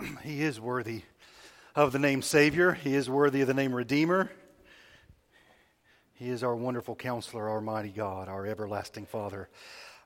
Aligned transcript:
He 0.22 0.42
is 0.42 0.60
worthy 0.60 1.02
of 1.74 1.92
the 1.92 1.98
name 1.98 2.22
Savior. 2.22 2.72
He 2.72 2.94
is 2.94 3.10
worthy 3.10 3.42
of 3.42 3.48
the 3.48 3.54
name 3.54 3.74
Redeemer. 3.74 4.30
He 6.14 6.28
is 6.28 6.42
our 6.42 6.54
wonderful 6.54 6.94
counselor, 6.94 7.48
our 7.48 7.60
mighty 7.60 7.90
God, 7.90 8.28
our 8.28 8.46
everlasting 8.46 9.06
Father, 9.06 9.48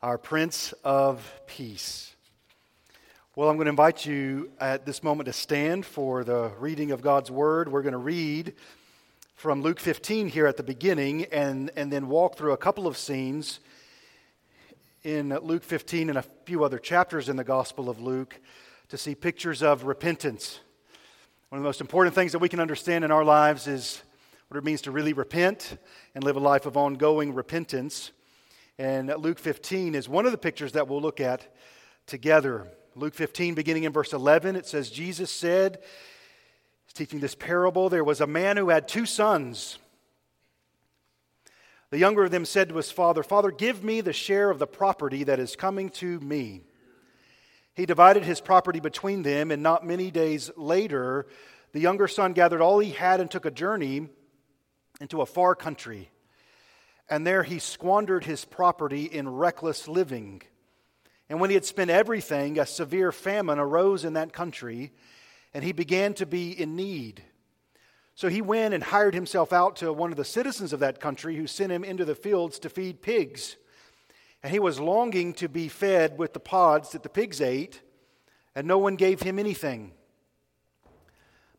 our 0.03 0.19
Prince 0.19 0.72
of 0.85 1.33
Peace. 1.46 2.15
Well, 3.37 3.49
I'm 3.49 3.57
going 3.57 3.67
to 3.67 3.71
invite 3.71 4.07
you 4.07 4.51
at 4.61 4.87
this 4.87 5.03
moment 5.03 5.27
to 5.27 5.33
stand 5.33 5.85
for 5.85 6.24
the 6.24 6.53
reading 6.58 6.92
of 6.92 7.03
God's 7.03 7.31
Word. 7.31 7.71
We're 7.71 7.83
going 7.83 7.92
to 7.92 7.99
read 7.99 8.54
from 9.35 9.63
Luke 9.63 9.81
15 9.81 10.29
here 10.29 10.47
at 10.47 10.56
the 10.56 10.63
beginning 10.63 11.26
and, 11.26 11.71
and 11.76 11.92
then 11.92 12.08
walk 12.08 12.37
through 12.37 12.53
a 12.53 12.56
couple 12.56 12.87
of 12.87 12.97
scenes 12.97 13.61
in 15.03 15.31
Luke 15.31 15.65
15 15.65 16.09
and 16.09 16.19
a 16.19 16.24
few 16.47 16.65
other 16.65 16.79
chapters 16.79 17.29
in 17.29 17.37
the 17.37 17.45
Gospel 17.45 17.91
of 17.91 18.01
Luke 18.01 18.41
to 18.88 18.98
see 18.98 19.14
pictures 19.14 19.62
of 19.62 19.84
repentance. 19.84 20.60
One 21.48 21.59
of 21.59 21.62
the 21.62 21.69
most 21.69 21.80
important 21.80 22.15
things 22.15 22.33
that 22.33 22.38
we 22.38 22.48
can 22.48 22.61
understand 22.61 23.05
in 23.05 23.11
our 23.11 23.25
lives 23.25 23.66
is 23.66 24.02
what 24.48 24.59
it 24.59 24.65
means 24.65 24.83
to 24.83 24.91
really 24.91 25.12
repent 25.12 25.79
and 26.15 26.23
live 26.23 26.37
a 26.37 26.41
life 26.41 26.66
of 26.66 26.77
ongoing 26.77 27.34
repentance. 27.34 28.12
And 28.78 29.12
Luke 29.19 29.39
15 29.39 29.95
is 29.95 30.09
one 30.09 30.27
of 30.27 30.33
the 30.33 30.39
pictures 30.39 30.73
that 30.73 30.89
we'll 30.89 31.01
look 31.01 31.20
at 31.20 31.55
together. 32.06 32.69
Luke 32.95 33.15
15, 33.15 33.55
beginning 33.55 33.84
in 33.84 33.92
verse 33.92 34.12
11, 34.12 34.56
it 34.56 34.66
says, 34.66 34.91
Jesus 34.91 35.30
said, 35.30 35.78
He's 36.87 36.92
teaching 36.92 37.20
this 37.20 37.34
parable, 37.34 37.89
there 37.89 38.05
was 38.05 38.20
a 38.20 38.27
man 38.27 38.56
who 38.56 38.69
had 38.69 38.87
two 38.87 39.06
sons. 39.06 39.78
The 41.91 41.98
younger 41.98 42.25
of 42.25 42.33
them 42.33 42.45
said 42.45 42.69
to 42.69 42.77
his 42.77 42.91
father, 42.91 43.23
Father, 43.23 43.51
give 43.51 43.84
me 43.84 44.01
the 44.01 44.12
share 44.12 44.51
of 44.51 44.59
the 44.59 44.66
property 44.66 45.25
that 45.25 45.39
is 45.39 45.56
coming 45.56 45.89
to 45.91 46.19
me. 46.20 46.64
He 47.74 47.87
divided 47.87 48.24
his 48.24 48.41
property 48.41 48.80
between 48.80 49.23
them, 49.23 49.51
and 49.51 49.62
not 49.62 49.87
many 49.87 50.10
days 50.10 50.51
later, 50.56 51.27
the 51.73 51.80
younger 51.80 52.06
son 52.06 52.33
gathered 52.33 52.60
all 52.60 52.78
he 52.78 52.91
had 52.91 53.20
and 53.20 53.30
took 53.30 53.47
a 53.47 53.50
journey 53.50 54.08
into 55.00 55.20
a 55.20 55.27
far 55.27 55.55
country. 55.55 56.11
And 57.08 57.27
there 57.27 57.42
he 57.42 57.58
squandered 57.58 58.25
his 58.25 58.44
property 58.44 59.05
in 59.05 59.28
reckless 59.28 59.89
living. 59.89 60.42
And 61.28 61.41
when 61.41 61.50
he 61.50 61.55
had 61.55 61.64
spent 61.64 61.91
everything, 61.91 62.58
a 62.58 62.66
severe 62.66 63.11
famine 63.11 63.58
arose 63.58 64.05
in 64.05 64.12
that 64.12 64.33
country, 64.33 64.92
and 65.53 65.64
he 65.64 65.72
began 65.72 66.14
to 66.14 66.27
be 66.27 66.53
in 66.53 66.77
need. 66.77 67.22
So 68.14 68.28
he 68.28 68.41
went 68.41 68.72
and 68.72 68.84
hired 68.84 69.14
himself 69.14 69.53
out 69.53 69.77
to 69.77 69.92
one 69.92 70.12
of 70.12 70.16
the 70.16 70.25
citizens 70.25 70.72
of 70.72 70.81
that 70.81 71.00
country, 71.00 71.34
who 71.34 71.48
sent 71.48 71.72
him 71.72 71.83
into 71.83 72.05
the 72.05 72.14
fields 72.14 72.61
to 72.61 72.70
feed 72.70 73.03
pigs. 73.03 73.56
And 74.45 74.53
he 74.53 74.59
was 74.59 74.78
longing 74.78 75.33
to 75.34 75.48
be 75.48 75.69
fed 75.69 76.19
with 76.19 76.34
the 76.34 76.39
pods 76.39 76.91
that 76.91 77.03
the 77.03 77.09
pigs 77.09 77.41
ate, 77.41 77.81
and 78.55 78.67
no 78.69 78.77
one 78.77 78.95
gave 78.95 79.23
him 79.23 79.39
anything. 79.39 79.92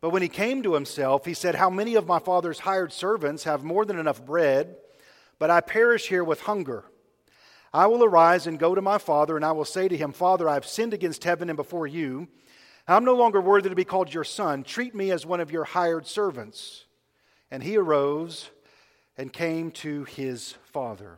But 0.02 0.12
when 0.12 0.22
he 0.22 0.30
came 0.30 0.62
to 0.62 0.76
himself, 0.76 1.26
he 1.26 1.34
said, 1.34 1.56
How 1.56 1.72
many 1.72 1.96
of 1.96 2.06
my 2.06 2.20
father's 2.20 2.60
hired 2.60 2.94
servants 2.94 3.46
have 3.46 3.64
more 3.64 3.86
than 3.86 3.98
enough 3.98 4.24
bread, 4.24 4.76
but 5.40 5.50
I 5.50 5.62
perish 5.62 6.10
here 6.10 6.24
with 6.24 6.42
hunger? 6.42 6.86
I 7.74 7.88
will 7.88 8.04
arise 8.04 8.46
and 8.46 8.60
go 8.60 8.76
to 8.76 8.84
my 8.84 9.00
father, 9.00 9.36
and 9.36 9.44
I 9.44 9.52
will 9.54 9.66
say 9.66 9.88
to 9.88 9.98
him, 9.98 10.12
Father, 10.12 10.48
I 10.48 10.54
have 10.54 10.68
sinned 10.68 10.94
against 10.94 11.24
heaven 11.24 11.50
and 11.50 11.58
before 11.58 11.88
you. 11.88 12.28
I'm 12.88 13.04
no 13.04 13.16
longer 13.16 13.42
worthy 13.42 13.70
to 13.70 13.76
be 13.76 13.84
called 13.84 14.14
your 14.14 14.24
son. 14.24 14.64
Treat 14.64 14.94
me 14.94 15.10
as 15.10 15.26
one 15.26 15.40
of 15.40 15.52
your 15.52 15.64
hired 15.64 16.06
servants. 16.06 16.86
And 17.50 17.64
he 17.64 17.78
arose 17.78 18.52
and 19.18 19.34
came 19.34 19.72
to 19.72 20.04
his 20.04 20.54
father. 20.72 21.18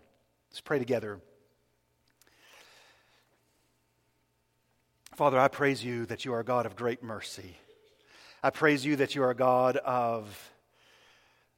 Let's 0.50 0.62
pray 0.62 0.80
together. 0.80 1.20
Father, 5.18 5.40
I 5.40 5.48
praise 5.48 5.84
you 5.84 6.06
that 6.06 6.26
you 6.26 6.34
are 6.36 6.42
a 6.42 6.46
God 6.46 6.68
of 6.68 6.76
great 6.76 7.02
mercy. 7.02 7.58
I 8.44 8.52
praise 8.52 8.86
you 8.86 8.98
that 8.98 9.16
you 9.16 9.24
are 9.24 9.32
a 9.32 9.36
God 9.36 9.76
of 9.78 10.52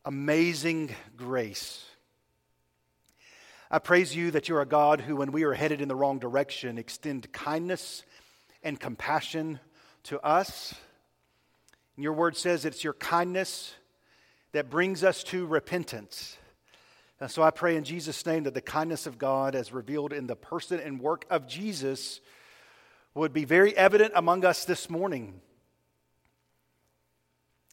amazing 0.06 0.96
grace. 1.18 1.84
I 3.70 3.80
praise 3.80 4.16
you 4.16 4.32
that 4.32 4.48
you're 4.48 4.62
a 4.62 4.66
God 4.66 5.02
who, 5.02 5.18
when 5.18 5.34
we 5.34 5.44
are 5.44 5.54
headed 5.54 5.82
in 5.82 5.90
the 5.90 5.96
wrong 5.96 6.20
direction, 6.20 6.78
extend 6.78 7.34
kindness 7.34 8.04
and 8.64 8.80
compassion 8.80 9.60
to 10.04 10.22
us. 10.22 10.74
And 11.98 12.04
your 12.06 12.14
word 12.14 12.38
says 12.38 12.64
it's 12.64 12.86
your 12.86 12.94
kindness 12.94 13.76
that 14.54 14.70
brings 14.70 15.04
us 15.04 15.22
to 15.26 15.46
repentance. 15.46 16.38
And 17.20 17.30
so 17.30 17.44
I 17.44 17.52
pray 17.52 17.76
in 17.76 17.84
Jesus' 17.84 18.26
name 18.26 18.44
that 18.44 18.54
the 18.54 18.62
kindness 18.62 19.06
of 19.06 19.18
God, 19.18 19.54
as 19.54 19.74
revealed 19.74 20.14
in 20.14 20.28
the 20.28 20.38
person 20.38 20.80
and 20.80 21.02
work 21.02 21.26
of 21.30 21.46
Jesus, 21.46 22.22
would 23.16 23.34
be 23.34 23.46
very 23.46 23.76
evident 23.76 24.14
among 24.16 24.46
us 24.46 24.66
this 24.66 24.90
morning 24.90 25.42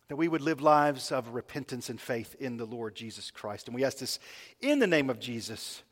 that 0.08 0.16
we 0.16 0.28
would 0.28 0.40
live 0.40 0.60
lives 0.60 1.10
of 1.10 1.34
repentance 1.34 1.90
and 1.90 2.00
faith 2.00 2.36
in 2.38 2.56
the 2.56 2.64
Lord 2.64 2.94
Jesus 2.94 3.30
Christ. 3.30 3.66
And 3.66 3.74
we 3.74 3.84
ask 3.84 3.98
this 3.98 4.18
in 4.60 4.78
the 4.78 4.86
name 4.86 5.10
of 5.10 5.18
Jesus. 5.18 5.82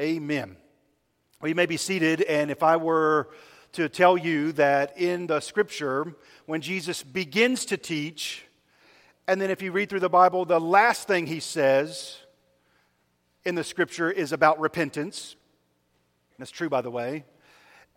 Amen. 0.00 0.56
Well, 1.40 1.48
you 1.48 1.54
may 1.54 1.66
be 1.66 1.76
seated, 1.76 2.22
and 2.22 2.50
if 2.50 2.62
I 2.62 2.76
were 2.76 3.28
to 3.72 3.88
tell 3.88 4.16
you 4.16 4.52
that 4.52 4.98
in 4.98 5.26
the 5.26 5.40
scripture, 5.40 6.14
when 6.46 6.60
Jesus 6.60 7.02
begins 7.02 7.66
to 7.66 7.76
teach, 7.76 8.44
and 9.26 9.40
then 9.40 9.50
if 9.50 9.60
you 9.60 9.70
read 9.70 9.90
through 9.90 10.00
the 10.00 10.08
Bible, 10.08 10.46
the 10.46 10.60
last 10.60 11.06
thing 11.06 11.26
he 11.26 11.40
says 11.40 12.16
in 13.44 13.54
the 13.54 13.64
scripture 13.64 14.10
is 14.10 14.32
about 14.32 14.58
repentance. 14.58 15.36
That's 16.38 16.50
true, 16.50 16.70
by 16.70 16.80
the 16.80 16.90
way. 16.90 17.24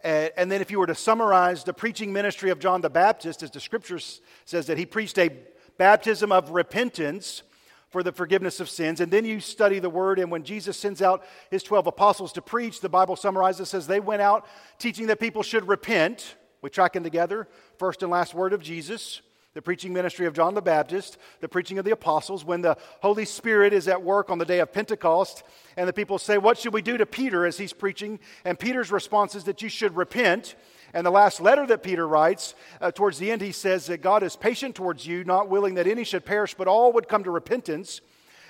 And 0.04 0.52
then, 0.52 0.62
if 0.62 0.72
you 0.72 0.80
were 0.80 0.88
to 0.88 0.96
summarize 0.96 1.64
the 1.64 1.74
preaching 1.74 2.12
ministry 2.12 2.50
of 2.50 2.60
John 2.60 2.82
the 2.82 2.90
Baptist, 2.90 3.44
as 3.44 3.52
the 3.52 3.60
scripture 3.60 4.00
says 4.46 4.68
that 4.68 4.78
he 4.78 4.86
preached 4.86 5.18
a 5.18 5.30
baptism 5.78 6.32
of 6.32 6.52
repentance 6.52 7.44
for 7.90 8.04
the 8.04 8.12
forgiveness 8.12 8.60
of 8.60 8.70
sins. 8.70 9.02
And 9.02 9.12
then 9.12 9.26
you 9.26 9.40
study 9.40 9.80
the 9.80 9.90
word, 9.90 10.18
and 10.18 10.32
when 10.32 10.44
Jesus 10.44 10.78
sends 10.78 11.02
out 11.02 11.24
his 11.50 11.62
12 11.62 11.88
apostles 11.88 12.32
to 12.34 12.42
preach, 12.42 12.80
the 12.80 12.90
Bible 12.90 13.16
summarizes 13.16 13.70
says 13.70 13.86
they 13.86 14.00
went 14.00 14.22
out 14.22 14.48
teaching 14.80 15.08
that 15.08 15.20
people 15.20 15.44
should 15.44 15.68
repent. 15.68 16.36
We 16.62 16.70
track 16.70 16.94
them 16.94 17.04
together, 17.04 17.48
first 17.78 18.02
and 18.02 18.12
last 18.12 18.34
word 18.34 18.54
of 18.54 18.62
Jesus 18.62 19.22
the 19.54 19.62
preaching 19.62 19.92
ministry 19.92 20.26
of 20.26 20.34
John 20.34 20.54
the 20.54 20.62
Baptist, 20.62 21.18
the 21.42 21.50
preaching 21.50 21.78
of 21.78 21.84
the 21.84 21.92
apostles, 21.92 22.46
when 22.46 22.62
the 22.62 22.78
Holy 23.02 23.26
Spirit 23.26 23.74
is 23.74 23.88
at 23.88 24.02
work 24.02 24.30
on 24.30 24.38
the 24.38 24.46
day 24.46 24.60
of 24.60 24.72
Pentecost, 24.72 25.44
and 25.76 25.88
the 25.88 25.94
people 25.94 26.18
say, 26.18 26.38
What 26.38 26.58
should 26.58 26.74
we 26.74 26.82
do 26.82 26.98
to 26.98 27.06
Peter 27.06 27.46
as 27.46 27.58
he's 27.58 27.74
preaching? 27.74 28.20
And 28.46 28.58
Peter's 28.58 28.92
response 28.92 29.36
is 29.36 29.44
that 29.46 29.62
you 29.62 29.70
should 29.70 29.96
repent. 29.96 30.56
And 30.94 31.06
the 31.06 31.12
last 31.12 31.40
letter 31.40 31.66
that 31.68 31.84
Peter 31.84 32.06
writes, 32.06 32.54
uh, 32.82 32.92
towards 32.92 33.18
the 33.18 33.32
end, 33.32 33.42
he 33.42 33.54
says 33.54 33.86
that 33.86 34.02
God 34.02 34.24
is 34.24 34.36
patient 34.36 34.76
towards 34.76 35.06
you, 35.06 35.24
not 35.24 35.50
willing 35.50 35.76
that 35.76 35.88
any 35.88 36.04
should 36.04 36.26
perish, 36.26 36.54
but 36.54 36.68
all 36.68 36.92
would 36.94 37.08
come 37.08 37.24
to 37.24 37.32
repentance. 37.32 38.02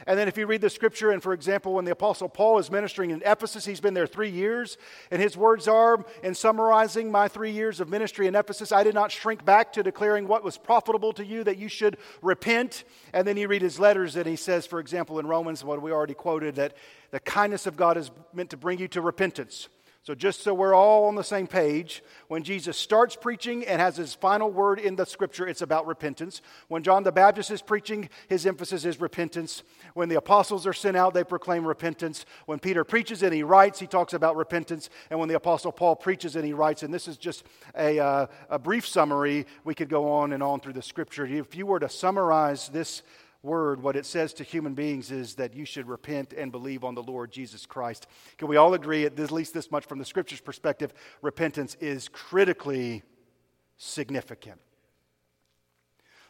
And 0.08 0.18
then, 0.18 0.28
if 0.28 0.38
you 0.38 0.48
read 0.48 0.62
the 0.62 0.70
scripture, 0.70 1.12
and 1.12 1.22
for 1.22 1.34
example, 1.34 1.74
when 1.74 1.86
the 1.86 1.92
Apostle 1.92 2.30
Paul 2.30 2.60
is 2.60 2.72
ministering 2.72 3.12
in 3.12 3.22
Ephesus, 3.26 3.66
he's 3.66 3.80
been 3.80 3.94
there 3.94 4.08
three 4.08 4.30
years, 4.30 4.78
and 5.12 5.22
his 5.22 5.38
words 5.38 5.68
are 5.68 6.06
in 6.24 6.36
summarizing 6.36 7.12
my 7.12 7.28
three 7.28 7.52
years 7.52 7.80
of 7.80 7.90
ministry 7.90 8.28
in 8.28 8.36
Ephesus, 8.36 8.72
I 8.72 8.84
did 8.84 8.94
not 8.94 9.12
shrink 9.12 9.46
back 9.46 9.74
to 9.74 9.84
declaring 9.84 10.28
what 10.28 10.44
was 10.44 10.58
profitable 10.58 11.14
to 11.14 11.26
you, 11.26 11.44
that 11.44 11.58
you 11.58 11.68
should 11.68 11.98
repent. 12.22 12.84
And 13.14 13.28
then 13.28 13.38
you 13.38 13.48
read 13.48 13.62
his 13.62 13.80
letters, 13.80 14.16
and 14.16 14.26
he 14.26 14.36
says, 14.36 14.66
for 14.66 14.80
example, 14.80 15.20
in 15.20 15.28
Romans, 15.28 15.64
what 15.64 15.82
we 15.82 15.92
already 15.92 16.14
quoted, 16.14 16.56
that 16.56 16.76
the 17.12 17.20
kindness 17.20 17.68
of 17.68 17.76
God 17.76 17.98
is 17.98 18.12
meant 18.34 18.50
to 18.52 18.58
bring 18.58 18.80
you 18.80 18.88
to 18.90 19.02
repentance. 19.02 19.68
So, 20.04 20.16
just 20.16 20.42
so 20.42 20.52
we're 20.56 20.74
all 20.74 21.06
on 21.06 21.14
the 21.14 21.24
same 21.24 21.46
page, 21.46 22.04
when 22.28 22.42
Jesus 22.42 22.76
starts 22.76 23.16
preaching 23.16 23.64
and 23.68 23.80
has 23.80 23.98
his 23.98 24.16
final 24.16 24.50
word 24.50 24.80
in 24.80 24.96
the 24.96 25.06
scripture, 25.06 25.48
it's 25.48 25.62
about 25.62 25.86
repentance. 25.86 26.42
When 26.70 26.82
John 26.82 27.04
the 27.04 27.12
Baptist 27.12 27.52
is 27.52 27.62
preaching, 27.62 28.10
his 28.28 28.48
emphasis 28.48 28.84
is 28.84 29.00
repentance. 29.00 29.62
When 29.94 30.10
the 30.10 30.18
apostles 30.18 30.66
are 30.66 30.74
sent 30.74 30.98
out, 30.98 31.14
they 31.14 31.24
proclaim 31.24 31.68
repentance. 31.68 32.26
When 32.48 32.58
Peter 32.58 32.84
preaches 32.84 33.22
and 33.22 33.32
he 33.32 33.44
writes, 33.44 33.80
he 33.80 33.86
talks 33.86 34.14
about 34.14 34.36
repentance. 34.36 34.90
And 35.12 35.20
when 35.20 35.30
the 35.30 35.36
apostle 35.36 35.72
Paul 35.72 35.96
preaches 35.96 36.36
and 36.36 36.46
he 36.46 36.54
writes, 36.54 36.82
and 36.82 36.92
this 36.92 37.08
is 37.08 37.18
just 37.18 37.46
a, 37.78 38.00
uh, 38.00 38.26
a 38.50 38.58
brief 38.58 38.88
summary, 38.88 39.46
we 39.64 39.76
could 39.76 39.90
go 39.90 40.12
on 40.12 40.34
and 40.34 40.42
on 40.42 40.62
through 40.62 40.74
the 40.74 40.82
scripture. 40.82 41.28
If 41.28 41.56
you 41.56 41.68
were 41.68 41.80
to 41.80 41.90
summarize 41.90 42.70
this 42.70 43.04
word, 43.44 43.82
what 43.82 43.96
it 43.96 44.06
says 44.06 44.34
to 44.34 44.44
human 44.44 44.74
beings 44.74 45.12
is 45.12 45.36
that 45.36 45.56
you 45.56 45.66
should 45.66 45.88
repent 45.88 46.34
and 46.34 46.52
believe 46.52 46.84
on 46.84 46.94
the 46.94 47.02
Lord 47.02 47.32
Jesus 47.32 47.66
Christ. 47.66 48.08
Can 48.38 48.48
we 48.48 48.58
all 48.58 48.74
agree, 48.74 49.06
at 49.06 49.18
least 49.32 49.54
this 49.54 49.72
much 49.72 49.86
from 49.86 50.00
the 50.00 50.06
scripture's 50.06 50.42
perspective, 50.42 50.94
repentance 51.22 51.76
is 51.80 52.08
critically 52.08 53.04
significant? 53.78 54.60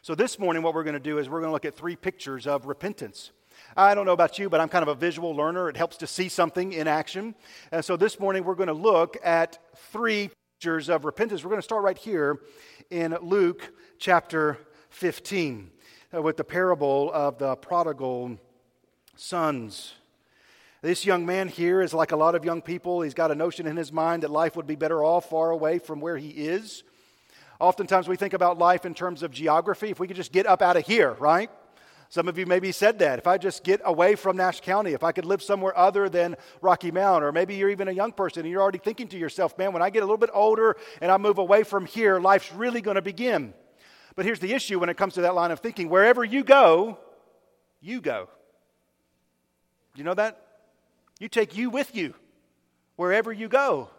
So, 0.00 0.14
this 0.14 0.38
morning, 0.38 0.62
what 0.62 0.74
we're 0.74 0.84
going 0.84 0.94
to 0.94 1.00
do 1.00 1.18
is 1.18 1.28
we're 1.28 1.40
going 1.40 1.50
to 1.50 1.52
look 1.52 1.64
at 1.64 1.76
three 1.76 1.96
pictures 1.96 2.46
of 2.46 2.66
repentance. 2.66 3.30
I 3.76 3.94
don't 3.94 4.06
know 4.06 4.12
about 4.12 4.38
you, 4.38 4.48
but 4.48 4.60
I'm 4.60 4.68
kind 4.68 4.82
of 4.82 4.88
a 4.88 4.94
visual 4.94 5.36
learner. 5.36 5.68
It 5.68 5.76
helps 5.76 5.98
to 5.98 6.06
see 6.06 6.28
something 6.28 6.72
in 6.72 6.88
action. 6.88 7.34
And 7.70 7.84
so, 7.84 7.96
this 7.96 8.18
morning, 8.18 8.42
we're 8.42 8.56
going 8.56 8.68
to 8.68 8.72
look 8.72 9.16
at 9.22 9.58
three 9.76 10.30
pictures 10.58 10.88
of 10.88 11.04
repentance. 11.04 11.44
We're 11.44 11.50
going 11.50 11.60
to 11.60 11.64
start 11.64 11.84
right 11.84 11.98
here 11.98 12.40
in 12.90 13.16
Luke 13.20 13.70
chapter 13.98 14.58
15. 14.90 15.70
Uh, 16.14 16.20
with 16.20 16.36
the 16.36 16.44
parable 16.44 17.10
of 17.14 17.38
the 17.38 17.56
prodigal 17.56 18.38
sons. 19.16 19.94
This 20.82 21.06
young 21.06 21.24
man 21.24 21.48
here 21.48 21.80
is 21.80 21.94
like 21.94 22.12
a 22.12 22.16
lot 22.16 22.34
of 22.34 22.44
young 22.44 22.60
people. 22.60 23.00
He's 23.00 23.14
got 23.14 23.30
a 23.30 23.34
notion 23.34 23.66
in 23.66 23.78
his 23.78 23.90
mind 23.90 24.22
that 24.22 24.30
life 24.30 24.54
would 24.54 24.66
be 24.66 24.76
better 24.76 25.02
off 25.02 25.30
far 25.30 25.50
away 25.50 25.78
from 25.78 26.02
where 26.02 26.18
he 26.18 26.28
is. 26.28 26.82
Oftentimes 27.60 28.08
we 28.08 28.16
think 28.16 28.34
about 28.34 28.58
life 28.58 28.84
in 28.84 28.92
terms 28.92 29.22
of 29.22 29.30
geography. 29.30 29.88
If 29.88 30.00
we 30.00 30.06
could 30.06 30.16
just 30.16 30.32
get 30.32 30.44
up 30.44 30.60
out 30.60 30.76
of 30.76 30.86
here, 30.86 31.12
right? 31.14 31.50
Some 32.10 32.28
of 32.28 32.36
you 32.36 32.44
maybe 32.44 32.72
said 32.72 32.98
that. 32.98 33.18
If 33.18 33.26
I 33.26 33.38
just 33.38 33.64
get 33.64 33.80
away 33.82 34.14
from 34.14 34.36
Nash 34.36 34.60
County, 34.60 34.92
if 34.92 35.02
I 35.02 35.12
could 35.12 35.24
live 35.24 35.42
somewhere 35.42 35.74
other 35.78 36.10
than 36.10 36.36
Rocky 36.60 36.90
Mount, 36.90 37.24
or 37.24 37.32
maybe 37.32 37.54
you're 37.54 37.70
even 37.70 37.88
a 37.88 37.92
young 37.92 38.12
person 38.12 38.40
and 38.40 38.50
you're 38.50 38.60
already 38.60 38.76
thinking 38.76 39.08
to 39.08 39.18
yourself, 39.18 39.56
man, 39.56 39.72
when 39.72 39.80
I 39.80 39.88
get 39.88 40.00
a 40.00 40.04
little 40.04 40.18
bit 40.18 40.30
older 40.34 40.76
and 41.00 41.10
I 41.10 41.16
move 41.16 41.38
away 41.38 41.62
from 41.62 41.86
here, 41.86 42.20
life's 42.20 42.52
really 42.52 42.82
going 42.82 42.96
to 42.96 43.02
begin. 43.02 43.54
But 44.14 44.24
here's 44.24 44.40
the 44.40 44.52
issue 44.52 44.78
when 44.78 44.88
it 44.88 44.96
comes 44.96 45.14
to 45.14 45.22
that 45.22 45.34
line 45.34 45.50
of 45.50 45.60
thinking 45.60 45.88
wherever 45.88 46.24
you 46.24 46.44
go, 46.44 46.98
you 47.80 48.00
go. 48.00 48.28
You 49.94 50.04
know 50.04 50.14
that? 50.14 50.40
You 51.18 51.28
take 51.28 51.56
you 51.56 51.70
with 51.70 51.94
you 51.94 52.14
wherever 52.96 53.32
you 53.32 53.48
go. 53.48 53.90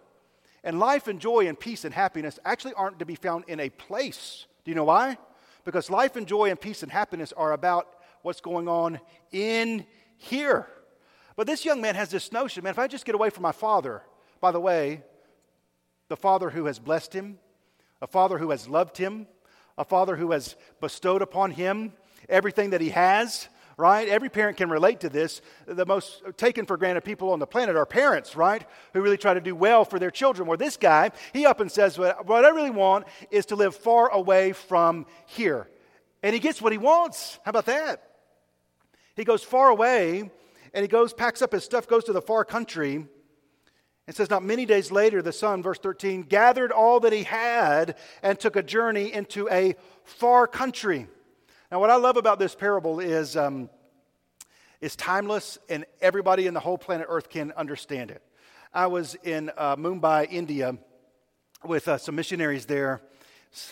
And 0.63 0.79
life 0.79 1.07
and 1.07 1.19
joy 1.19 1.47
and 1.47 1.59
peace 1.59 1.83
and 1.83 1.93
happiness 1.93 2.39
actually 2.45 2.73
aren't 2.73 2.99
to 2.99 3.05
be 3.05 3.15
found 3.15 3.45
in 3.47 3.59
a 3.59 3.69
place. 3.69 4.45
Do 4.63 4.71
you 4.71 4.75
know 4.75 4.85
why? 4.85 5.17
Because 5.65 5.89
life 5.89 6.15
and 6.15 6.27
joy 6.27 6.49
and 6.49 6.59
peace 6.59 6.83
and 6.83 6.91
happiness 6.91 7.33
are 7.33 7.51
about 7.51 7.87
what's 8.21 8.41
going 8.41 8.67
on 8.67 8.99
in 9.31 9.85
here. 10.17 10.67
But 11.35 11.47
this 11.47 11.65
young 11.65 11.81
man 11.81 11.95
has 11.95 12.09
this 12.09 12.31
notion 12.31 12.63
man, 12.63 12.71
if 12.71 12.79
I 12.79 12.87
just 12.87 13.05
get 13.05 13.15
away 13.15 13.29
from 13.29 13.43
my 13.43 13.51
father, 13.51 14.03
by 14.39 14.51
the 14.51 14.59
way, 14.59 15.03
the 16.07 16.15
father 16.17 16.49
who 16.49 16.65
has 16.65 16.79
blessed 16.79 17.13
him, 17.13 17.39
a 18.01 18.07
father 18.07 18.37
who 18.37 18.51
has 18.51 18.67
loved 18.67 18.97
him, 18.97 19.27
a 19.77 19.85
father 19.85 20.15
who 20.15 20.31
has 20.31 20.55
bestowed 20.81 21.21
upon 21.21 21.51
him 21.51 21.93
everything 22.29 22.69
that 22.69 22.81
he 22.81 22.89
has, 22.89 23.49
right? 23.77 24.07
Every 24.07 24.29
parent 24.29 24.57
can 24.57 24.69
relate 24.69 25.01
to 25.01 25.09
this. 25.09 25.41
The 25.65 25.85
most 25.85 26.21
taken 26.37 26.65
for 26.65 26.77
granted 26.77 27.03
people 27.03 27.31
on 27.31 27.39
the 27.39 27.47
planet 27.47 27.75
are 27.75 27.85
parents, 27.85 28.35
right? 28.35 28.65
Who 28.93 29.01
really 29.01 29.17
try 29.17 29.33
to 29.33 29.41
do 29.41 29.55
well 29.55 29.83
for 29.83 29.99
their 29.99 30.11
children. 30.11 30.47
Where 30.47 30.57
this 30.57 30.77
guy, 30.77 31.11
he 31.33 31.45
up 31.45 31.59
and 31.59 31.71
says, 31.71 31.97
What 31.97 32.45
I 32.45 32.49
really 32.49 32.69
want 32.69 33.07
is 33.31 33.47
to 33.47 33.55
live 33.55 33.75
far 33.75 34.09
away 34.09 34.53
from 34.53 35.05
here. 35.25 35.67
And 36.21 36.33
he 36.33 36.39
gets 36.39 36.61
what 36.61 36.71
he 36.71 36.77
wants. 36.77 37.39
How 37.43 37.49
about 37.49 37.65
that? 37.65 38.01
He 39.15 39.23
goes 39.25 39.43
far 39.43 39.69
away 39.69 40.31
and 40.73 40.81
he 40.81 40.87
goes, 40.87 41.13
packs 41.13 41.41
up 41.41 41.51
his 41.51 41.63
stuff, 41.63 41.87
goes 41.87 42.05
to 42.05 42.13
the 42.13 42.21
far 42.21 42.43
country. 42.43 43.05
It 44.07 44.15
says, 44.15 44.29
Not 44.29 44.43
many 44.43 44.65
days 44.65 44.91
later, 44.91 45.21
the 45.21 45.31
son, 45.31 45.63
verse 45.63 45.79
13, 45.79 46.23
gathered 46.23 46.71
all 46.71 46.99
that 47.01 47.13
he 47.13 47.23
had 47.23 47.95
and 48.21 48.39
took 48.39 48.55
a 48.55 48.63
journey 48.63 49.13
into 49.13 49.49
a 49.49 49.75
far 50.03 50.47
country. 50.47 51.07
Now, 51.71 51.79
what 51.79 51.89
I 51.89 51.95
love 51.95 52.17
about 52.17 52.39
this 52.39 52.53
parable 52.53 52.99
is 52.99 53.37
um, 53.37 53.69
it's 54.81 54.95
timeless 54.95 55.57
and 55.69 55.85
everybody 56.01 56.45
in 56.45 56.53
the 56.53 56.59
whole 56.59 56.77
planet 56.77 57.07
Earth 57.09 57.29
can 57.29 57.51
understand 57.53 58.11
it. 58.11 58.21
I 58.73 58.87
was 58.87 59.15
in 59.23 59.51
uh, 59.55 59.75
Mumbai, 59.77 60.27
India, 60.29 60.77
with 61.63 61.87
uh, 61.87 61.97
some 61.97 62.15
missionaries 62.15 62.65
there 62.65 63.01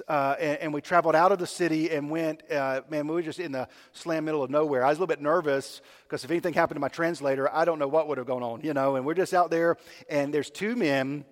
uh, 0.07 0.35
and, 0.39 0.59
and, 0.59 0.73
we 0.73 0.81
traveled 0.81 1.15
out 1.15 1.31
of 1.31 1.39
the 1.39 1.47
city 1.47 1.89
and 1.89 2.09
went, 2.09 2.43
uh, 2.51 2.81
man, 2.89 3.07
we 3.07 3.15
were 3.15 3.21
just 3.21 3.39
in 3.39 3.51
the 3.51 3.67
slam 3.93 4.25
middle 4.25 4.43
of 4.43 4.51
nowhere. 4.51 4.85
I 4.85 4.89
was 4.89 4.97
a 4.97 5.01
little 5.01 5.07
bit 5.07 5.21
nervous 5.21 5.81
because 6.03 6.23
if 6.23 6.29
anything 6.29 6.53
happened 6.53 6.75
to 6.75 6.81
my 6.81 6.87
translator, 6.87 7.51
I 7.51 7.65
don't 7.65 7.79
know 7.79 7.87
what 7.87 8.07
would 8.07 8.17
have 8.17 8.27
gone 8.27 8.43
on, 8.43 8.61
you 8.61 8.73
know. 8.73 8.95
And 8.95 9.05
we're 9.05 9.15
just 9.15 9.33
out 9.33 9.49
there, 9.49 9.77
and 10.09 10.33
there's 10.33 10.51
two 10.51 10.75
men 10.75 11.25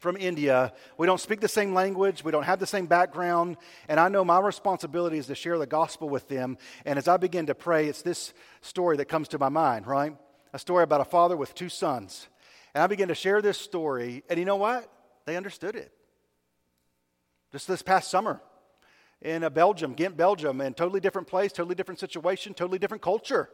from 0.00 0.16
India. 0.16 0.72
We 0.98 1.06
don't 1.06 1.20
speak 1.20 1.40
the 1.40 1.48
same 1.48 1.74
language, 1.74 2.24
we 2.24 2.32
don't 2.32 2.44
have 2.44 2.60
the 2.60 2.66
same 2.66 2.86
background, 2.86 3.56
and 3.88 3.98
I 3.98 4.08
know 4.08 4.24
my 4.24 4.40
responsibility 4.40 5.18
is 5.18 5.26
to 5.26 5.34
share 5.34 5.58
the 5.58 5.66
gospel 5.66 6.08
with 6.08 6.28
them. 6.28 6.58
And 6.84 6.98
as 6.98 7.08
I 7.08 7.16
begin 7.16 7.46
to 7.46 7.54
pray, 7.54 7.88
it's 7.88 8.02
this 8.02 8.32
story 8.60 8.98
that 8.98 9.06
comes 9.06 9.28
to 9.28 9.38
my 9.38 9.48
mind, 9.48 9.86
right? 9.86 10.16
A 10.52 10.58
story 10.58 10.82
about 10.82 11.00
a 11.00 11.04
father 11.04 11.36
with 11.36 11.54
two 11.54 11.68
sons. 11.68 12.28
And 12.74 12.82
I 12.82 12.86
begin 12.86 13.08
to 13.08 13.14
share 13.14 13.42
this 13.42 13.58
story, 13.58 14.22
and 14.28 14.38
you 14.38 14.44
know 14.44 14.56
what? 14.56 14.90
They 15.24 15.36
understood 15.36 15.76
it. 15.76 15.92
Just 17.52 17.68
this 17.68 17.82
past 17.82 18.10
summer 18.10 18.40
in 19.22 19.44
uh, 19.44 19.50
Belgium, 19.50 19.94
Ghent, 19.94 20.16
Belgium, 20.16 20.60
and 20.60 20.76
totally 20.76 21.00
different 21.00 21.28
place, 21.28 21.52
totally 21.52 21.74
different 21.74 22.00
situation, 22.00 22.54
totally 22.54 22.78
different 22.78 23.02
culture. 23.02 23.48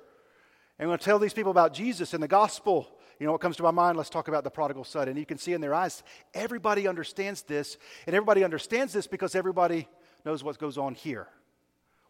And 0.79 0.89
going 0.89 0.99
to 0.99 1.05
tell 1.05 1.19
these 1.19 1.35
people 1.35 1.51
about 1.51 1.75
Jesus 1.75 2.15
and 2.15 2.23
the 2.23 2.29
gospel. 2.29 2.89
You 3.21 3.27
know 3.27 3.33
what 3.33 3.41
comes 3.41 3.57
to 3.59 3.63
my 3.63 3.71
mind? 3.71 3.97
Let's 3.97 4.11
talk 4.11 4.29
about 4.29 4.43
the 4.43 4.51
prodigal 4.51 4.85
son. 4.85 5.09
And 5.09 5.19
you 5.19 5.27
can 5.27 5.39
see 5.39 5.53
in 5.53 5.61
their 5.61 5.75
eyes, 5.75 6.03
everybody 6.35 6.89
understands 6.89 7.43
this. 7.43 7.77
And 8.07 8.17
everybody 8.17 8.43
understands 8.43 8.93
this 8.93 9.07
because 9.07 9.35
everybody 9.35 9.87
knows 10.25 10.43
what 10.43 10.59
goes 10.59 10.79
on 10.79 10.95
here. 10.95 11.29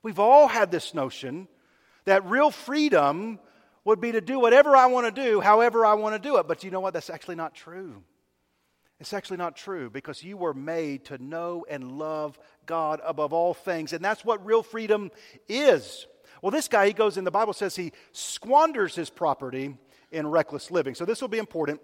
We've 0.03 0.19
all 0.19 0.49
had 0.49 0.71
this 0.71 0.95
notion 0.95 1.49
that 2.05 2.25
real 2.25 2.51
freedom 2.51 3.39
would 3.85 4.01
be 4.01 4.13
to 4.13 4.21
do 4.21 4.39
whatever 4.39 4.77
I 4.77 4.87
want 4.87 5.15
to 5.15 5.23
do, 5.23 5.41
however 5.41 5.85
I 5.85 5.95
want 5.95 6.15
to 6.15 6.29
do 6.29 6.39
it. 6.39 6.49
But 6.49 6.65
you 6.65 6.71
know 6.71 6.81
what? 6.81 6.95
That's 6.95 7.11
actually 7.11 7.37
not 7.37 7.55
true. 7.55 8.03
It's 9.03 9.13
actually 9.13 9.39
not 9.39 9.57
true 9.57 9.91
because 9.91 10.23
you 10.23 10.37
were 10.37 10.55
made 10.55 11.07
to 11.07 11.19
know 11.19 11.67
and 11.69 11.99
love 11.99 12.39
God 12.67 13.01
above 13.05 13.33
all 13.33 13.53
things. 13.53 13.93
And 13.93 14.05
that's 14.05 14.25
what 14.25 14.47
real 14.47 14.63
freedom 14.63 15.11
is. 15.49 16.07
Well, 16.41 16.53
this 16.53 16.69
guy, 16.69 16.87
he 16.87 16.93
goes 16.93 17.17
in, 17.17 17.25
the 17.25 17.33
Bible 17.33 17.53
says 17.53 17.75
he 17.75 17.91
squanders 18.13 18.95
his 18.95 19.11
property 19.11 19.77
in 20.13 20.29
reckless 20.29 20.71
living. 20.71 20.95
So 20.95 21.05
this 21.05 21.21
will 21.21 21.27
be 21.27 21.39
important. 21.39 21.81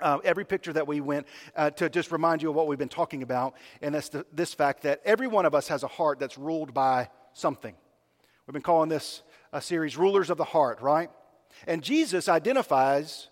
Uh, 0.00 0.18
every 0.22 0.44
picture 0.44 0.72
that 0.72 0.86
we 0.86 1.00
went 1.00 1.26
uh, 1.56 1.70
to 1.70 1.88
just 1.88 2.12
remind 2.12 2.40
you 2.40 2.50
of 2.50 2.54
what 2.54 2.68
we've 2.68 2.78
been 2.78 2.88
talking 2.88 3.24
about, 3.24 3.54
and 3.82 3.92
that's 3.92 4.10
the, 4.10 4.24
this 4.32 4.54
fact 4.54 4.82
that 4.82 5.00
every 5.04 5.26
one 5.26 5.46
of 5.46 5.56
us 5.56 5.66
has 5.66 5.82
a 5.82 5.88
heart 5.88 6.20
that's 6.20 6.38
ruled 6.38 6.72
by 6.72 7.08
something. 7.32 7.74
We've 8.46 8.52
been 8.52 8.62
calling 8.62 8.88
this 8.88 9.22
a 9.52 9.60
series 9.60 9.96
Rulers 9.96 10.30
of 10.30 10.36
the 10.36 10.44
Heart, 10.44 10.80
right? 10.80 11.10
And 11.66 11.82
Jesus 11.82 12.28
identifies 12.28 13.28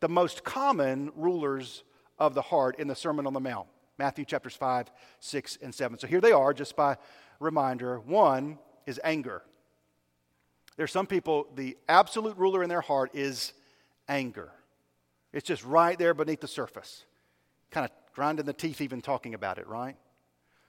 the 0.00 0.08
most 0.08 0.44
common 0.44 1.10
rulers 1.16 1.82
of 2.18 2.34
the 2.34 2.42
heart 2.42 2.78
in 2.78 2.88
the 2.88 2.94
Sermon 2.94 3.26
on 3.26 3.32
the 3.32 3.40
Mount 3.40 3.68
Matthew 3.98 4.24
chapters 4.24 4.54
5, 4.54 4.90
6, 5.20 5.58
and 5.62 5.74
7. 5.74 5.98
So 5.98 6.06
here 6.06 6.20
they 6.20 6.32
are, 6.32 6.52
just 6.52 6.76
by 6.76 6.96
reminder. 7.40 7.98
One 8.00 8.58
is 8.86 9.00
anger. 9.02 9.42
There's 10.76 10.92
some 10.92 11.06
people, 11.06 11.48
the 11.54 11.76
absolute 11.88 12.36
ruler 12.36 12.62
in 12.62 12.68
their 12.68 12.82
heart 12.82 13.10
is 13.14 13.52
anger. 14.08 14.52
It's 15.32 15.46
just 15.46 15.64
right 15.64 15.98
there 15.98 16.14
beneath 16.14 16.40
the 16.40 16.48
surface, 16.48 17.04
kind 17.70 17.86
of 17.86 17.90
grinding 18.14 18.44
the 18.44 18.52
teeth 18.52 18.80
even 18.80 19.00
talking 19.00 19.34
about 19.34 19.58
it, 19.58 19.66
right? 19.66 19.96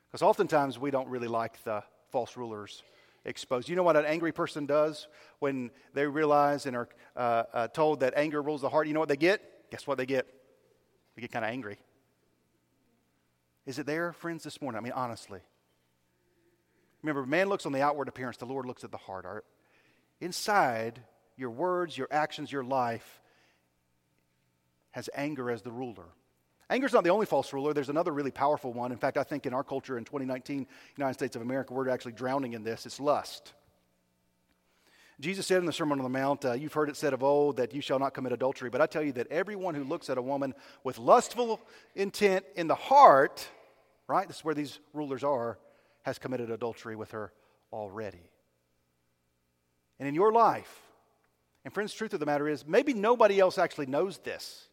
Because 0.07 0.21
oftentimes 0.21 0.79
we 0.79 0.91
don't 0.91 1.09
really 1.09 1.27
like 1.27 1.61
the 1.63 1.83
false 2.09 2.37
rulers 2.37 2.83
exposed. 3.25 3.67
You 3.67 3.75
know 3.75 3.83
what 3.83 3.97
an 3.97 4.05
angry 4.05 4.31
person 4.31 4.65
does 4.65 5.07
when 5.39 5.71
they 5.93 6.07
realize 6.07 6.65
and 6.65 6.77
are 6.77 6.87
uh, 7.17 7.43
uh, 7.53 7.67
told 7.67 7.99
that 7.99 8.13
anger 8.15 8.41
rules 8.41 8.61
the 8.61 8.69
heart? 8.69 8.87
You 8.87 8.93
know 8.93 9.01
what 9.01 9.09
they 9.09 9.17
get? 9.17 9.69
Guess 9.69 9.85
what 9.85 9.97
they 9.97 10.05
get? 10.05 10.27
We 11.17 11.21
get 11.21 11.31
kind 11.31 11.43
of 11.43 11.49
angry. 11.49 11.79
Is 13.65 13.79
it 13.79 13.87
there, 13.87 14.13
friends, 14.13 14.43
this 14.43 14.61
morning? 14.61 14.77
I 14.77 14.81
mean, 14.81 14.93
honestly. 14.93 15.39
Remember, 17.01 17.25
man 17.25 17.49
looks 17.49 17.65
on 17.65 17.71
the 17.71 17.81
outward 17.81 18.07
appearance, 18.07 18.37
the 18.37 18.45
Lord 18.45 18.67
looks 18.67 18.83
at 18.83 18.91
the 18.91 18.97
heart. 18.97 19.25
Our, 19.25 19.43
inside, 20.21 21.01
your 21.35 21.49
words, 21.49 21.97
your 21.97 22.07
actions, 22.11 22.51
your 22.51 22.63
life 22.63 23.19
has 24.91 25.09
anger 25.15 25.49
as 25.49 25.63
the 25.63 25.71
ruler. 25.71 26.05
Anger 26.69 26.85
is 26.85 26.93
not 26.93 27.03
the 27.03 27.09
only 27.09 27.25
false 27.25 27.51
ruler. 27.51 27.73
There's 27.73 27.89
another 27.89 28.11
really 28.11 28.31
powerful 28.31 28.71
one. 28.71 28.91
In 28.91 28.97
fact, 28.99 29.17
I 29.17 29.23
think 29.23 29.47
in 29.47 29.53
our 29.55 29.63
culture 29.63 29.97
in 29.97 30.05
2019, 30.05 30.67
United 30.97 31.13
States 31.15 31.35
of 31.35 31.41
America, 31.41 31.73
we're 31.73 31.89
actually 31.89 32.11
drowning 32.11 32.53
in 32.53 32.63
this. 32.63 32.85
It's 32.85 32.99
lust. 32.99 33.53
Jesus 35.19 35.47
said 35.47 35.59
in 35.59 35.65
the 35.65 35.73
Sermon 35.73 35.97
on 35.97 36.03
the 36.03 36.09
Mount, 36.09 36.45
uh, 36.45 36.53
You've 36.53 36.73
heard 36.73 36.89
it 36.89 36.95
said 36.95 37.13
of 37.13 37.23
old 37.23 37.57
that 37.57 37.73
you 37.73 37.81
shall 37.81 37.97
not 37.97 38.13
commit 38.13 38.33
adultery. 38.33 38.69
But 38.69 38.81
I 38.81 38.85
tell 38.85 39.01
you 39.01 39.13
that 39.13 39.27
everyone 39.31 39.73
who 39.73 39.83
looks 39.83 40.09
at 40.09 40.17
a 40.17 40.21
woman 40.21 40.53
with 40.83 40.99
lustful 40.99 41.59
intent 41.95 42.45
in 42.55 42.67
the 42.67 42.75
heart, 42.75 43.47
right, 44.07 44.27
this 44.27 44.37
is 44.37 44.45
where 44.45 44.53
these 44.53 44.79
rulers 44.93 45.23
are, 45.23 45.57
has 46.03 46.19
committed 46.19 46.51
adultery 46.51 46.95
with 46.95 47.11
her 47.11 47.31
already. 47.73 48.29
And 49.99 50.07
in 50.07 50.13
your 50.13 50.31
life, 50.31 50.81
and 51.65 51.73
friends, 51.73 51.93
truth 51.93 52.13
of 52.13 52.19
the 52.19 52.25
matter 52.25 52.47
is, 52.47 52.65
maybe 52.67 52.93
nobody 52.93 53.39
else 53.39 53.57
actually 53.57 53.87
knows 53.87 54.19
this, 54.19 54.67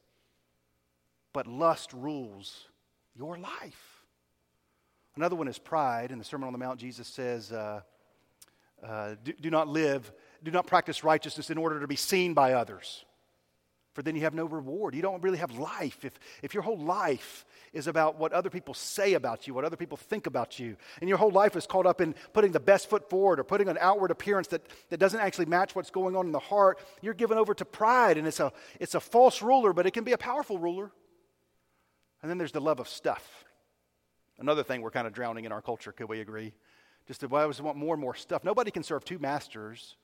but 1.33 1.47
lust 1.47 1.93
rules 1.95 2.69
your 3.17 3.39
life. 3.39 4.05
Another 5.17 5.37
one 5.37 5.49
is 5.49 5.59
pride. 5.59 6.13
In 6.13 6.19
the 6.19 6.25
Sermon 6.25 6.47
on 6.47 6.53
the 6.53 6.59
Mount, 6.59 6.79
Jesus 6.79 7.09
says, 7.09 7.51
uh, 7.51 7.81
uh, 8.87 9.15
do, 9.25 9.33
do, 9.33 9.51
not 9.51 9.69
live 9.69 10.13
do 10.45 10.51
not 10.51 10.67
practice 10.67 11.03
righteousness 11.03 11.51
in 11.51 11.59
order 11.59 11.81
to 11.81 11.87
be 11.87 11.97
seen 11.97 12.35
by 12.35 12.53
others. 12.53 13.05
For 13.95 14.03
then 14.03 14.17
you 14.17 14.23
have 14.23 14.35
no 14.35 14.45
reward. 14.45 14.95
You 14.97 15.03
don't 15.03 15.23
really 15.23 15.39
have 15.39 15.57
life. 15.57 16.05
If, 16.05 16.19
if 16.43 16.53
your 16.53 16.65
whole 16.65 16.79
life 16.79 17.47
is 17.73 17.87
about 17.87 18.19
what 18.19 18.33
other 18.33 18.51
people 18.51 18.75
say 18.75 19.15
about 19.15 19.47
you, 19.47 19.55
what 19.55 19.65
other 19.65 19.77
people 19.77 19.97
think 19.97 20.27
about 20.27 20.59
you, 20.59 20.77
and 21.01 21.09
your 21.09 21.17
whole 21.17 21.31
life 21.31 21.55
is 21.55 21.65
caught 21.65 21.87
up 21.87 22.01
in 22.01 22.17
putting 22.33 22.51
the 22.51 22.59
best 22.59 22.91
foot 22.91 23.09
forward 23.09 23.39
or 23.39 23.45
putting 23.45 23.69
an 23.69 23.79
outward 23.81 24.11
appearance 24.11 24.49
that, 24.49 24.63
that 24.89 24.99
doesn't 24.99 25.21
actually 25.21 25.47
match 25.47 25.77
what's 25.77 25.93
going 25.93 26.17
on 26.17 26.27
in 26.27 26.33
the 26.33 26.41
heart, 26.41 26.81
you're 27.03 27.15
given 27.15 27.39
over 27.39 27.55
to 27.55 27.65
pride. 27.65 28.19
And 28.19 28.27
it's 28.27 28.41
a, 28.41 28.53
it's 28.81 28.97
a 28.97 29.01
false 29.01 29.43
ruler, 29.43 29.73
but 29.73 29.87
it 29.87 29.93
can 29.93 30.03
be 30.03 30.13
a 30.13 30.19
powerful 30.19 30.59
ruler. 30.59 30.91
And 32.21 32.29
then 32.29 32.37
there's 32.37 32.53
the 32.53 32.61
love 32.61 32.81
of 32.81 32.89
stuff. 32.89 33.45
Another 34.39 34.65
thing 34.65 34.83
we're 34.83 34.91
kind 34.91 35.07
of 35.07 35.13
drowning 35.13 35.45
in 35.45 35.53
our 35.53 35.63
culture, 35.63 35.93
could 35.93 36.09
we 36.09 36.21
agree? 36.21 36.53
Just 37.07 37.21
to, 37.21 37.29
well, 37.29 37.41
I 37.41 37.43
always 37.45 37.63
want 37.63 37.77
more 37.77 37.95
and 37.95 38.01
more 38.01 38.15
stuff. 38.15 38.43
Nobody 38.43 38.73
can 38.73 38.83
serve 38.83 39.05
two 39.05 39.21
masters. 39.21 39.97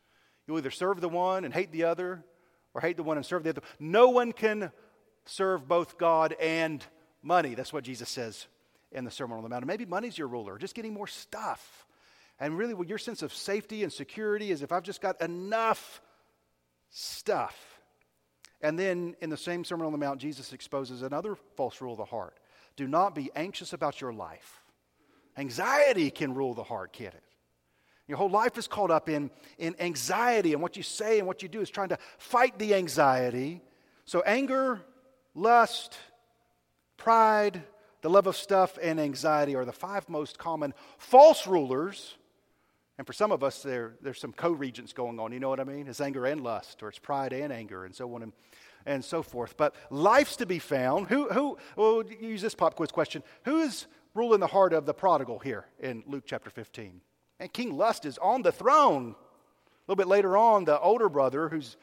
You'll 0.46 0.58
either 0.58 0.70
serve 0.70 1.00
the 1.00 1.08
one 1.08 1.44
and 1.44 1.54
hate 1.54 1.72
the 1.72 1.84
other, 1.84 2.24
or 2.74 2.80
hate 2.80 2.96
the 2.96 3.02
one 3.02 3.16
and 3.16 3.26
serve 3.26 3.44
the 3.44 3.50
other. 3.50 3.62
No 3.78 4.08
one 4.08 4.32
can 4.32 4.72
serve 5.24 5.68
both 5.68 5.98
God 5.98 6.34
and 6.40 6.84
money. 7.22 7.54
That's 7.54 7.72
what 7.72 7.84
Jesus 7.84 8.08
says 8.08 8.46
in 8.92 9.04
the 9.04 9.10
Sermon 9.10 9.36
on 9.36 9.42
the 9.42 9.48
Mount. 9.48 9.66
Maybe 9.66 9.86
money's 9.86 10.18
your 10.18 10.28
ruler, 10.28 10.58
just 10.58 10.74
getting 10.74 10.94
more 10.94 11.06
stuff. 11.06 11.86
And 12.38 12.56
really, 12.56 12.74
well, 12.74 12.88
your 12.88 12.98
sense 12.98 13.22
of 13.22 13.34
safety 13.34 13.82
and 13.82 13.92
security 13.92 14.50
is 14.50 14.62
if 14.62 14.72
I've 14.72 14.82
just 14.82 15.00
got 15.00 15.20
enough 15.20 16.00
stuff. 16.90 17.56
And 18.62 18.78
then 18.78 19.14
in 19.20 19.30
the 19.30 19.36
same 19.36 19.64
Sermon 19.64 19.86
on 19.86 19.92
the 19.92 19.98
Mount, 19.98 20.20
Jesus 20.20 20.52
exposes 20.52 21.02
another 21.02 21.36
false 21.56 21.80
rule 21.80 21.92
of 21.92 21.98
the 21.98 22.04
heart 22.04 22.36
do 22.76 22.86
not 22.88 23.14
be 23.14 23.30
anxious 23.36 23.72
about 23.74 24.00
your 24.00 24.12
life. 24.12 24.62
Anxiety 25.36 26.10
can 26.10 26.34
rule 26.34 26.54
the 26.54 26.62
heart, 26.62 26.92
can 26.92 27.08
it? 27.08 27.22
Your 28.10 28.18
whole 28.18 28.28
life 28.28 28.58
is 28.58 28.66
caught 28.66 28.90
up 28.90 29.08
in, 29.08 29.30
in 29.56 29.76
anxiety, 29.78 30.52
and 30.52 30.60
what 30.60 30.76
you 30.76 30.82
say 30.82 31.18
and 31.18 31.28
what 31.28 31.44
you 31.44 31.48
do 31.48 31.60
is 31.60 31.70
trying 31.70 31.90
to 31.90 31.98
fight 32.18 32.58
the 32.58 32.74
anxiety. 32.74 33.62
So, 34.04 34.20
anger, 34.22 34.80
lust, 35.32 35.96
pride, 36.96 37.62
the 38.02 38.10
love 38.10 38.26
of 38.26 38.36
stuff, 38.36 38.76
and 38.82 38.98
anxiety 38.98 39.54
are 39.54 39.64
the 39.64 39.72
five 39.72 40.08
most 40.08 40.40
common 40.40 40.74
false 40.98 41.46
rulers. 41.46 42.16
And 42.98 43.06
for 43.06 43.12
some 43.12 43.30
of 43.30 43.44
us, 43.44 43.62
there, 43.62 43.94
there's 44.02 44.18
some 44.18 44.32
co 44.32 44.50
regents 44.50 44.92
going 44.92 45.20
on. 45.20 45.30
You 45.32 45.38
know 45.38 45.48
what 45.48 45.60
I 45.60 45.64
mean? 45.64 45.86
It's 45.86 46.00
anger 46.00 46.26
and 46.26 46.40
lust, 46.40 46.82
or 46.82 46.88
it's 46.88 46.98
pride 46.98 47.32
and 47.32 47.52
anger, 47.52 47.84
and 47.84 47.94
so 47.94 48.12
on 48.16 48.24
and, 48.24 48.32
and 48.86 49.04
so 49.04 49.22
forth. 49.22 49.56
But 49.56 49.76
life's 49.88 50.34
to 50.38 50.46
be 50.46 50.58
found. 50.58 51.06
Who, 51.10 51.28
who, 51.28 51.58
we'll 51.76 52.02
use 52.10 52.42
this 52.42 52.56
pop 52.56 52.74
quiz 52.74 52.90
question. 52.90 53.22
Who 53.44 53.60
is 53.60 53.86
ruling 54.14 54.40
the 54.40 54.48
heart 54.48 54.72
of 54.72 54.84
the 54.84 54.94
prodigal 54.94 55.38
here 55.38 55.66
in 55.78 56.02
Luke 56.08 56.24
chapter 56.26 56.50
15? 56.50 57.02
And 57.40 57.52
King 57.52 57.76
Lust 57.76 58.04
is 58.04 58.18
on 58.18 58.42
the 58.42 58.52
throne. 58.52 59.16
A 59.16 59.90
little 59.90 59.96
bit 59.96 60.06
later 60.06 60.36
on, 60.36 60.66
the 60.66 60.78
older 60.78 61.08
brother, 61.08 61.48
who's, 61.48 61.76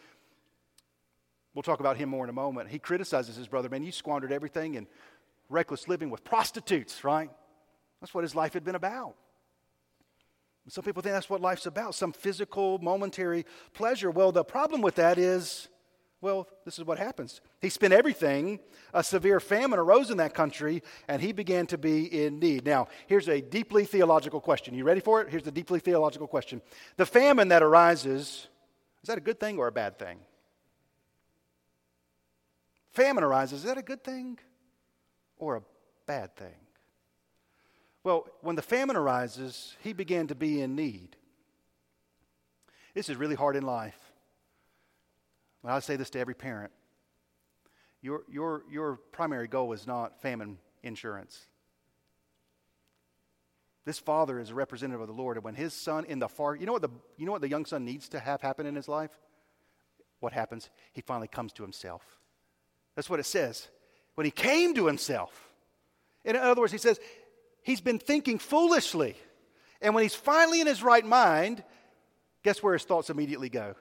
we'll 1.54 1.64
talk 1.64 1.82
about 1.82 1.98
him 1.98 2.08
more 2.08 2.24
in 2.24 2.30
a 2.30 2.34
moment, 2.34 2.70
he 2.70 2.80
criticizes 2.80 3.36
his 3.36 3.48
brother, 3.48 3.68
man, 3.68 3.84
you 3.84 3.92
squandered 3.92 4.32
everything 4.32 4.76
in 4.76 4.88
reckless 5.50 5.88
living 5.88 6.10
with 6.10 6.24
prostitutes, 6.24 7.04
right? 7.04 7.30
That's 8.00 8.14
what 8.14 8.24
his 8.24 8.36
life 8.36 8.54
had 8.54 8.64
been 8.64 8.76
about. 8.76 9.16
Some 10.70 10.84
people 10.84 11.02
think 11.02 11.14
that's 11.14 11.30
what 11.30 11.40
life's 11.40 11.66
about, 11.66 11.96
some 11.96 12.12
physical, 12.12 12.78
momentary 12.80 13.46
pleasure. 13.74 14.12
Well, 14.12 14.34
the 14.34 14.44
problem 14.44 14.82
with 14.82 14.96
that 14.96 15.18
is 15.18 15.70
well, 16.20 16.48
this 16.66 16.80
is 16.80 16.86
what 16.86 16.98
happens. 16.98 17.42
He 17.62 17.70
spent 17.70 17.94
everything. 17.94 18.60
A 18.94 19.04
severe 19.04 19.40
famine 19.40 19.78
arose 19.78 20.10
in 20.10 20.18
that 20.18 20.34
country, 20.34 20.82
and 21.08 21.22
he 21.22 21.32
began 21.32 21.68
to 21.68 21.78
be 21.78 22.26
in 22.26 22.40
need. 22.40 22.66
Now, 22.66 22.88
here's 23.06 23.28
a 23.28 23.42
deeply 23.42 23.86
theological 23.86 24.42
question. 24.42 24.74
You 24.74 24.84
ready 24.84 25.02
for 25.02 25.22
it? 25.22 25.30
Here's 25.30 25.44
the 25.44 25.52
deeply 25.52 25.80
theological 25.80 26.28
question. 26.28 26.62
The 26.96 27.06
famine 27.06 27.50
that 27.50 27.62
arises, 27.62 28.48
is 29.04 29.08
that 29.08 29.18
a 29.18 29.22
good 29.22 29.40
thing 29.40 29.60
or 29.60 29.68
a 29.68 29.72
bad 29.72 30.00
thing? 30.00 30.20
Famine 32.92 33.24
arises, 33.24 33.60
is 33.60 33.66
that 33.66 33.78
a 33.78 33.84
good 33.84 34.04
thing 34.04 34.40
or 35.38 35.58
a 35.58 35.62
bad 36.08 36.36
thing? 36.36 36.56
Well, 38.04 38.26
when 38.42 38.56
the 38.56 38.64
famine 38.64 38.96
arises, 38.96 39.76
he 39.84 39.94
began 39.94 40.28
to 40.28 40.36
be 40.36 40.62
in 40.62 40.76
need. 40.76 41.16
This 42.96 43.10
is 43.10 43.18
really 43.18 43.36
hard 43.36 43.56
in 43.56 43.64
life. 43.64 44.07
Well, 45.68 45.76
I 45.76 45.80
say 45.80 45.98
this 45.98 46.10
to 46.12 46.20
every 46.20 46.34
parent. 46.34 46.72
Your, 48.02 48.22
your, 48.32 48.64
your 48.72 49.02
primary 49.12 49.50
goal 49.50 49.74
is 49.74 49.86
not 49.86 50.22
famine 50.22 50.60
insurance. 50.82 51.46
This 53.84 54.00
father 54.00 54.40
is 54.40 54.52
a 54.52 54.56
representative 54.56 55.02
of 55.02 55.08
the 55.08 55.14
Lord, 55.14 55.36
and 55.36 55.44
when 55.44 55.56
his 55.56 55.74
son 55.74 56.06
in 56.06 56.20
the 56.20 56.30
far, 56.30 56.56
you 56.56 56.66
know 56.66 56.72
what 56.72 56.84
the, 56.84 56.90
you 57.18 57.26
know 57.26 57.34
what 57.34 57.42
the 57.42 57.50
young 57.50 57.66
son 57.66 57.84
needs 57.84 58.08
to 58.10 58.20
have 58.22 58.42
happen 58.42 58.66
in 58.66 58.76
his 58.76 58.88
life? 58.88 59.12
What 60.22 60.32
happens? 60.32 60.70
He 60.94 61.02
finally 61.02 61.28
comes 61.28 61.52
to 61.52 61.64
himself. 61.64 62.02
That's 62.96 63.10
what 63.10 63.20
it 63.20 63.26
says. 63.26 63.68
When 64.16 64.24
he 64.24 64.32
came 64.32 64.74
to 64.76 64.88
himself. 64.88 65.50
In 66.24 66.38
other 66.38 66.62
words, 66.62 66.72
he 66.72 66.78
says, 66.78 66.98
he's 67.62 67.82
been 67.82 68.00
thinking 68.00 68.40
foolishly. 68.40 69.18
And 69.82 69.94
when 69.94 70.04
he's 70.04 70.16
finally 70.16 70.62
in 70.62 70.68
his 70.68 70.82
right 70.82 71.06
mind, 71.06 71.62
guess 72.42 72.64
where 72.64 72.72
his 72.72 72.86
thoughts 72.86 73.10
immediately 73.10 73.50
go? 73.50 73.76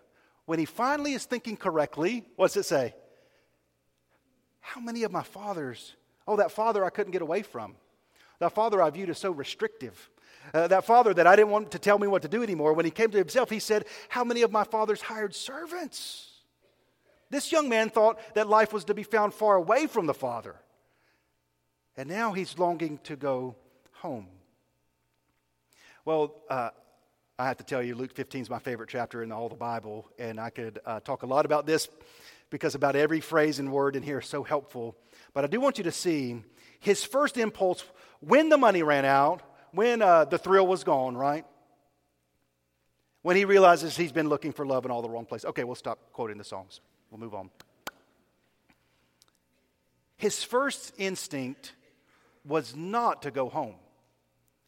When 0.47 0.59
he 0.59 0.65
finally 0.65 1.13
is 1.13 1.25
thinking 1.25 1.57
correctly, 1.57 2.25
what's 2.37 2.57
it 2.57 2.65
say? 2.65 2.95
How 4.61 4.81
many 4.81 5.03
of 5.03 5.13
my 5.13 5.23
fathers, 5.23 5.95
oh, 6.27 6.37
that 6.37 6.51
father 6.51 6.85
I 6.85 6.91
couldn't 6.91 7.13
get 7.13 7.23
away 7.23 7.43
from, 7.43 7.75
that 8.39 8.53
father 8.53 8.81
I 8.81 8.91
viewed 8.91 9.11
as 9.11 9.19
so 9.19 9.31
restrictive, 9.31 10.11
uh, 10.55 10.69
that 10.69 10.85
father 10.85 11.13
that 11.15 11.27
I 11.27 11.37
didn't 11.37 11.51
want 11.51 11.73
to 11.73 11.79
tell 11.79 11.99
me 11.99 12.07
what 12.07 12.23
to 12.23 12.29
do 12.29 12.43
anymore, 12.43 12.73
when 12.73 12.85
he 12.85 12.91
came 12.91 13.11
to 13.11 13.19
himself, 13.19 13.51
he 13.51 13.59
said, 13.59 13.85
How 14.09 14.25
many 14.25 14.43
of 14.43 14.53
my 14.53 14.65
father's 14.65 15.03
hired 15.03 15.35
servants? 15.35 16.31
This 17.29 17.51
young 17.51 17.69
man 17.69 17.91
thought 17.91 18.21
that 18.35 18.49
life 18.49 18.73
was 18.73 18.85
to 18.85 18.95
be 18.95 19.03
found 19.03 19.35
far 19.35 19.57
away 19.57 19.87
from 19.89 20.07
the 20.07 20.15
father. 20.15 20.55
And 21.97 22.09
now 22.09 22.33
he's 22.33 22.59
longing 22.59 22.99
to 23.05 23.17
go 23.17 23.57
home. 23.95 24.29
Well, 26.05 26.35
uh, 26.49 26.71
I 27.39 27.49
have 27.49 27.59
to 27.59 27.65
tell 27.65 27.83
you, 27.83 27.95
Luke 27.95 28.15
15 28.15 28.43
is 28.43 28.51
my 28.51 28.59
favorite 28.59 28.89
chapter 28.89 29.23
in 29.23 29.31
all 29.31 29.51
the 29.51 29.57
Bible, 29.57 30.09
and 30.19 30.41
I 30.41 30.49
could 30.49 30.79
uh, 30.87 31.01
talk 31.01 31.23
a 31.23 31.27
lot 31.27 31.45
about 31.45 31.67
this 31.67 31.87
because 32.49 32.75
about 32.75 32.97
every 32.97 33.21
phrase 33.21 33.59
and 33.59 33.71
word 33.71 33.95
in 33.95 34.03
here 34.03 34.21
is 34.21 34.27
so 34.27 34.43
helpful. 34.43 34.97
But 35.35 35.45
I 35.45 35.47
do 35.47 35.61
want 35.61 35.77
you 35.77 35.85
to 35.85 35.93
see 35.93 36.43
his 36.81 37.05
first 37.05 37.37
impulse 37.37 37.85
when 38.21 38.49
the 38.49 38.57
money 38.57 38.83
ran 38.83 39.05
out, 39.05 39.43
when 39.73 40.01
uh, 40.01 40.25
the 40.25 40.39
thrill 40.39 40.67
was 40.67 40.83
gone, 40.83 41.15
right? 41.15 41.45
When 43.21 43.37
he 43.37 43.45
realizes 43.45 43.99
he's 43.99 44.13
been 44.13 44.31
looking 44.31 44.53
for 44.53 44.65
love 44.65 44.87
in 44.87 44.91
all 44.91 45.03
the 45.03 45.11
wrong 45.11 45.27
place. 45.27 45.45
Okay, 45.45 45.65
we'll 45.65 45.75
stop 45.75 45.99
quoting 46.15 46.39
the 46.39 46.45
songs. 46.45 46.81
We'll 47.11 47.21
move 47.21 47.35
on. 47.35 47.51
His 50.17 50.43
first 50.43 50.95
instinct 50.97 51.75
was 52.47 52.75
not 52.75 53.21
to 53.23 53.31
go 53.31 53.51
home. 53.51 53.75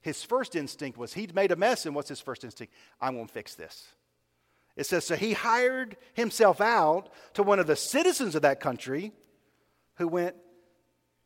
His 0.00 0.22
first 0.22 0.54
instinct 0.54 0.96
was 0.96 1.14
he'd 1.14 1.34
made 1.34 1.50
a 1.52 1.56
mess, 1.56 1.86
and 1.86 1.94
what's 1.94 2.08
his 2.08 2.20
first 2.20 2.44
instinct? 2.44 2.72
I'm 3.00 3.14
going 3.14 3.26
to 3.26 3.32
fix 3.32 3.54
this. 3.54 3.88
It 4.76 4.86
says, 4.86 5.04
so 5.04 5.16
he 5.16 5.32
hired 5.32 5.96
himself 6.14 6.60
out 6.60 7.10
to 7.34 7.42
one 7.42 7.58
of 7.58 7.66
the 7.66 7.74
citizens 7.74 8.36
of 8.36 8.42
that 8.42 8.60
country 8.60 9.12
who 9.96 10.06
went, 10.06 10.36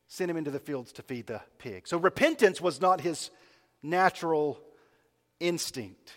sent 0.08 0.30
him 0.30 0.38
into 0.38 0.50
the 0.50 0.58
fields 0.58 0.92
to 0.92 1.02
feed 1.02 1.26
the 1.26 1.42
pig. 1.58 1.86
So 1.86 1.98
repentance 1.98 2.60
was 2.62 2.80
not 2.80 3.02
his 3.02 3.30
natural 3.82 4.58
instinct. 5.38 6.12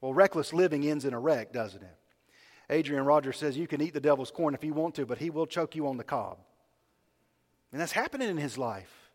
Well, 0.00 0.14
reckless 0.14 0.54
living 0.54 0.86
ends 0.86 1.04
in 1.04 1.12
a 1.12 1.20
wreck, 1.20 1.52
doesn't 1.52 1.82
it? 1.82 1.98
Adrian 2.70 3.04
Rogers 3.04 3.36
says 3.36 3.58
you 3.58 3.66
can 3.66 3.82
eat 3.82 3.92
the 3.92 4.00
devil's 4.00 4.30
corn 4.30 4.54
if 4.54 4.64
you 4.64 4.72
want 4.72 4.94
to, 4.94 5.04
but 5.04 5.18
he 5.18 5.28
will 5.28 5.46
choke 5.46 5.76
you 5.76 5.86
on 5.86 5.98
the 5.98 6.04
cob. 6.04 6.38
And 7.72 7.80
that's 7.80 7.92
happening 7.92 8.30
in 8.30 8.38
his 8.38 8.56
life. 8.56 9.10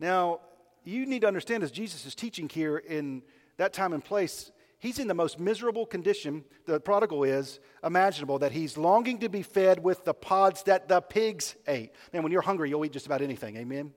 Now, 0.00 0.40
you 0.84 1.06
need 1.06 1.20
to 1.20 1.28
understand 1.28 1.62
as 1.62 1.70
Jesus 1.70 2.06
is 2.06 2.14
teaching 2.14 2.48
here 2.48 2.78
in 2.78 3.22
that 3.56 3.72
time 3.72 3.92
and 3.92 4.04
place, 4.04 4.50
he's 4.78 4.98
in 4.98 5.08
the 5.08 5.14
most 5.14 5.38
miserable 5.38 5.86
condition, 5.86 6.44
the 6.66 6.80
prodigal 6.80 7.24
is, 7.24 7.60
imaginable, 7.84 8.38
that 8.38 8.52
he's 8.52 8.76
longing 8.76 9.18
to 9.18 9.28
be 9.28 9.42
fed 9.42 9.82
with 9.82 10.04
the 10.04 10.14
pods 10.14 10.62
that 10.64 10.88
the 10.88 11.00
pigs 11.00 11.54
ate. 11.66 11.92
Man, 12.12 12.22
when 12.22 12.32
you're 12.32 12.42
hungry, 12.42 12.70
you'll 12.70 12.84
eat 12.84 12.92
just 12.92 13.06
about 13.06 13.22
anything, 13.22 13.56
amen? 13.56 13.92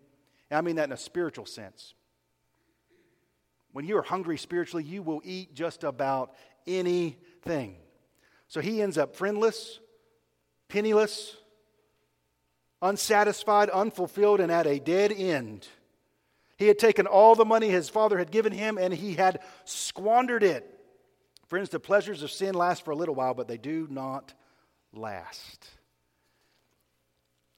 And 0.49 0.57
I 0.57 0.61
mean 0.61 0.75
that 0.75 0.85
in 0.85 0.91
a 0.91 0.97
spiritual 0.97 1.45
sense. 1.45 1.93
When 3.71 3.85
you're 3.85 4.03
hungry 4.03 4.37
spiritually, 4.37 4.83
you 4.83 5.01
will 5.01 5.21
eat 5.23 5.55
just 5.55 5.83
about 5.83 6.35
anything. 6.67 7.77
So 8.47 8.61
he 8.61 8.81
ends 8.81 8.99
up 8.99 9.15
friendless, 9.15 9.79
penniless, 10.67 11.37
unsatisfied, 12.81 13.69
unfulfilled, 13.69 14.41
and 14.41 14.51
at 14.51 14.67
a 14.67 14.79
dead 14.79 15.11
end. 15.11 15.67
He 16.57 16.67
had 16.67 16.79
taken 16.79 17.07
all 17.07 17.35
the 17.35 17.45
money 17.45 17.69
his 17.69 17.89
father 17.89 18.17
had 18.17 18.31
given 18.31 18.51
him 18.51 18.77
and 18.77 18.93
he 18.93 19.15
had 19.15 19.41
squandered 19.65 20.43
it. 20.43 20.69
Friends, 21.47 21.69
the 21.69 21.79
pleasures 21.79 22.23
of 22.23 22.31
sin 22.31 22.55
last 22.55 22.85
for 22.85 22.91
a 22.91 22.95
little 22.95 23.15
while, 23.15 23.33
but 23.33 23.47
they 23.47 23.57
do 23.57 23.87
not 23.89 24.33
last. 24.93 25.67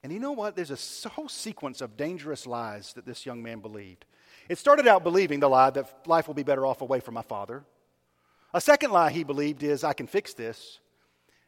And 0.02 0.12
you 0.12 0.20
know 0.20 0.32
what? 0.32 0.54
There's 0.54 1.04
a 1.04 1.08
whole 1.08 1.28
sequence 1.28 1.80
of 1.80 1.96
dangerous 1.96 2.46
lies 2.46 2.92
that 2.92 3.06
this 3.06 3.26
young 3.26 3.42
man 3.42 3.60
believed. 3.60 4.04
It 4.48 4.58
started 4.58 4.86
out 4.86 5.02
believing 5.02 5.40
the 5.40 5.48
lie 5.48 5.70
that 5.70 6.06
life 6.06 6.28
will 6.28 6.34
be 6.34 6.42
better 6.42 6.64
off 6.64 6.80
away 6.80 7.00
from 7.00 7.14
my 7.14 7.22
father. 7.22 7.64
A 8.54 8.60
second 8.60 8.92
lie 8.92 9.10
he 9.10 9.24
believed 9.24 9.62
is, 9.62 9.82
I 9.82 9.92
can 9.92 10.06
fix 10.06 10.32
this. 10.34 10.78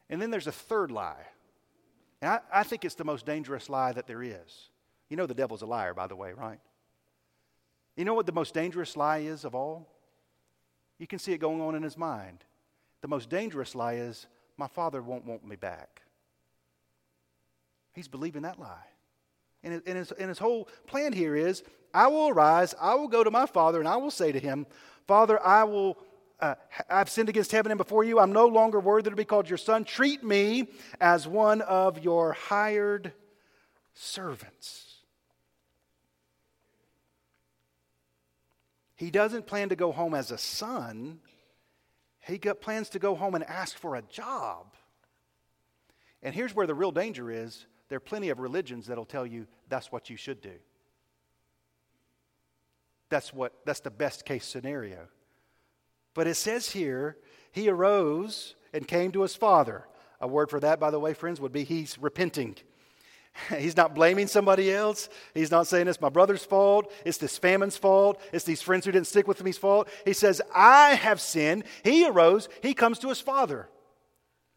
And 0.09 0.21
then 0.21 0.31
there's 0.31 0.47
a 0.47 0.51
third 0.51 0.91
lie. 0.91 1.25
And 2.21 2.31
I, 2.31 2.39
I 2.51 2.63
think 2.63 2.83
it's 2.83 2.95
the 2.95 3.05
most 3.05 3.25
dangerous 3.25 3.69
lie 3.69 3.93
that 3.93 4.07
there 4.07 4.21
is. 4.21 4.69
You 5.09 5.17
know 5.17 5.25
the 5.25 5.33
devil's 5.33 5.61
a 5.61 5.65
liar, 5.65 5.93
by 5.93 6.07
the 6.07 6.15
way, 6.15 6.33
right? 6.33 6.59
You 7.99 8.05
know 8.05 8.13
what 8.13 8.25
the 8.25 8.31
most 8.31 8.53
dangerous 8.53 8.95
lie 8.95 9.17
is 9.17 9.43
of 9.43 9.53
all? 9.53 9.85
You 10.99 11.05
can 11.05 11.19
see 11.19 11.33
it 11.33 11.39
going 11.39 11.59
on 11.59 11.75
in 11.75 11.83
his 11.83 11.97
mind. 11.97 12.45
The 13.01 13.09
most 13.09 13.29
dangerous 13.29 13.75
lie 13.75 13.95
is, 13.95 14.25
my 14.55 14.67
father 14.67 15.01
won't 15.01 15.25
want 15.25 15.45
me 15.45 15.57
back. 15.57 16.01
He's 17.91 18.07
believing 18.07 18.43
that 18.43 18.57
lie. 18.57 18.87
And 19.65 19.81
his, 19.85 20.13
and 20.13 20.29
his 20.29 20.39
whole 20.39 20.69
plan 20.87 21.11
here 21.11 21.35
is, 21.35 21.61
I 21.93 22.07
will 22.07 22.29
arise, 22.29 22.73
I 22.79 22.95
will 22.95 23.09
go 23.09 23.21
to 23.21 23.31
my 23.31 23.45
father, 23.45 23.79
and 23.79 23.87
I 23.87 23.97
will 23.97 24.11
say 24.11 24.31
to 24.31 24.39
him, 24.39 24.65
Father, 25.05 25.37
I 25.45 25.65
will 25.65 25.97
uh, 26.39 26.55
I've 26.89 27.09
sinned 27.09 27.27
against 27.27 27.51
heaven 27.51 27.69
and 27.69 27.77
before 27.77 28.05
you. 28.05 28.17
I'm 28.17 28.31
no 28.31 28.47
longer 28.47 28.79
worthy 28.79 29.09
to 29.09 29.15
be 29.17 29.25
called 29.25 29.49
your 29.49 29.57
son. 29.57 29.83
Treat 29.83 30.23
me 30.23 30.69
as 31.01 31.27
one 31.27 31.59
of 31.59 32.01
your 32.01 32.31
hired 32.31 33.11
servants. 33.93 34.88
He 38.99 39.11
doesn't 39.11 39.47
plan 39.47 39.69
to 39.69 39.77
go 39.77 39.93
home 39.93 40.13
as 40.13 40.29
a 40.29 40.37
son, 40.37 41.21
he 42.19 42.37
plans 42.37 42.89
to 42.89 42.99
go 42.99 43.15
home 43.15 43.33
and 43.33 43.45
ask 43.45 43.77
for 43.77 43.95
a 43.95 44.01
job. 44.01 44.73
And 46.21 46.35
here's 46.35 46.53
where 46.53 46.67
the 46.67 46.75
real 46.75 46.91
danger 46.91 47.31
is 47.31 47.65
there 47.87 47.95
are 47.95 48.01
plenty 48.01 48.27
of 48.27 48.39
religions 48.39 48.87
that'll 48.87 49.05
tell 49.05 49.25
you 49.25 49.47
that's 49.69 49.89
what 49.89 50.09
you 50.09 50.17
should 50.17 50.41
do. 50.41 50.51
That's, 53.07 53.33
what, 53.33 53.53
that's 53.65 53.79
the 53.79 53.89
best 53.89 54.25
case 54.25 54.45
scenario. 54.45 55.07
But 56.13 56.27
it 56.27 56.35
says 56.35 56.69
here, 56.69 57.15
he 57.53 57.69
arose 57.69 58.55
and 58.73 58.85
came 58.85 59.13
to 59.13 59.21
his 59.21 59.33
father. 59.33 59.85
A 60.19 60.27
word 60.27 60.49
for 60.49 60.59
that, 60.59 60.77
by 60.77 60.91
the 60.91 60.99
way, 60.99 61.13
friends, 61.13 61.39
would 61.39 61.53
be 61.53 61.63
he's 61.63 61.97
repenting. 61.97 62.57
He's 63.57 63.77
not 63.77 63.95
blaming 63.95 64.27
somebody 64.27 64.71
else. 64.71 65.09
He's 65.33 65.51
not 65.51 65.67
saying 65.67 65.87
it's 65.87 66.01
my 66.01 66.09
brother's 66.09 66.43
fault. 66.43 66.91
It's 67.05 67.17
this 67.17 67.37
famine's 67.37 67.77
fault. 67.77 68.21
It's 68.33 68.45
these 68.45 68.61
friends 68.61 68.85
who 68.85 68.91
didn't 68.91 69.07
stick 69.07 69.27
with 69.27 69.43
me's 69.43 69.57
fault. 69.57 69.87
He 70.05 70.13
says, 70.13 70.41
I 70.53 70.95
have 70.95 71.21
sinned. 71.21 71.63
He 71.83 72.07
arose. 72.07 72.49
He 72.61 72.73
comes 72.73 72.99
to 72.99 73.09
his 73.09 73.21
father. 73.21 73.69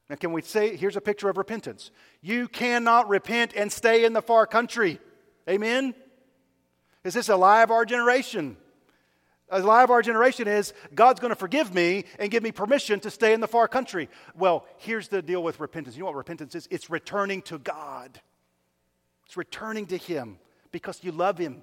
Now, 0.08 0.16
can 0.16 0.32
we 0.32 0.42
say, 0.42 0.76
here's 0.76 0.96
a 0.96 1.00
picture 1.00 1.28
of 1.28 1.36
repentance. 1.36 1.90
You 2.20 2.48
cannot 2.48 3.08
repent 3.08 3.52
and 3.56 3.72
stay 3.72 4.04
in 4.04 4.12
the 4.12 4.22
far 4.22 4.46
country. 4.46 5.00
Amen? 5.48 5.94
Is 7.04 7.14
this 7.14 7.28
a 7.28 7.36
lie 7.36 7.62
of 7.62 7.70
our 7.70 7.84
generation? 7.84 8.56
A 9.50 9.60
lie 9.60 9.82
of 9.82 9.90
our 9.90 10.02
generation 10.02 10.48
is 10.48 10.72
God's 10.94 11.20
going 11.20 11.30
to 11.30 11.36
forgive 11.36 11.74
me 11.74 12.04
and 12.18 12.30
give 12.30 12.42
me 12.42 12.52
permission 12.52 13.00
to 13.00 13.10
stay 13.10 13.32
in 13.32 13.40
the 13.40 13.48
far 13.48 13.68
country. 13.68 14.08
Well, 14.34 14.66
here's 14.78 15.08
the 15.08 15.20
deal 15.20 15.42
with 15.42 15.60
repentance. 15.60 15.94
You 15.94 16.00
know 16.00 16.06
what 16.06 16.14
repentance 16.14 16.54
is? 16.54 16.68
It's 16.70 16.88
returning 16.90 17.42
to 17.42 17.58
God. 17.58 18.20
It's 19.32 19.36
returning 19.38 19.86
to 19.86 19.96
Him 19.96 20.36
because 20.72 21.02
you 21.02 21.10
love 21.10 21.38
Him. 21.38 21.62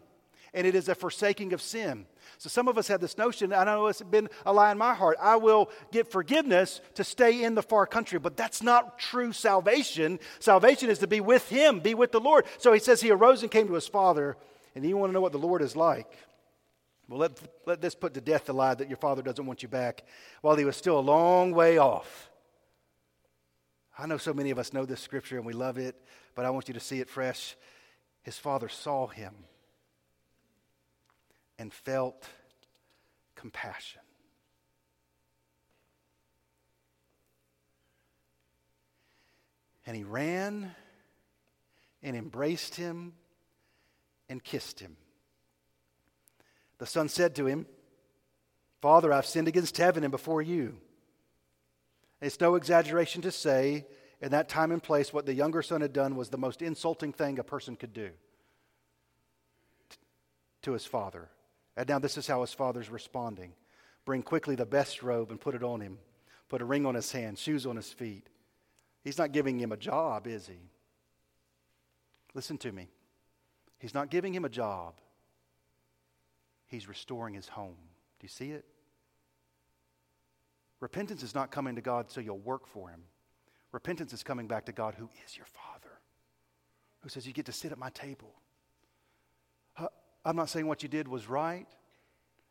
And 0.55 0.65
it 0.65 0.73
is 0.73 0.89
a 0.89 0.95
forsaking 0.95 1.53
of 1.53 1.61
sin. 1.61 2.07
So 2.39 2.49
some 2.49 2.67
of 2.67 2.79
us 2.79 2.87
have 2.87 2.99
this 2.99 3.15
notion, 3.15 3.53
I 3.53 3.63
know 3.63 3.85
it's 3.85 4.01
been 4.01 4.27
a 4.43 4.51
lie 4.51 4.71
in 4.71 4.79
my 4.79 4.95
heart. 4.95 5.17
I 5.21 5.35
will 5.35 5.69
get 5.91 6.11
forgiveness 6.11 6.81
to 6.95 7.03
stay 7.03 7.43
in 7.43 7.53
the 7.53 7.61
far 7.61 7.85
country, 7.85 8.17
but 8.17 8.35
that's 8.35 8.63
not 8.63 8.97
true 8.97 9.31
salvation. 9.33 10.17
Salvation 10.39 10.89
is 10.89 10.97
to 10.97 11.05
be 11.05 11.21
with 11.21 11.47
Him, 11.47 11.79
be 11.79 11.93
with 11.93 12.11
the 12.11 12.19
Lord. 12.19 12.45
So 12.57 12.73
he 12.73 12.79
says 12.79 13.01
he 13.01 13.11
arose 13.11 13.43
and 13.43 13.51
came 13.51 13.67
to 13.67 13.75
his 13.75 13.87
father, 13.87 14.35
and 14.73 14.83
you 14.83 14.97
want 14.97 15.11
to 15.11 15.13
know 15.13 15.21
what 15.21 15.31
the 15.31 15.37
Lord 15.37 15.61
is 15.61 15.75
like. 15.75 16.11
Well, 17.07 17.19
let, 17.19 17.39
let 17.67 17.81
this 17.81 17.93
put 17.93 18.15
to 18.15 18.21
death 18.21 18.45
the 18.45 18.53
lie 18.53 18.73
that 18.73 18.89
your 18.89 18.97
father 18.97 19.21
doesn't 19.21 19.45
want 19.45 19.61
you 19.61 19.69
back 19.69 20.05
while 20.41 20.55
he 20.55 20.65
was 20.65 20.75
still 20.75 20.97
a 20.97 21.01
long 21.01 21.51
way 21.51 21.77
off. 21.77 22.31
I 23.95 24.07
know 24.07 24.17
so 24.17 24.33
many 24.33 24.49
of 24.49 24.57
us 24.57 24.73
know 24.73 24.85
this 24.85 25.01
scripture 25.01 25.37
and 25.37 25.45
we 25.45 25.53
love 25.53 25.77
it, 25.77 25.95
but 26.35 26.45
I 26.45 26.49
want 26.49 26.67
you 26.67 26.73
to 26.73 26.79
see 26.79 26.99
it 26.99 27.09
fresh. 27.09 27.55
His 28.23 28.37
father 28.37 28.69
saw 28.69 29.07
him 29.07 29.33
and 31.57 31.73
felt 31.73 32.27
compassion. 33.35 34.01
And 39.85 39.95
he 39.95 40.03
ran 40.03 40.75
and 42.03 42.15
embraced 42.15 42.75
him 42.75 43.13
and 44.29 44.43
kissed 44.43 44.79
him. 44.79 44.95
The 46.77 46.85
son 46.85 47.09
said 47.09 47.35
to 47.35 47.45
him, 47.45 47.65
Father, 48.81 49.11
I've 49.11 49.25
sinned 49.25 49.47
against 49.47 49.77
heaven 49.77 50.03
and 50.03 50.11
before 50.11 50.41
you. 50.41 50.77
It's 52.21 52.39
no 52.39 52.55
exaggeration 52.55 53.21
to 53.23 53.31
say, 53.31 53.85
in 54.21 54.31
that 54.31 54.49
time 54.49 54.71
and 54.71 54.83
place, 54.83 55.13
what 55.13 55.25
the 55.25 55.33
younger 55.33 55.61
son 55.61 55.81
had 55.81 55.93
done 55.93 56.15
was 56.15 56.29
the 56.29 56.37
most 56.37 56.61
insulting 56.61 57.13
thing 57.13 57.39
a 57.39 57.43
person 57.43 57.75
could 57.75 57.93
do 57.93 58.09
to 60.61 60.73
his 60.73 60.85
father. 60.85 61.29
And 61.77 61.87
now, 61.87 61.99
this 61.99 62.17
is 62.17 62.27
how 62.27 62.41
his 62.41 62.53
father's 62.53 62.89
responding 62.89 63.53
Bring 64.05 64.23
quickly 64.23 64.55
the 64.55 64.65
best 64.65 65.03
robe 65.03 65.29
and 65.29 65.39
put 65.39 65.55
it 65.55 65.63
on 65.63 65.81
him, 65.81 65.99
put 66.47 66.61
a 66.61 66.65
ring 66.65 66.85
on 66.85 66.95
his 66.95 67.11
hand, 67.11 67.37
shoes 67.37 67.65
on 67.65 67.75
his 67.75 67.91
feet. 67.91 68.27
He's 69.03 69.17
not 69.17 69.31
giving 69.31 69.59
him 69.59 69.71
a 69.71 69.77
job, 69.77 70.25
is 70.25 70.47
he? 70.47 70.59
Listen 72.33 72.57
to 72.59 72.71
me. 72.71 72.87
He's 73.77 73.93
not 73.93 74.09
giving 74.09 74.33
him 74.33 74.45
a 74.45 74.49
job, 74.49 74.95
he's 76.67 76.87
restoring 76.87 77.35
his 77.35 77.47
home. 77.47 77.77
Do 78.19 78.25
you 78.25 78.29
see 78.29 78.51
it? 78.51 78.65
Repentance 80.79 81.23
is 81.23 81.35
not 81.35 81.51
coming 81.51 81.75
to 81.75 81.81
God 81.81 82.09
so 82.09 82.21
you'll 82.21 82.39
work 82.39 82.67
for 82.67 82.89
Him. 82.89 83.01
Repentance 83.71 84.13
is 84.13 84.23
coming 84.23 84.47
back 84.47 84.65
to 84.65 84.71
God 84.71 84.95
who 84.95 85.09
is 85.25 85.37
your 85.37 85.45
Father, 85.45 85.99
who 87.01 87.09
says, 87.09 87.27
You 87.27 87.33
get 87.33 87.45
to 87.45 87.51
sit 87.51 87.71
at 87.71 87.77
my 87.77 87.89
table. 87.91 88.33
I'm 90.25 90.35
not 90.35 90.49
saying 90.49 90.67
what 90.67 90.83
you 90.83 90.89
did 90.89 91.07
was 91.07 91.29
right. 91.29 91.65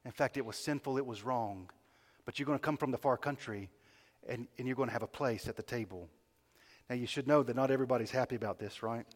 In 0.04 0.10
fact, 0.10 0.36
it 0.36 0.44
was 0.44 0.56
sinful, 0.56 0.96
it 0.96 1.04
was 1.04 1.22
wrong. 1.22 1.70
But 2.24 2.38
you're 2.38 2.46
going 2.46 2.58
to 2.58 2.64
come 2.64 2.76
from 2.76 2.90
the 2.90 2.98
far 2.98 3.16
country 3.16 3.70
and, 4.28 4.46
and 4.56 4.66
you're 4.66 4.76
going 4.76 4.88
to 4.88 4.92
have 4.92 5.02
a 5.02 5.06
place 5.06 5.48
at 5.48 5.56
the 5.56 5.62
table. 5.62 6.08
Now, 6.88 6.96
you 6.96 7.06
should 7.06 7.26
know 7.26 7.42
that 7.42 7.56
not 7.56 7.70
everybody's 7.70 8.10
happy 8.10 8.36
about 8.36 8.58
this, 8.58 8.82
right? 8.82 9.06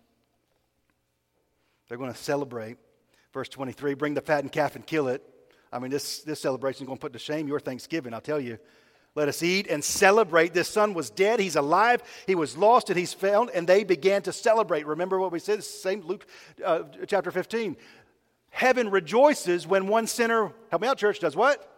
They're 1.88 1.98
going 1.98 2.12
to 2.12 2.18
celebrate. 2.18 2.76
Verse 3.32 3.48
23 3.48 3.94
bring 3.94 4.14
the 4.14 4.20
fattened 4.20 4.52
calf 4.52 4.76
and 4.76 4.86
kill 4.86 5.08
it. 5.08 5.22
I 5.72 5.78
mean, 5.78 5.90
this, 5.90 6.22
this 6.22 6.40
celebration 6.40 6.84
is 6.84 6.86
going 6.86 6.98
to 6.98 7.00
put 7.00 7.14
to 7.14 7.18
shame 7.18 7.48
your 7.48 7.60
Thanksgiving, 7.60 8.12
I'll 8.12 8.20
tell 8.20 8.40
you. 8.40 8.58
Let 9.14 9.28
us 9.28 9.42
eat 9.42 9.66
and 9.66 9.84
celebrate. 9.84 10.54
This 10.54 10.68
son 10.68 10.94
was 10.94 11.10
dead. 11.10 11.38
He's 11.38 11.56
alive. 11.56 12.02
He 12.26 12.34
was 12.34 12.56
lost 12.56 12.88
and 12.88 12.98
he's 12.98 13.12
found. 13.12 13.50
And 13.50 13.66
they 13.66 13.84
began 13.84 14.22
to 14.22 14.32
celebrate. 14.32 14.86
Remember 14.86 15.18
what 15.18 15.32
we 15.32 15.38
said? 15.38 15.62
Same 15.62 16.00
Luke 16.00 16.26
uh, 16.64 16.84
chapter 17.06 17.30
15. 17.30 17.76
Heaven 18.50 18.90
rejoices 18.90 19.66
when 19.66 19.86
one 19.86 20.06
sinner, 20.06 20.52
help 20.70 20.82
me 20.82 20.88
out, 20.88 20.98
church, 20.98 21.18
does 21.18 21.36
what? 21.36 21.68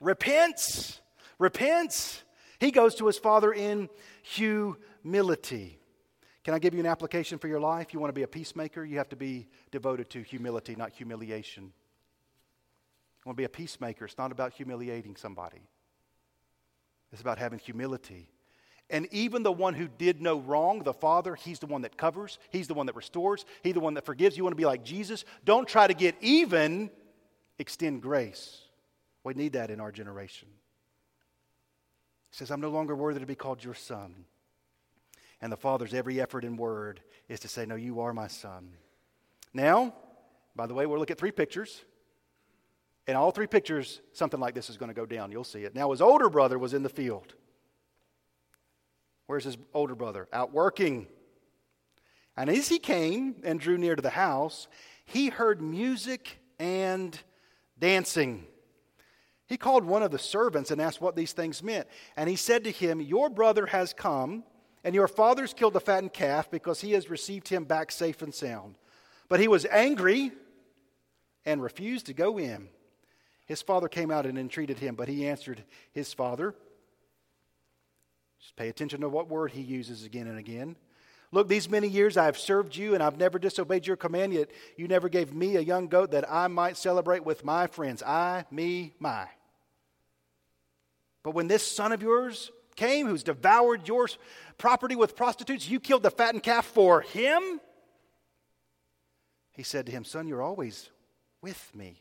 Repents. 0.00 1.00
Repents. 1.38 2.22
He 2.58 2.70
goes 2.70 2.94
to 2.96 3.06
his 3.06 3.18
father 3.18 3.52
in 3.52 3.88
humility. 4.22 5.78
Can 6.44 6.54
I 6.54 6.58
give 6.58 6.74
you 6.74 6.80
an 6.80 6.86
application 6.86 7.38
for 7.38 7.48
your 7.48 7.60
life? 7.60 7.92
You 7.92 8.00
want 8.00 8.10
to 8.10 8.14
be 8.14 8.22
a 8.22 8.28
peacemaker? 8.28 8.84
You 8.84 8.98
have 8.98 9.08
to 9.10 9.16
be 9.16 9.48
devoted 9.70 10.10
to 10.10 10.22
humility, 10.22 10.74
not 10.74 10.92
humiliation. 10.92 11.64
You 11.64 13.22
want 13.26 13.36
to 13.36 13.40
be 13.40 13.44
a 13.44 13.50
peacemaker? 13.50 14.06
It's 14.06 14.18
not 14.18 14.32
about 14.32 14.52
humiliating 14.54 15.16
somebody. 15.16 15.60
It's 17.12 17.20
about 17.20 17.38
having 17.38 17.58
humility. 17.58 18.30
And 18.88 19.06
even 19.12 19.44
the 19.44 19.52
one 19.52 19.74
who 19.74 19.86
did 19.86 20.20
no 20.20 20.40
wrong, 20.40 20.82
the 20.82 20.92
Father, 20.92 21.36
He's 21.36 21.60
the 21.60 21.66
one 21.66 21.82
that 21.82 21.96
covers, 21.96 22.38
He's 22.50 22.66
the 22.66 22.74
one 22.74 22.86
that 22.86 22.96
restores, 22.96 23.44
He's 23.62 23.74
the 23.74 23.80
one 23.80 23.94
that 23.94 24.04
forgives. 24.04 24.36
You 24.36 24.42
want 24.42 24.52
to 24.52 24.60
be 24.60 24.66
like 24.66 24.84
Jesus? 24.84 25.24
Don't 25.44 25.68
try 25.68 25.86
to 25.86 25.94
get 25.94 26.16
even, 26.20 26.90
extend 27.58 28.02
grace. 28.02 28.62
We 29.22 29.34
need 29.34 29.52
that 29.52 29.70
in 29.70 29.80
our 29.80 29.92
generation. 29.92 30.48
He 32.30 32.36
says, 32.36 32.50
I'm 32.50 32.60
no 32.60 32.70
longer 32.70 32.96
worthy 32.96 33.20
to 33.20 33.26
be 33.26 33.34
called 33.34 33.62
your 33.62 33.74
son. 33.74 34.24
And 35.40 35.52
the 35.52 35.56
Father's 35.56 35.94
every 35.94 36.20
effort 36.20 36.44
and 36.44 36.58
word 36.58 37.00
is 37.28 37.40
to 37.40 37.48
say, 37.48 37.66
No, 37.66 37.76
you 37.76 38.00
are 38.00 38.12
my 38.12 38.28
son. 38.28 38.72
Now, 39.54 39.94
by 40.56 40.66
the 40.66 40.74
way, 40.74 40.86
we'll 40.86 40.98
look 40.98 41.10
at 41.10 41.18
three 41.18 41.32
pictures. 41.32 41.84
In 43.06 43.16
all 43.16 43.30
three 43.30 43.46
pictures, 43.46 44.00
something 44.12 44.38
like 44.38 44.54
this 44.54 44.70
is 44.70 44.76
going 44.76 44.88
to 44.90 44.94
go 44.94 45.06
down. 45.06 45.32
You'll 45.32 45.44
see 45.44 45.64
it. 45.64 45.74
Now, 45.74 45.90
his 45.90 46.00
older 46.00 46.28
brother 46.28 46.58
was 46.58 46.74
in 46.74 46.82
the 46.82 46.88
field. 46.88 47.34
Where's 49.26 49.44
his 49.44 49.56
older 49.74 49.94
brother? 49.94 50.28
Out 50.32 50.52
working. 50.52 51.06
And 52.36 52.50
as 52.50 52.68
he 52.68 52.78
came 52.78 53.36
and 53.44 53.60
drew 53.60 53.78
near 53.78 53.96
to 53.96 54.02
the 54.02 54.10
house, 54.10 54.68
he 55.04 55.28
heard 55.28 55.60
music 55.60 56.40
and 56.58 57.18
dancing. 57.78 58.46
He 59.46 59.56
called 59.56 59.84
one 59.84 60.02
of 60.02 60.12
the 60.12 60.18
servants 60.18 60.70
and 60.70 60.80
asked 60.80 61.00
what 61.00 61.16
these 61.16 61.32
things 61.32 61.62
meant. 61.62 61.88
And 62.16 62.28
he 62.28 62.36
said 62.36 62.64
to 62.64 62.70
him, 62.70 63.00
Your 63.00 63.28
brother 63.28 63.66
has 63.66 63.92
come, 63.92 64.44
and 64.84 64.94
your 64.94 65.08
father's 65.08 65.52
killed 65.52 65.72
the 65.72 65.80
fattened 65.80 66.12
calf 66.12 66.50
because 66.50 66.80
he 66.80 66.92
has 66.92 67.10
received 67.10 67.48
him 67.48 67.64
back 67.64 67.90
safe 67.90 68.22
and 68.22 68.32
sound. 68.32 68.76
But 69.28 69.40
he 69.40 69.48
was 69.48 69.66
angry 69.66 70.30
and 71.44 71.62
refused 71.62 72.06
to 72.06 72.14
go 72.14 72.38
in. 72.38 72.68
His 73.50 73.62
father 73.62 73.88
came 73.88 74.12
out 74.12 74.26
and 74.26 74.38
entreated 74.38 74.78
him, 74.78 74.94
but 74.94 75.08
he 75.08 75.26
answered 75.26 75.64
his 75.90 76.14
father. 76.14 76.54
Just 78.38 78.54
pay 78.54 78.68
attention 78.68 79.00
to 79.00 79.08
what 79.08 79.28
word 79.28 79.50
he 79.50 79.60
uses 79.60 80.04
again 80.04 80.28
and 80.28 80.38
again. 80.38 80.76
Look, 81.32 81.48
these 81.48 81.68
many 81.68 81.88
years 81.88 82.16
I 82.16 82.26
have 82.26 82.38
served 82.38 82.76
you, 82.76 82.94
and 82.94 83.02
I've 83.02 83.18
never 83.18 83.40
disobeyed 83.40 83.88
your 83.88 83.96
command, 83.96 84.34
yet 84.34 84.52
you 84.76 84.86
never 84.86 85.08
gave 85.08 85.34
me 85.34 85.56
a 85.56 85.62
young 85.62 85.88
goat 85.88 86.12
that 86.12 86.30
I 86.30 86.46
might 86.46 86.76
celebrate 86.76 87.24
with 87.24 87.44
my 87.44 87.66
friends. 87.66 88.04
I, 88.04 88.44
me, 88.52 88.94
my. 89.00 89.26
But 91.24 91.32
when 91.32 91.48
this 91.48 91.66
son 91.66 91.90
of 91.90 92.02
yours 92.02 92.52
came, 92.76 93.08
who's 93.08 93.24
devoured 93.24 93.88
your 93.88 94.08
property 94.58 94.94
with 94.94 95.16
prostitutes, 95.16 95.68
you 95.68 95.80
killed 95.80 96.04
the 96.04 96.12
fattened 96.12 96.44
calf 96.44 96.66
for 96.66 97.00
him? 97.00 97.60
He 99.50 99.64
said 99.64 99.86
to 99.86 99.92
him, 99.92 100.04
Son, 100.04 100.28
you're 100.28 100.40
always 100.40 100.88
with 101.42 101.68
me 101.74 102.00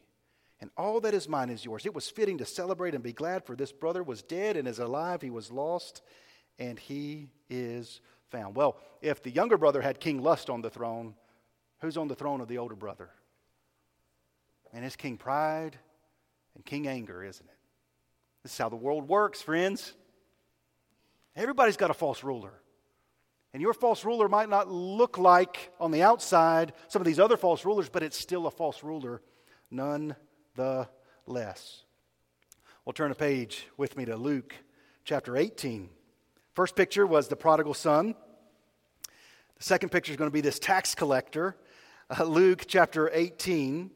and 0.62 0.70
all 0.78 1.00
that 1.02 1.14
is 1.14 1.30
mine 1.30 1.50
is 1.50 1.64
yours. 1.64 1.86
It 1.86 1.94
was 1.94 2.10
fitting 2.10 2.40
to 2.40 2.46
celebrate 2.46 2.94
and 2.94 3.04
be 3.04 3.14
glad, 3.14 3.46
for 3.46 3.56
this 3.56 3.72
brother 3.72 4.04
was 4.04 4.22
dead 4.22 4.58
and 4.58 4.68
is 4.68 4.80
alive. 4.80 5.22
He 5.22 5.30
was 5.30 5.52
lost, 5.52 6.02
and 6.58 6.78
he 6.78 7.30
is 7.50 8.02
found. 8.30 8.56
Well, 8.56 8.78
if 9.02 9.24
the 9.24 9.32
younger 9.32 9.58
brother 9.58 9.82
had 9.82 10.00
King 10.00 10.22
Lust 10.22 10.50
on 10.50 10.62
the 10.62 10.70
throne, 10.70 11.16
who's 11.80 11.98
on 11.98 12.08
the 12.08 12.16
throne 12.16 12.42
of 12.42 12.48
the 12.48 12.58
older 12.58 12.76
brother? 12.76 13.10
And 14.74 14.84
it's 14.86 14.96
King 14.96 15.18
Pride 15.18 15.78
and 16.56 16.66
king 16.66 16.88
anger, 16.88 17.24
isn't 17.24 17.46
it? 17.46 17.58
This 18.44 18.52
is 18.52 18.58
how 18.58 18.70
the 18.70 18.76
world 18.76 19.08
works, 19.08 19.42
friends. 19.42 19.94
Everybody's 21.36 21.78
got 21.78 21.90
a 21.90 21.94
false 21.96 22.24
ruler. 22.24 22.54
And 23.54 23.62
your 23.62 23.74
false 23.74 24.06
ruler 24.06 24.28
might 24.28 24.50
not 24.50 24.70
look 24.70 25.18
like 25.18 25.72
on 25.80 25.92
the 25.92 26.04
outside 26.04 26.74
some 26.88 27.02
of 27.02 27.06
these 27.06 27.20
other 27.20 27.38
false 27.38 27.66
rulers, 27.66 27.90
but 27.90 28.04
it's 28.04 28.20
still 28.20 28.46
a 28.46 28.52
false 28.52 28.84
ruler 28.84 29.22
nonetheless. 30.58 31.84
Well, 32.86 32.94
turn 32.94 33.12
a 33.12 33.16
page 33.16 33.68
with 33.78 33.98
me 33.98 34.06
to 34.06 34.16
Luke 34.16 34.56
chapter 35.04 35.38
18. 35.38 35.90
First 36.54 36.76
picture 36.76 37.06
was 37.06 37.28
the 37.28 37.36
prodigal 37.36 37.74
son. 37.74 38.16
The 39.58 39.64
second 39.64 39.90
picture 39.90 40.12
is 40.12 40.18
going 40.18 40.30
to 40.30 40.34
be 40.34 40.42
this 40.42 40.60
tax 40.60 40.96
collector. 40.96 41.56
Uh, 42.10 42.24
Luke 42.24 42.64
chapter 42.68 43.10
18, 43.14 43.92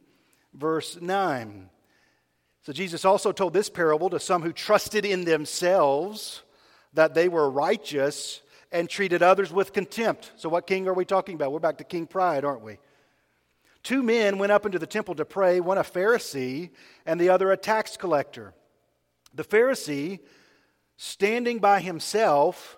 verse 0.54 1.00
9. 1.02 1.70
So 2.64 2.72
Jesus 2.74 3.04
also 3.06 3.32
told 3.32 3.54
this 3.54 3.70
parable 3.70 4.10
to 4.10 4.20
some 4.20 4.42
who 4.42 4.54
trusted 4.54 5.06
in 5.06 5.26
themselves 5.26 6.44
that 6.94 7.14
they 7.14 7.28
were 7.28 7.50
righteous 7.50 8.42
and 8.72 8.90
treated 8.90 9.22
others 9.22 9.52
with 9.52 9.74
contempt. 9.74 10.32
So, 10.36 10.50
what 10.50 10.68
king 10.68 10.88
are 10.88 10.94
we 10.94 11.06
talking 11.06 11.36
about? 11.36 11.52
We're 11.52 11.60
back 11.60 11.78
to 11.78 11.84
King 11.84 12.08
Pride, 12.08 12.44
aren't 12.44 12.62
we? 12.62 12.80
Two 13.84 14.02
men 14.02 14.38
went 14.38 14.52
up 14.52 14.66
into 14.66 14.80
the 14.80 14.88
temple 14.88 15.14
to 15.16 15.26
pray, 15.26 15.60
one 15.60 15.78
a 15.78 15.84
Pharisee 15.84 16.70
and 17.06 17.20
the 17.20 17.30
other 17.30 17.52
a 17.52 17.58
tax 17.58 17.98
collector. 17.98 18.54
The 19.34 19.44
Pharisee, 19.44 20.20
standing 20.96 21.60
by 21.60 21.82
himself, 21.82 22.78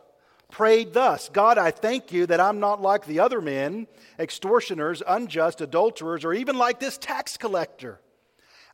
prayed 0.49 0.93
thus 0.93 1.29
God, 1.29 1.57
I 1.57 1.71
thank 1.71 2.11
you 2.11 2.25
that 2.25 2.39
I'm 2.39 2.59
not 2.59 2.81
like 2.81 3.05
the 3.05 3.19
other 3.19 3.39
men, 3.39 3.87
extortioners, 4.17 5.03
unjust, 5.07 5.61
adulterers, 5.61 6.25
or 6.25 6.33
even 6.33 6.57
like 6.57 6.79
this 6.79 6.97
tax 6.97 7.37
collector. 7.37 8.01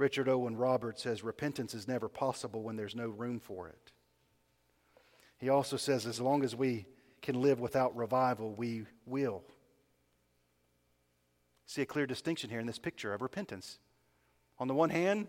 Richard 0.00 0.30
Owen 0.30 0.56
Roberts 0.56 1.02
says 1.02 1.22
repentance 1.22 1.74
is 1.74 1.86
never 1.86 2.08
possible 2.08 2.62
when 2.62 2.76
there's 2.76 2.96
no 2.96 3.08
room 3.08 3.38
for 3.38 3.68
it. 3.68 3.92
He 5.36 5.50
also 5.50 5.76
says 5.76 6.06
as 6.06 6.18
long 6.18 6.42
as 6.42 6.56
we 6.56 6.86
can 7.20 7.42
live 7.42 7.60
without 7.60 7.94
revival, 7.94 8.54
we 8.54 8.86
will. 9.04 9.42
See 11.66 11.82
a 11.82 11.86
clear 11.86 12.06
distinction 12.06 12.48
here 12.48 12.60
in 12.60 12.66
this 12.66 12.78
picture 12.78 13.12
of 13.12 13.20
repentance. 13.20 13.78
On 14.58 14.68
the 14.68 14.74
one 14.74 14.88
hand, 14.88 15.28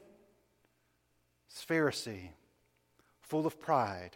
it's 1.49 1.65
Pharisee, 1.65 2.29
full 3.19 3.45
of 3.45 3.59
pride, 3.59 4.15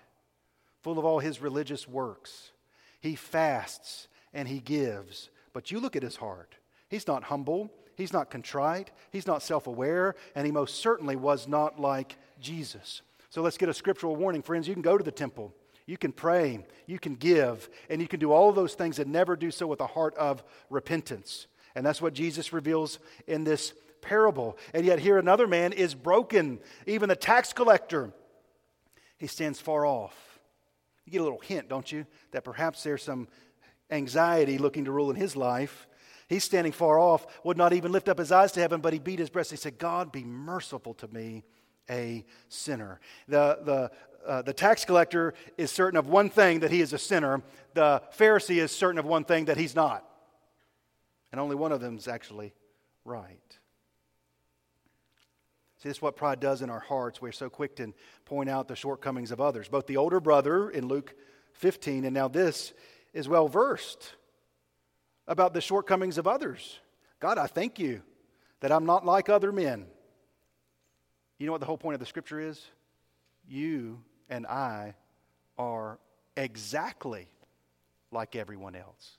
full 0.82 0.98
of 0.98 1.04
all 1.04 1.20
his 1.20 1.41
religious 1.41 1.86
works. 1.86 2.54
He 3.02 3.15
fasts 3.15 4.08
and 4.34 4.48
he 4.48 4.60
gives. 4.60 5.30
But 5.52 5.70
you 5.70 5.82
look 5.82 5.98
at 5.98 6.04
his 6.04 6.15
heart. 6.15 6.56
He's 6.88 7.08
not 7.08 7.26
humble. 7.26 7.74
He's 7.96 8.14
not 8.14 8.30
contrite, 8.30 8.92
he's 9.12 9.28
not 9.28 9.42
self 9.42 9.68
aware, 9.68 10.16
and 10.36 10.46
he 10.46 10.52
most 10.52 10.76
certainly 10.76 11.16
was 11.16 11.48
not 11.48 11.80
like 11.80 12.18
Jesus. 12.40 13.02
So 13.30 13.42
let's 13.42 13.58
get 13.58 13.70
a 13.70 13.74
scriptural 13.74 14.16
warning. 14.16 14.42
Friends, 14.42 14.68
you 14.68 14.74
can 14.74 14.82
go 14.82 14.98
to 14.98 15.04
the 15.04 15.12
temple, 15.12 15.54
you 15.86 15.98
can 15.98 16.12
pray, 16.12 16.66
you 16.86 17.00
can 17.00 17.16
give, 17.16 17.70
and 17.90 18.02
you 18.02 18.08
can 18.08 18.20
do 18.20 18.32
all 18.32 18.52
those 18.52 18.74
things 18.74 19.00
and 19.00 19.12
never 19.12 19.36
do 19.36 19.52
so 19.52 19.68
with 19.68 19.82
a 19.82 19.88
heart 19.88 20.16
of 20.16 20.44
repentance. 20.70 21.48
And 21.76 21.86
that's 21.86 22.02
what 22.02 22.14
Jesus 22.14 22.54
reveals 22.54 23.00
in 23.28 23.44
this 23.44 23.74
parable. 24.02 24.58
And 24.74 24.86
yet, 24.86 25.00
here 25.00 25.18
another 25.18 25.48
man 25.48 25.74
is 25.74 25.94
broken, 25.96 26.60
even 26.86 27.10
the 27.10 27.16
tax 27.16 27.54
collector. 27.54 28.12
He 29.18 29.28
stands 29.28 29.60
far 29.60 29.86
off. 29.86 30.14
You 31.06 31.12
get 31.12 31.22
a 31.22 31.24
little 31.24 31.40
hint, 31.40 31.70
don't 31.70 31.90
you, 31.92 32.06
that 32.32 32.44
perhaps 32.44 32.84
there's 32.84 33.04
some 33.04 33.28
anxiety 33.92 34.58
looking 34.58 34.86
to 34.86 34.92
rule 34.92 35.10
in 35.10 35.16
his 35.16 35.36
life. 35.36 35.88
He's 36.28 36.44
standing 36.44 36.72
far 36.72 37.00
off, 37.00 37.26
would 37.44 37.58
not 37.58 37.74
even 37.74 37.92
lift 37.92 38.10
up 38.10 38.18
his 38.18 38.32
eyes 38.32 38.52
to 38.54 38.60
heaven, 38.60 38.82
but 38.82 38.94
he 38.94 39.00
beat 39.00 39.20
his 39.20 39.30
breast. 39.30 39.52
He 39.52 39.58
said, 39.58 39.78
God, 39.78 40.12
be 40.12 40.24
merciful 40.24 40.94
to 40.96 41.08
me, 41.08 41.44
a 41.90 42.26
sinner. 42.50 43.00
The, 43.28 43.60
the, 43.64 43.92
uh, 44.28 44.42
the 44.42 44.54
tax 44.54 44.86
collector 44.86 45.36
is 45.58 45.72
certain 45.72 45.98
of 45.98 46.08
one 46.08 46.30
thing 46.30 46.62
that 46.62 46.72
he 46.72 46.82
is 46.82 46.94
a 46.94 46.98
sinner, 46.98 47.44
the 47.74 48.02
Pharisee 48.18 48.58
is 48.58 48.72
certain 48.72 48.98
of 48.98 49.06
one 49.06 49.24
thing 49.24 49.46
that 49.46 49.58
he's 49.58 49.76
not. 49.76 50.04
And 51.32 51.40
only 51.40 51.56
one 51.56 51.72
of 51.72 51.82
them 51.82 51.98
is 51.98 52.08
actually 52.08 52.54
right. 53.04 53.58
See, 55.78 55.90
this 55.90 55.98
is 55.98 56.02
what 56.02 56.16
pride 56.16 56.40
does 56.40 56.62
in 56.62 56.70
our 56.70 56.80
hearts. 56.80 57.22
We're 57.22 57.34
so 57.34 57.50
quick 57.50 57.76
to 57.76 57.94
point 58.24 58.50
out 58.50 58.68
the 58.68 58.76
shortcomings 58.76 59.32
of 59.32 59.42
others. 59.42 59.68
Both 59.68 59.86
the 59.86 59.98
older 59.98 60.20
brother 60.20 60.70
in 60.70 60.88
Luke 60.88 61.14
15 61.54 62.06
and 62.06 62.14
now 62.14 62.28
this 62.28 62.74
is 63.14 63.28
well 63.28 63.48
versed 63.48 64.16
about 65.28 65.54
the 65.54 65.62
shortcomings 65.62 66.18
of 66.18 66.28
others. 66.28 66.80
God, 67.20 67.38
I 67.38 67.48
thank 67.48 67.80
you 67.80 68.02
that 68.60 68.72
I'm 68.72 68.86
not 68.86 69.06
like 69.06 69.30
other 69.30 69.52
men. 69.52 69.86
You 71.38 71.46
know 71.46 71.52
what 71.52 71.62
the 71.62 71.68
whole 71.68 71.78
point 71.78 71.96
of 71.96 72.00
the 72.00 72.06
scripture 72.06 72.40
is? 72.40 72.64
You 73.48 74.02
and 74.30 74.46
I 74.48 74.96
are 75.58 76.00
exactly 76.38 77.28
like 78.12 78.36
everyone 78.36 78.76
else. 78.76 79.18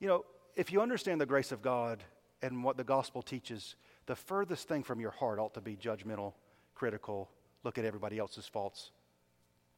You 0.00 0.08
know, 0.08 0.24
if 0.54 0.72
you 0.72 0.80
understand 0.80 1.20
the 1.20 1.26
grace 1.26 1.52
of 1.52 1.62
God 1.62 2.02
and 2.42 2.64
what 2.64 2.76
the 2.76 2.84
gospel 2.84 3.22
teaches, 3.22 3.76
the 4.06 4.16
furthest 4.16 4.68
thing 4.68 4.82
from 4.82 5.00
your 5.00 5.10
heart 5.10 5.38
ought 5.38 5.54
to 5.54 5.60
be 5.60 5.76
judgmental, 5.76 6.34
critical, 6.74 7.30
look 7.64 7.78
at 7.78 7.84
everybody 7.84 8.18
else's 8.18 8.46
faults 8.46 8.90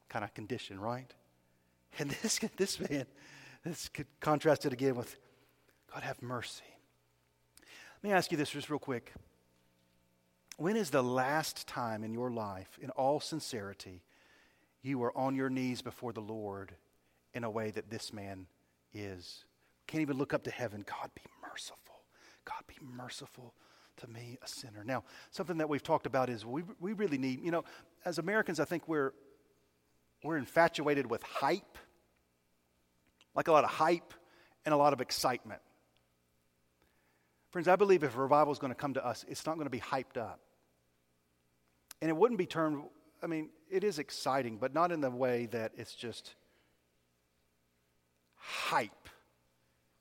kind 0.09 0.23
of 0.23 0.33
condition, 0.33 0.79
right? 0.79 1.13
And 1.97 2.11
this, 2.21 2.41
this 2.57 2.77
man, 2.77 3.05
Let's 3.65 3.89
contrast 4.19 4.67
it 4.67 4.73
again 4.73 4.95
with 4.95 5.17
God 5.91 6.03
have 6.03 6.21
mercy. 6.21 6.63
Let 7.61 8.03
me 8.03 8.11
ask 8.11 8.31
you 8.31 8.37
this 8.37 8.51
just 8.51 8.69
real 8.69 8.77
quick. 8.77 9.11
When 10.57 10.75
is 10.75 10.91
the 10.91 11.01
last 11.01 11.67
time 11.67 12.03
in 12.03 12.13
your 12.13 12.29
life, 12.29 12.77
in 12.79 12.91
all 12.91 13.19
sincerity, 13.19 14.03
you 14.83 14.99
were 14.99 15.17
on 15.17 15.35
your 15.35 15.49
knees 15.49 15.81
before 15.81 16.13
the 16.13 16.21
Lord 16.21 16.75
in 17.33 17.43
a 17.43 17.49
way 17.49 17.71
that 17.71 17.89
this 17.89 18.13
man 18.13 18.45
is? 18.93 19.45
Can't 19.87 20.01
even 20.01 20.17
look 20.17 20.33
up 20.33 20.43
to 20.43 20.51
heaven. 20.51 20.85
God, 20.87 21.09
be 21.15 21.23
merciful. 21.41 21.95
God, 22.45 22.61
be 22.67 22.75
merciful 22.81 23.55
to 23.97 24.07
me, 24.07 24.37
a 24.43 24.47
sinner. 24.47 24.83
Now, 24.85 25.03
something 25.31 25.57
that 25.57 25.67
we've 25.67 25.83
talked 25.83 26.05
about 26.05 26.29
is 26.29 26.45
we, 26.45 26.63
we 26.79 26.93
really 26.93 27.17
need, 27.17 27.41
you 27.41 27.51
know, 27.51 27.63
as 28.05 28.19
Americans, 28.19 28.59
I 28.59 28.65
think 28.65 28.87
we're, 28.87 29.13
we're 30.23 30.37
infatuated 30.37 31.09
with 31.09 31.23
hype 31.23 31.77
like 33.35 33.47
a 33.47 33.51
lot 33.51 33.63
of 33.63 33.69
hype 33.69 34.13
and 34.65 34.73
a 34.73 34.77
lot 34.77 34.93
of 34.93 35.01
excitement. 35.01 35.61
Friends, 37.49 37.67
I 37.67 37.75
believe 37.75 38.03
if 38.03 38.17
revival 38.17 38.51
is 38.51 38.59
going 38.59 38.71
to 38.71 38.75
come 38.75 38.95
to 38.95 39.05
us, 39.05 39.25
it's 39.27 39.45
not 39.45 39.55
going 39.55 39.65
to 39.65 39.71
be 39.71 39.79
hyped 39.79 40.17
up. 40.17 40.39
And 42.01 42.09
it 42.09 42.17
wouldn't 42.17 42.37
be 42.37 42.45
termed, 42.45 42.83
I 43.23 43.27
mean, 43.27 43.49
it 43.69 43.83
is 43.83 43.99
exciting, 43.99 44.57
but 44.57 44.73
not 44.73 44.91
in 44.91 45.01
the 45.01 45.09
way 45.09 45.47
that 45.47 45.71
it's 45.77 45.95
just 45.95 46.35
hype. 48.35 48.91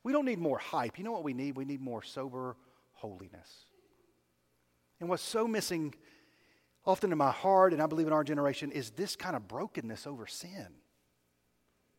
We 0.03 0.13
don't 0.13 0.27
need 0.27 0.39
more 0.39 0.59
hype. 0.59 0.99
You 0.99 1.05
know 1.05 1.13
what 1.13 1.25
we 1.25 1.33
need? 1.33 1.57
We 1.57 1.65
need 1.65 1.81
more 1.81 2.03
sober 2.03 2.57
holiness. 2.93 3.67
And 5.01 5.09
what's 5.09 5.23
so 5.23 5.47
missing 5.47 5.95
often 6.87 7.13
in 7.13 7.19
my 7.19 7.31
heart, 7.31 7.73
and 7.73 7.83
I 7.83 7.87
believe 7.87 8.07
in 8.07 8.13
our 8.13 8.25
generation, 8.25 8.71
is 8.71 8.91
this 8.91 9.17
kind 9.17 9.35
of 9.35 9.49
brokenness 9.49 10.07
over 10.07 10.27
sin. 10.27 10.69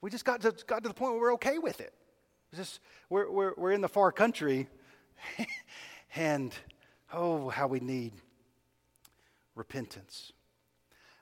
We 0.05 0.11
just 0.11 0.23
got 0.23 0.39
to, 0.41 0.53
got 0.67 0.83
to 0.83 0.87
the 0.87 0.93
point 0.93 1.13
where 1.13 1.21
we're 1.21 1.33
okay 1.33 1.57
with 1.57 1.81
it. 1.81 1.91
Just, 2.53 2.79
we're, 3.09 3.27
we're, 3.27 3.53
we're 3.57 3.71
in 3.71 3.81
the 3.81 3.89
far 3.89 4.11
country, 4.11 4.69
and 6.15 6.53
oh, 7.11 7.49
how 7.49 7.65
we 7.65 7.79
need 7.79 8.13
repentance. 9.55 10.31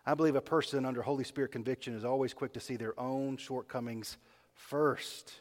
I 0.05 0.15
believe 0.15 0.35
a 0.35 0.41
person 0.41 0.85
under 0.85 1.01
Holy 1.01 1.23
Spirit 1.23 1.53
conviction 1.53 1.95
is 1.95 2.03
always 2.03 2.33
quick 2.33 2.51
to 2.55 2.59
see 2.59 2.75
their 2.75 2.93
own 2.99 3.37
shortcomings 3.37 4.17
first. 4.53 5.31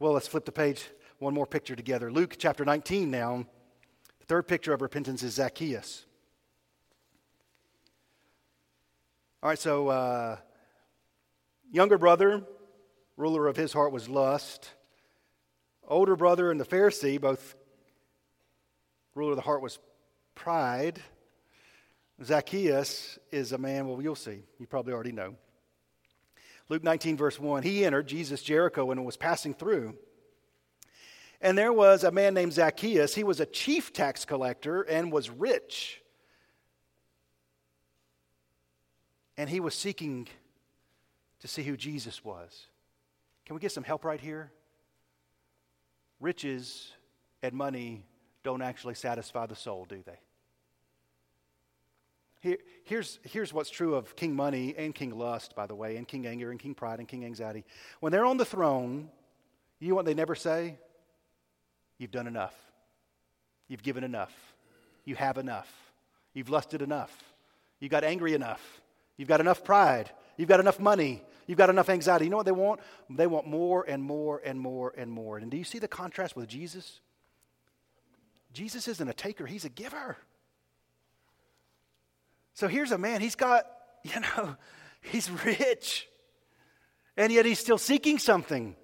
Well, 0.00 0.10
let's 0.10 0.26
flip 0.26 0.44
the 0.44 0.50
page, 0.50 0.88
one 1.20 1.34
more 1.34 1.46
picture 1.46 1.76
together. 1.76 2.10
Luke 2.10 2.34
chapter 2.36 2.64
19 2.64 3.08
now. 3.08 3.46
The 4.18 4.26
third 4.26 4.48
picture 4.48 4.72
of 4.72 4.82
repentance 4.82 5.22
is 5.22 5.34
Zacchaeus. 5.34 6.06
All 9.44 9.48
right, 9.50 9.58
so 9.60 9.86
uh, 9.86 10.38
Younger 11.74 11.96
brother, 11.96 12.42
ruler 13.16 13.48
of 13.48 13.56
his 13.56 13.72
heart 13.72 13.92
was 13.92 14.06
lust. 14.06 14.70
Older 15.88 16.16
brother 16.16 16.50
and 16.50 16.60
the 16.60 16.66
Pharisee, 16.66 17.18
both 17.18 17.54
ruler 19.14 19.32
of 19.32 19.36
the 19.36 19.42
heart 19.42 19.62
was 19.62 19.78
pride. 20.34 21.00
Zacchaeus 22.22 23.18
is 23.30 23.52
a 23.52 23.58
man, 23.58 23.88
well, 23.88 24.02
you'll 24.02 24.14
see. 24.14 24.42
You 24.58 24.66
probably 24.66 24.92
already 24.92 25.12
know. 25.12 25.34
Luke 26.68 26.84
19, 26.84 27.16
verse 27.16 27.40
1 27.40 27.62
He 27.62 27.86
entered 27.86 28.06
Jesus' 28.06 28.42
Jericho 28.42 28.90
and 28.90 29.06
was 29.06 29.16
passing 29.16 29.54
through. 29.54 29.96
And 31.40 31.56
there 31.56 31.72
was 31.72 32.04
a 32.04 32.10
man 32.10 32.34
named 32.34 32.52
Zacchaeus. 32.52 33.14
He 33.14 33.24
was 33.24 33.40
a 33.40 33.46
chief 33.46 33.94
tax 33.94 34.26
collector 34.26 34.82
and 34.82 35.10
was 35.10 35.30
rich. 35.30 36.02
And 39.38 39.48
he 39.48 39.58
was 39.58 39.74
seeking 39.74 40.28
to 41.42 41.48
see 41.48 41.62
who 41.62 41.76
Jesus 41.76 42.24
was. 42.24 42.66
Can 43.44 43.54
we 43.54 43.60
get 43.60 43.72
some 43.72 43.84
help 43.84 44.04
right 44.04 44.20
here? 44.20 44.50
Riches 46.20 46.90
and 47.42 47.52
money 47.52 48.04
don't 48.44 48.62
actually 48.62 48.94
satisfy 48.94 49.46
the 49.46 49.56
soul, 49.56 49.84
do 49.88 50.02
they? 50.06 50.18
Here, 52.40 52.58
here's, 52.84 53.18
here's 53.22 53.52
what's 53.52 53.70
true 53.70 53.94
of 53.94 54.16
King 54.16 54.34
Money 54.34 54.74
and 54.76 54.94
King 54.94 55.16
Lust, 55.16 55.54
by 55.54 55.66
the 55.66 55.74
way, 55.74 55.96
and 55.96 56.06
King 56.06 56.26
Anger 56.26 56.50
and 56.50 56.58
King 56.58 56.74
Pride 56.74 56.98
and 56.98 57.06
King 57.06 57.24
Anxiety. 57.24 57.64
When 58.00 58.10
they're 58.10 58.24
on 58.24 58.36
the 58.36 58.44
throne, 58.44 59.08
you 59.78 59.90
know 59.90 59.94
what 59.94 60.06
they 60.06 60.14
never 60.14 60.34
say? 60.34 60.76
You've 61.98 62.10
done 62.10 62.26
enough. 62.26 62.54
You've 63.68 63.82
given 63.82 64.02
enough. 64.02 64.32
You 65.04 65.14
have 65.16 65.38
enough. 65.38 65.72
You've 66.34 66.50
lusted 66.50 66.82
enough. 66.82 67.16
You 67.80 67.88
got 67.88 68.04
angry 68.04 68.34
enough. 68.34 68.80
You've 69.16 69.28
got 69.28 69.40
enough 69.40 69.64
pride. 69.64 70.10
You've 70.36 70.48
got 70.48 70.60
enough 70.60 70.80
money. 70.80 71.22
You've 71.52 71.58
got 71.58 71.68
enough 71.68 71.90
anxiety. 71.90 72.24
You 72.24 72.30
know 72.30 72.38
what 72.38 72.46
they 72.46 72.50
want? 72.50 72.80
They 73.10 73.26
want 73.26 73.46
more 73.46 73.84
and 73.86 74.02
more 74.02 74.40
and 74.42 74.58
more 74.58 74.94
and 74.96 75.10
more. 75.10 75.36
And 75.36 75.50
do 75.50 75.58
you 75.58 75.64
see 75.64 75.78
the 75.78 75.86
contrast 75.86 76.34
with 76.34 76.48
Jesus? 76.48 77.02
Jesus 78.54 78.88
isn't 78.88 79.06
a 79.06 79.12
taker, 79.12 79.44
he's 79.44 79.66
a 79.66 79.68
giver. 79.68 80.16
So 82.54 82.68
here's 82.68 82.90
a 82.90 82.96
man, 82.96 83.20
he's 83.20 83.34
got, 83.34 83.66
you 84.02 84.18
know, 84.18 84.56
he's 85.02 85.30
rich, 85.44 86.08
and 87.18 87.30
yet 87.30 87.44
he's 87.44 87.58
still 87.58 87.76
seeking 87.76 88.18
something. 88.18 88.74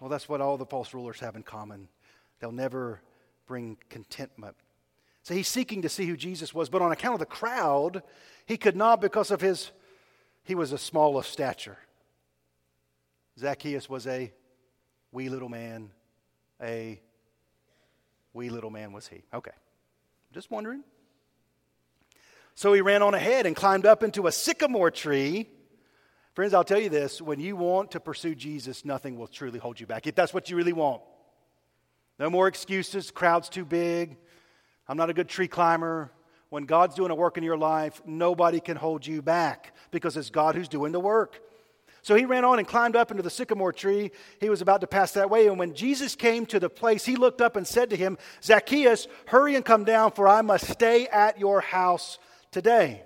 Well, 0.00 0.10
that's 0.10 0.28
what 0.28 0.40
all 0.40 0.56
the 0.56 0.66
false 0.66 0.92
rulers 0.92 1.20
have 1.20 1.36
in 1.36 1.44
common. 1.44 1.86
They'll 2.40 2.50
never 2.50 3.02
bring 3.46 3.78
contentment. 3.88 4.56
So 5.22 5.32
he's 5.32 5.46
seeking 5.46 5.82
to 5.82 5.88
see 5.88 6.06
who 6.06 6.16
Jesus 6.16 6.52
was, 6.52 6.68
but 6.68 6.82
on 6.82 6.90
account 6.90 7.14
of 7.14 7.20
the 7.20 7.26
crowd, 7.26 8.02
he 8.46 8.56
could 8.56 8.74
not 8.74 9.00
because 9.00 9.30
of 9.30 9.40
his, 9.40 9.70
he 10.48 10.54
was 10.54 10.72
a 10.72 10.78
small 10.78 11.18
of 11.18 11.26
stature. 11.26 11.76
Zacchaeus 13.38 13.86
was 13.86 14.06
a 14.06 14.32
wee 15.12 15.28
little 15.28 15.50
man. 15.50 15.90
A 16.62 16.98
wee 18.32 18.48
little 18.48 18.70
man 18.70 18.94
was 18.94 19.06
he. 19.06 19.20
Okay. 19.34 19.50
Just 20.32 20.50
wondering. 20.50 20.84
So 22.54 22.72
he 22.72 22.80
ran 22.80 23.02
on 23.02 23.12
ahead 23.12 23.44
and 23.44 23.54
climbed 23.54 23.84
up 23.84 24.02
into 24.02 24.26
a 24.26 24.32
sycamore 24.32 24.90
tree. 24.90 25.50
Friends, 26.32 26.54
I'll 26.54 26.64
tell 26.64 26.80
you 26.80 26.88
this 26.88 27.20
when 27.20 27.40
you 27.40 27.54
want 27.54 27.90
to 27.90 28.00
pursue 28.00 28.34
Jesus, 28.34 28.86
nothing 28.86 29.18
will 29.18 29.28
truly 29.28 29.58
hold 29.58 29.78
you 29.78 29.86
back. 29.86 30.06
If 30.06 30.14
that's 30.14 30.32
what 30.32 30.48
you 30.48 30.56
really 30.56 30.72
want, 30.72 31.02
no 32.18 32.30
more 32.30 32.48
excuses, 32.48 33.10
crowd's 33.10 33.50
too 33.50 33.66
big, 33.66 34.16
I'm 34.88 34.96
not 34.96 35.10
a 35.10 35.14
good 35.14 35.28
tree 35.28 35.46
climber. 35.46 36.10
When 36.50 36.64
God's 36.64 36.94
doing 36.94 37.10
a 37.10 37.14
work 37.14 37.36
in 37.36 37.44
your 37.44 37.58
life, 37.58 38.00
nobody 38.06 38.60
can 38.60 38.76
hold 38.76 39.06
you 39.06 39.20
back 39.20 39.74
because 39.90 40.16
it's 40.16 40.30
God 40.30 40.54
who's 40.54 40.68
doing 40.68 40.92
the 40.92 41.00
work. 41.00 41.40
So 42.02 42.14
he 42.14 42.24
ran 42.24 42.44
on 42.44 42.58
and 42.58 42.66
climbed 42.66 42.96
up 42.96 43.10
into 43.10 43.22
the 43.22 43.30
sycamore 43.30 43.72
tree. 43.72 44.12
He 44.40 44.48
was 44.48 44.62
about 44.62 44.80
to 44.80 44.86
pass 44.86 45.12
that 45.12 45.28
way. 45.28 45.46
And 45.48 45.58
when 45.58 45.74
Jesus 45.74 46.14
came 46.14 46.46
to 46.46 46.58
the 46.58 46.70
place, 46.70 47.04
he 47.04 47.16
looked 47.16 47.42
up 47.42 47.56
and 47.56 47.66
said 47.66 47.90
to 47.90 47.96
him, 47.96 48.16
Zacchaeus, 48.42 49.08
hurry 49.26 49.56
and 49.56 49.64
come 49.64 49.84
down, 49.84 50.12
for 50.12 50.26
I 50.26 50.40
must 50.40 50.68
stay 50.68 51.06
at 51.08 51.38
your 51.38 51.60
house 51.60 52.18
today. 52.50 53.02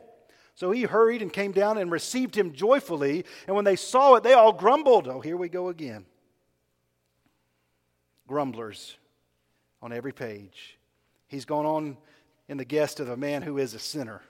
So 0.55 0.71
he 0.71 0.83
hurried 0.83 1.23
and 1.23 1.33
came 1.33 1.51
down 1.51 1.79
and 1.79 1.91
received 1.91 2.37
him 2.37 2.53
joyfully. 2.53 3.25
And 3.49 3.57
when 3.57 3.65
they 3.65 3.75
saw 3.75 4.15
it, 4.15 4.23
they 4.23 4.35
all 4.35 4.53
grumbled. 4.53 5.09
Oh, 5.09 5.21
here 5.21 5.37
we 5.37 5.49
go 5.49 5.69
again. 5.69 6.05
Grumblers 8.29 8.97
on 9.81 9.93
every 9.93 10.13
page. 10.13 10.79
He's 11.27 11.45
gone 11.45 11.67
on 11.67 11.97
in 12.53 12.59
the 12.59 12.65
guest 12.67 13.01
of 13.01 13.09
a 13.09 13.17
man 13.17 13.41
who 13.41 13.57
is 13.57 13.73
a 13.73 13.79
sinner. 13.79 14.21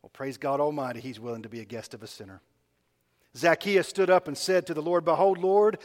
Well, 0.00 0.10
praise 0.12 0.38
God 0.38 0.60
Almighty, 0.60 1.00
he's 1.00 1.18
willing 1.18 1.42
to 1.42 1.48
be 1.48 1.60
a 1.60 1.64
guest 1.64 1.94
of 1.94 2.02
a 2.04 2.06
sinner. 2.06 2.40
Zacchaeus 3.36 3.88
stood 3.88 4.08
up 4.08 4.28
and 4.28 4.38
said 4.38 4.66
to 4.66 4.74
the 4.74 4.80
Lord, 4.80 5.04
Behold, 5.04 5.36
Lord, 5.36 5.78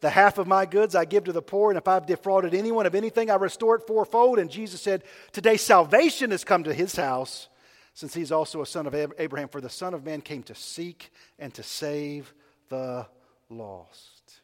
the 0.00 0.10
half 0.10 0.38
of 0.38 0.46
my 0.46 0.64
goods 0.64 0.94
I 0.94 1.04
give 1.04 1.24
to 1.24 1.32
the 1.32 1.42
poor, 1.42 1.72
and 1.72 1.76
if 1.76 1.88
I've 1.88 2.06
defrauded 2.06 2.54
anyone 2.54 2.86
of 2.86 2.94
anything, 2.94 3.30
I 3.30 3.34
restore 3.34 3.74
it 3.74 3.86
fourfold. 3.86 4.38
And 4.38 4.48
Jesus 4.48 4.80
said, 4.80 5.02
Today 5.32 5.56
salvation 5.56 6.30
has 6.30 6.44
come 6.44 6.62
to 6.64 6.72
his 6.72 6.94
house 6.94 7.48
since 7.94 8.14
he's 8.14 8.30
also 8.30 8.62
a 8.62 8.66
son 8.66 8.86
of 8.86 8.94
Abraham, 8.94 9.48
for 9.48 9.60
the 9.60 9.68
Son 9.68 9.92
of 9.92 10.04
Man 10.04 10.20
came 10.20 10.44
to 10.44 10.54
seek 10.54 11.10
and 11.38 11.52
to 11.54 11.64
save 11.64 12.32
the 12.68 13.06
lost. 13.50 14.40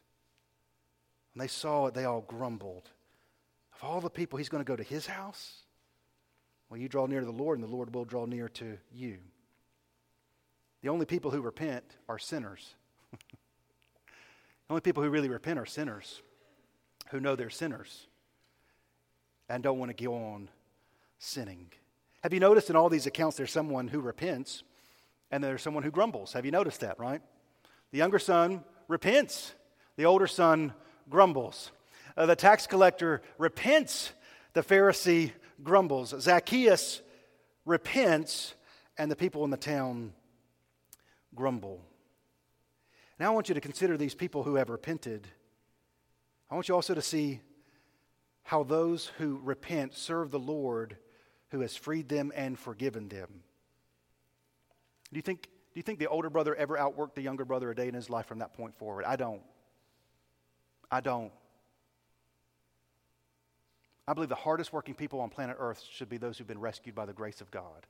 When 1.34 1.44
they 1.44 1.48
saw 1.48 1.86
it, 1.86 1.94
they 1.94 2.04
all 2.04 2.22
grumbled. 2.22 2.90
Of 3.74 3.84
all 3.84 4.00
the 4.00 4.10
people, 4.10 4.38
he's 4.38 4.48
going 4.48 4.64
to 4.64 4.68
go 4.68 4.76
to 4.76 4.82
his 4.82 5.06
house? 5.06 5.62
Well, 6.70 6.78
you 6.78 6.88
draw 6.88 7.06
near 7.06 7.20
to 7.20 7.26
the 7.26 7.32
Lord, 7.32 7.58
and 7.58 7.68
the 7.68 7.74
Lord 7.74 7.92
will 7.92 8.04
draw 8.04 8.26
near 8.26 8.48
to 8.48 8.78
you. 8.92 9.18
The 10.82 10.88
only 10.88 11.04
people 11.04 11.32
who 11.32 11.42
repent 11.42 11.84
are 12.08 12.18
sinners. 12.18 12.74
the 13.10 14.70
only 14.70 14.80
people 14.80 15.02
who 15.02 15.10
really 15.10 15.28
repent 15.28 15.58
are 15.58 15.66
sinners 15.66 16.22
who 17.10 17.18
know 17.18 17.34
they're 17.34 17.50
sinners 17.50 18.06
and 19.48 19.64
don't 19.64 19.80
want 19.80 19.94
to 19.94 20.04
go 20.04 20.14
on 20.14 20.48
sinning. 21.18 21.72
Have 22.22 22.32
you 22.32 22.40
noticed 22.40 22.70
in 22.70 22.76
all 22.76 22.88
these 22.88 23.06
accounts 23.06 23.36
there's 23.36 23.50
someone 23.50 23.88
who 23.88 24.00
repents 24.00 24.62
and 25.32 25.42
there's 25.42 25.62
someone 25.62 25.82
who 25.82 25.90
grumbles? 25.90 26.34
Have 26.34 26.44
you 26.44 26.52
noticed 26.52 26.80
that, 26.80 27.00
right? 27.00 27.20
The 27.90 27.98
younger 27.98 28.20
son 28.20 28.62
repents, 28.86 29.54
the 29.96 30.04
older 30.04 30.28
son 30.28 30.72
grumbles. 31.08 31.72
Uh, 32.16 32.26
the 32.26 32.36
tax 32.36 32.66
collector 32.68 33.22
repents, 33.38 34.12
the 34.52 34.62
Pharisee 34.62 35.32
grumbles. 35.62 36.14
Zacchaeus 36.18 37.02
repents, 37.64 38.54
and 38.98 39.10
the 39.10 39.16
people 39.16 39.44
in 39.44 39.50
the 39.50 39.56
town 39.56 40.12
grumble. 41.34 41.80
Now 43.18 43.32
I 43.32 43.34
want 43.34 43.48
you 43.48 43.54
to 43.54 43.60
consider 43.60 43.96
these 43.96 44.14
people 44.14 44.42
who 44.42 44.56
have 44.56 44.70
repented. 44.70 45.28
I 46.50 46.54
want 46.54 46.68
you 46.68 46.74
also 46.74 46.94
to 46.94 47.02
see 47.02 47.40
how 48.42 48.62
those 48.62 49.12
who 49.18 49.40
repent 49.42 49.94
serve 49.94 50.30
the 50.30 50.38
Lord 50.38 50.96
who 51.50 51.60
has 51.60 51.76
freed 51.76 52.08
them 52.08 52.32
and 52.34 52.58
forgiven 52.58 53.08
them. 53.08 53.42
Do 55.12 55.18
you 55.18 55.22
think, 55.22 55.42
do 55.42 55.50
you 55.74 55.82
think 55.82 55.98
the 55.98 56.06
older 56.06 56.30
brother 56.30 56.54
ever 56.54 56.76
outworked 56.76 57.14
the 57.14 57.22
younger 57.22 57.44
brother 57.44 57.70
a 57.70 57.74
day 57.74 57.88
in 57.88 57.94
his 57.94 58.08
life 58.08 58.26
from 58.26 58.38
that 58.38 58.54
point 58.54 58.76
forward? 58.76 59.04
I 59.04 59.16
don't. 59.16 59.42
I 60.90 61.00
don't. 61.00 61.32
I 64.10 64.12
believe 64.12 64.28
the 64.28 64.34
hardest 64.34 64.72
working 64.72 64.94
people 64.94 65.20
on 65.20 65.28
planet 65.28 65.56
Earth 65.60 65.84
should 65.88 66.08
be 66.08 66.16
those 66.16 66.36
who've 66.36 66.46
been 66.46 66.58
rescued 66.58 66.96
by 66.96 67.06
the 67.06 67.12
grace 67.12 67.40
of 67.40 67.52
God 67.52 67.86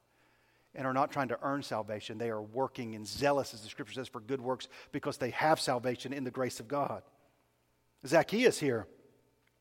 and 0.75 0.87
are 0.87 0.93
not 0.93 1.11
trying 1.11 1.29
to 1.29 1.39
earn 1.41 1.63
salvation. 1.63 2.19
They 2.19 2.29
are 2.29 2.43
working 2.43 2.95
and 2.95 3.07
zealous, 3.07 3.55
as 3.55 3.63
the 3.63 3.71
scripture 3.71 3.95
says, 3.95 4.07
for 4.07 4.21
good 4.21 4.43
works 4.43 4.69
because 4.93 5.17
they 5.17 5.31
have 5.31 5.59
salvation 5.59 6.13
in 6.13 6.25
the 6.25 6.31
grace 6.31 6.61
of 6.61 6.69
God. 6.69 7.03
Zacchaeus 8.07 8.59
here 8.59 8.87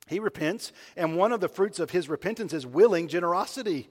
he 0.09 0.19
repents, 0.19 0.73
and 0.97 1.15
one 1.15 1.31
of 1.31 1.39
the 1.39 1.47
fruits 1.47 1.79
of 1.79 1.91
his 1.91 2.09
repentance 2.09 2.51
is 2.51 2.67
willing 2.67 3.07
generosity. 3.07 3.89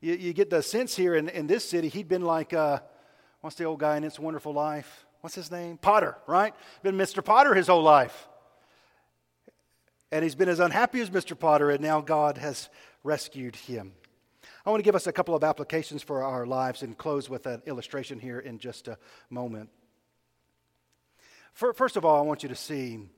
You, 0.00 0.14
you 0.14 0.32
get 0.32 0.48
the 0.48 0.62
sense 0.62 0.96
here 0.96 1.14
in, 1.14 1.28
in 1.28 1.46
this 1.46 1.68
city, 1.68 1.88
he'd 1.88 2.08
been 2.08 2.22
like, 2.22 2.54
uh, 2.54 2.78
what's 3.42 3.56
the 3.56 3.64
old 3.64 3.80
guy 3.80 3.98
in 3.98 4.04
It's 4.04 4.18
Wonderful 4.18 4.54
Life? 4.54 5.04
What's 5.20 5.34
his 5.34 5.50
name? 5.50 5.76
Potter, 5.76 6.16
right? 6.26 6.54
Been 6.82 6.96
Mr. 6.96 7.22
Potter 7.22 7.52
his 7.52 7.66
whole 7.66 7.82
life. 7.82 8.26
And 10.12 10.22
he's 10.22 10.34
been 10.34 10.48
as 10.48 10.60
unhappy 10.60 11.00
as 11.00 11.10
Mr. 11.10 11.38
Potter, 11.38 11.70
and 11.70 11.80
now 11.80 12.00
God 12.00 12.38
has 12.38 12.68
rescued 13.02 13.56
him. 13.56 13.92
I 14.64 14.70
want 14.70 14.80
to 14.80 14.84
give 14.84 14.94
us 14.94 15.06
a 15.06 15.12
couple 15.12 15.34
of 15.34 15.44
applications 15.44 16.02
for 16.02 16.22
our 16.22 16.46
lives 16.46 16.82
and 16.82 16.96
close 16.96 17.28
with 17.28 17.46
an 17.46 17.62
illustration 17.66 18.18
here 18.18 18.38
in 18.40 18.58
just 18.58 18.88
a 18.88 18.98
moment. 19.30 19.70
First 21.52 21.96
of 21.96 22.04
all, 22.04 22.18
I 22.18 22.22
want 22.22 22.42
you 22.42 22.48
to 22.50 22.54
see 22.54 23.08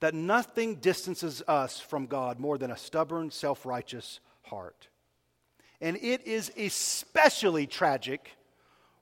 that 0.00 0.14
nothing 0.14 0.76
distances 0.76 1.42
us 1.46 1.80
from 1.80 2.06
God 2.06 2.38
more 2.38 2.58
than 2.58 2.70
a 2.70 2.76
stubborn, 2.76 3.30
self 3.30 3.66
righteous 3.66 4.20
heart. 4.42 4.88
And 5.80 5.96
it 5.98 6.26
is 6.26 6.50
especially 6.56 7.66
tragic 7.66 8.30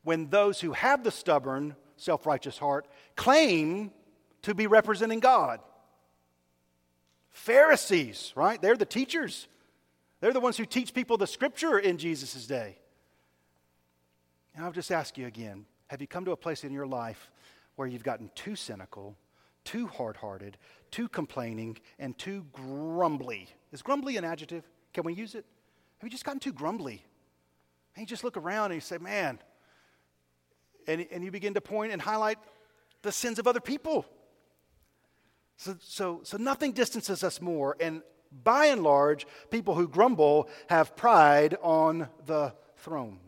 when 0.02 0.28
those 0.30 0.60
who 0.60 0.72
have 0.72 1.04
the 1.04 1.10
stubborn, 1.10 1.76
self 1.96 2.26
righteous 2.26 2.58
heart 2.58 2.86
claim 3.16 3.92
to 4.42 4.54
be 4.54 4.66
representing 4.66 5.20
God. 5.20 5.60
Pharisees, 7.34 8.32
right? 8.36 8.62
They're 8.62 8.76
the 8.76 8.86
teachers. 8.86 9.48
They're 10.20 10.32
the 10.32 10.40
ones 10.40 10.56
who 10.56 10.64
teach 10.64 10.94
people 10.94 11.18
the 11.18 11.26
scripture 11.26 11.78
in 11.78 11.98
Jesus' 11.98 12.46
day. 12.46 12.78
And 14.54 14.64
I'll 14.64 14.72
just 14.72 14.92
ask 14.92 15.18
you 15.18 15.26
again 15.26 15.66
have 15.88 16.00
you 16.00 16.06
come 16.06 16.24
to 16.24 16.30
a 16.30 16.36
place 16.36 16.64
in 16.64 16.72
your 16.72 16.86
life 16.86 17.30
where 17.74 17.86
you've 17.86 18.04
gotten 18.04 18.30
too 18.36 18.54
cynical, 18.56 19.16
too 19.64 19.88
hard 19.88 20.16
hearted, 20.16 20.56
too 20.92 21.08
complaining, 21.08 21.76
and 21.98 22.16
too 22.16 22.46
grumbly. 22.52 23.48
Is 23.72 23.82
grumbly 23.82 24.16
an 24.16 24.24
adjective? 24.24 24.64
Can 24.92 25.04
we 25.04 25.12
use 25.12 25.34
it? 25.34 25.44
Have 25.98 26.06
you 26.06 26.10
just 26.10 26.24
gotten 26.24 26.40
too 26.40 26.52
grumbly? 26.52 27.04
And 27.96 28.02
you 28.02 28.06
just 28.06 28.22
look 28.22 28.36
around 28.36 28.66
and 28.66 28.74
you 28.74 28.80
say, 28.80 28.98
man, 28.98 29.40
and, 30.86 31.04
and 31.10 31.24
you 31.24 31.32
begin 31.32 31.54
to 31.54 31.60
point 31.60 31.92
and 31.92 32.00
highlight 32.00 32.38
the 33.02 33.10
sins 33.10 33.40
of 33.40 33.48
other 33.48 33.60
people. 33.60 34.06
So, 35.56 35.76
so, 35.80 36.20
so 36.24 36.36
nothing 36.36 36.72
distances 36.72 37.22
us 37.22 37.40
more. 37.40 37.76
And 37.80 38.02
by 38.42 38.66
and 38.66 38.82
large, 38.82 39.26
people 39.50 39.74
who 39.74 39.86
grumble 39.86 40.48
have 40.68 40.96
pride 40.96 41.56
on 41.62 42.08
the 42.26 42.54
throne. 42.78 43.18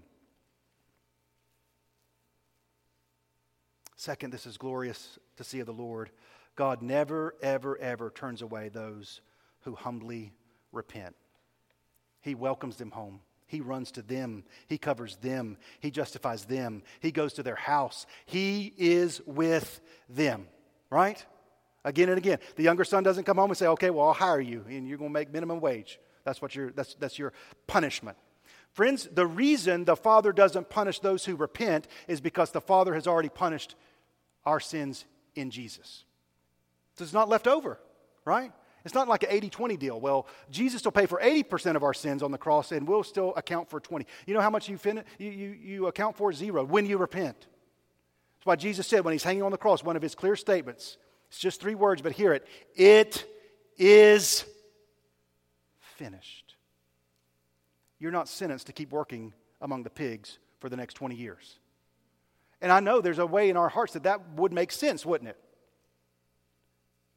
Second, 3.96 4.32
this 4.32 4.46
is 4.46 4.56
glorious 4.56 5.18
to 5.36 5.44
see 5.44 5.60
of 5.60 5.66
the 5.66 5.72
Lord. 5.72 6.10
God 6.54 6.82
never, 6.82 7.34
ever, 7.42 7.76
ever 7.78 8.10
turns 8.10 8.42
away 8.42 8.68
those 8.68 9.20
who 9.62 9.74
humbly 9.74 10.32
repent. 10.72 11.16
He 12.20 12.34
welcomes 12.34 12.76
them 12.76 12.90
home. 12.90 13.20
He 13.46 13.60
runs 13.60 13.92
to 13.92 14.02
them. 14.02 14.44
He 14.66 14.78
covers 14.78 15.16
them. 15.16 15.56
He 15.80 15.90
justifies 15.90 16.44
them. 16.44 16.82
He 17.00 17.12
goes 17.12 17.34
to 17.34 17.42
their 17.42 17.56
house. 17.56 18.06
He 18.26 18.74
is 18.76 19.20
with 19.24 19.80
them, 20.08 20.48
right? 20.90 21.24
Again 21.86 22.08
and 22.08 22.18
again. 22.18 22.40
The 22.56 22.64
younger 22.64 22.84
son 22.84 23.04
doesn't 23.04 23.24
come 23.24 23.36
home 23.36 23.50
and 23.50 23.56
say, 23.56 23.68
okay, 23.68 23.90
well, 23.90 24.08
I'll 24.08 24.12
hire 24.12 24.40
you 24.40 24.64
and 24.68 24.88
you're 24.88 24.98
going 24.98 25.10
to 25.10 25.14
make 25.14 25.32
minimum 25.32 25.60
wage. 25.60 26.00
That's, 26.24 26.42
what 26.42 26.54
your, 26.56 26.72
that's, 26.72 26.94
that's 26.94 27.16
your 27.16 27.32
punishment. 27.68 28.18
Friends, 28.72 29.08
the 29.10 29.24
reason 29.24 29.84
the 29.84 29.94
Father 29.94 30.32
doesn't 30.32 30.68
punish 30.68 30.98
those 30.98 31.24
who 31.24 31.36
repent 31.36 31.86
is 32.08 32.20
because 32.20 32.50
the 32.50 32.60
Father 32.60 32.92
has 32.92 33.06
already 33.06 33.28
punished 33.28 33.76
our 34.44 34.58
sins 34.58 35.04
in 35.36 35.50
Jesus. 35.50 36.04
So 36.98 37.04
it's 37.04 37.12
not 37.12 37.28
left 37.28 37.46
over, 37.46 37.78
right? 38.24 38.52
It's 38.84 38.94
not 38.94 39.06
like 39.06 39.22
an 39.22 39.28
80 39.30 39.50
20 39.50 39.76
deal. 39.76 40.00
Well, 40.00 40.26
Jesus 40.50 40.84
will 40.84 40.92
pay 40.92 41.06
for 41.06 41.20
80% 41.20 41.76
of 41.76 41.84
our 41.84 41.94
sins 41.94 42.20
on 42.20 42.32
the 42.32 42.38
cross 42.38 42.72
and 42.72 42.86
we'll 42.86 43.04
still 43.04 43.32
account 43.36 43.70
for 43.70 43.78
20. 43.78 44.04
You 44.26 44.34
know 44.34 44.40
how 44.40 44.50
much 44.50 44.68
you, 44.68 44.76
fin- 44.76 45.04
you, 45.18 45.30
you, 45.30 45.48
you 45.50 45.86
account 45.86 46.16
for? 46.16 46.32
Zero 46.32 46.64
when 46.64 46.84
you 46.84 46.98
repent. 46.98 47.38
That's 47.38 48.46
why 48.46 48.56
Jesus 48.56 48.88
said 48.88 49.04
when 49.04 49.12
he's 49.12 49.22
hanging 49.22 49.44
on 49.44 49.52
the 49.52 49.58
cross, 49.58 49.84
one 49.84 49.94
of 49.94 50.02
his 50.02 50.16
clear 50.16 50.34
statements, 50.34 50.98
it's 51.36 51.42
just 51.42 51.60
three 51.60 51.74
words, 51.74 52.00
but 52.00 52.12
hear 52.12 52.32
it 52.32 52.46
it 52.74 53.26
is 53.76 54.46
finished. 55.98 56.56
You're 57.98 58.10
not 58.10 58.26
sentenced 58.26 58.68
to 58.68 58.72
keep 58.72 58.90
working 58.90 59.34
among 59.60 59.82
the 59.82 59.90
pigs 59.90 60.38
for 60.60 60.70
the 60.70 60.78
next 60.78 60.94
20 60.94 61.14
years. 61.14 61.58
And 62.62 62.72
I 62.72 62.80
know 62.80 63.02
there's 63.02 63.18
a 63.18 63.26
way 63.26 63.50
in 63.50 63.58
our 63.58 63.68
hearts 63.68 63.92
that 63.92 64.04
that 64.04 64.26
would 64.36 64.54
make 64.54 64.72
sense, 64.72 65.04
wouldn't 65.04 65.28
it? 65.28 65.36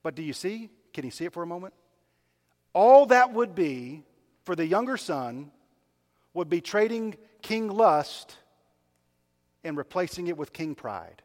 But 0.04 0.16
do 0.16 0.22
you 0.22 0.34
see? 0.34 0.70
Can 0.94 1.06
you 1.06 1.12
see 1.12 1.24
it 1.24 1.32
for 1.32 1.42
a 1.42 1.48
moment? 1.48 1.74
All 2.74 3.06
that 3.06 3.32
would 3.32 3.56
be 3.56 4.04
for 4.44 4.54
the 4.54 4.68
younger 4.68 4.98
son 4.98 5.50
would 6.34 6.50
be 6.50 6.60
trading 6.60 7.16
king 7.42 7.70
lust 7.70 8.36
and 9.64 9.78
replacing 9.78 10.28
it 10.28 10.36
with 10.36 10.52
king 10.52 10.76
pride. 10.76 11.22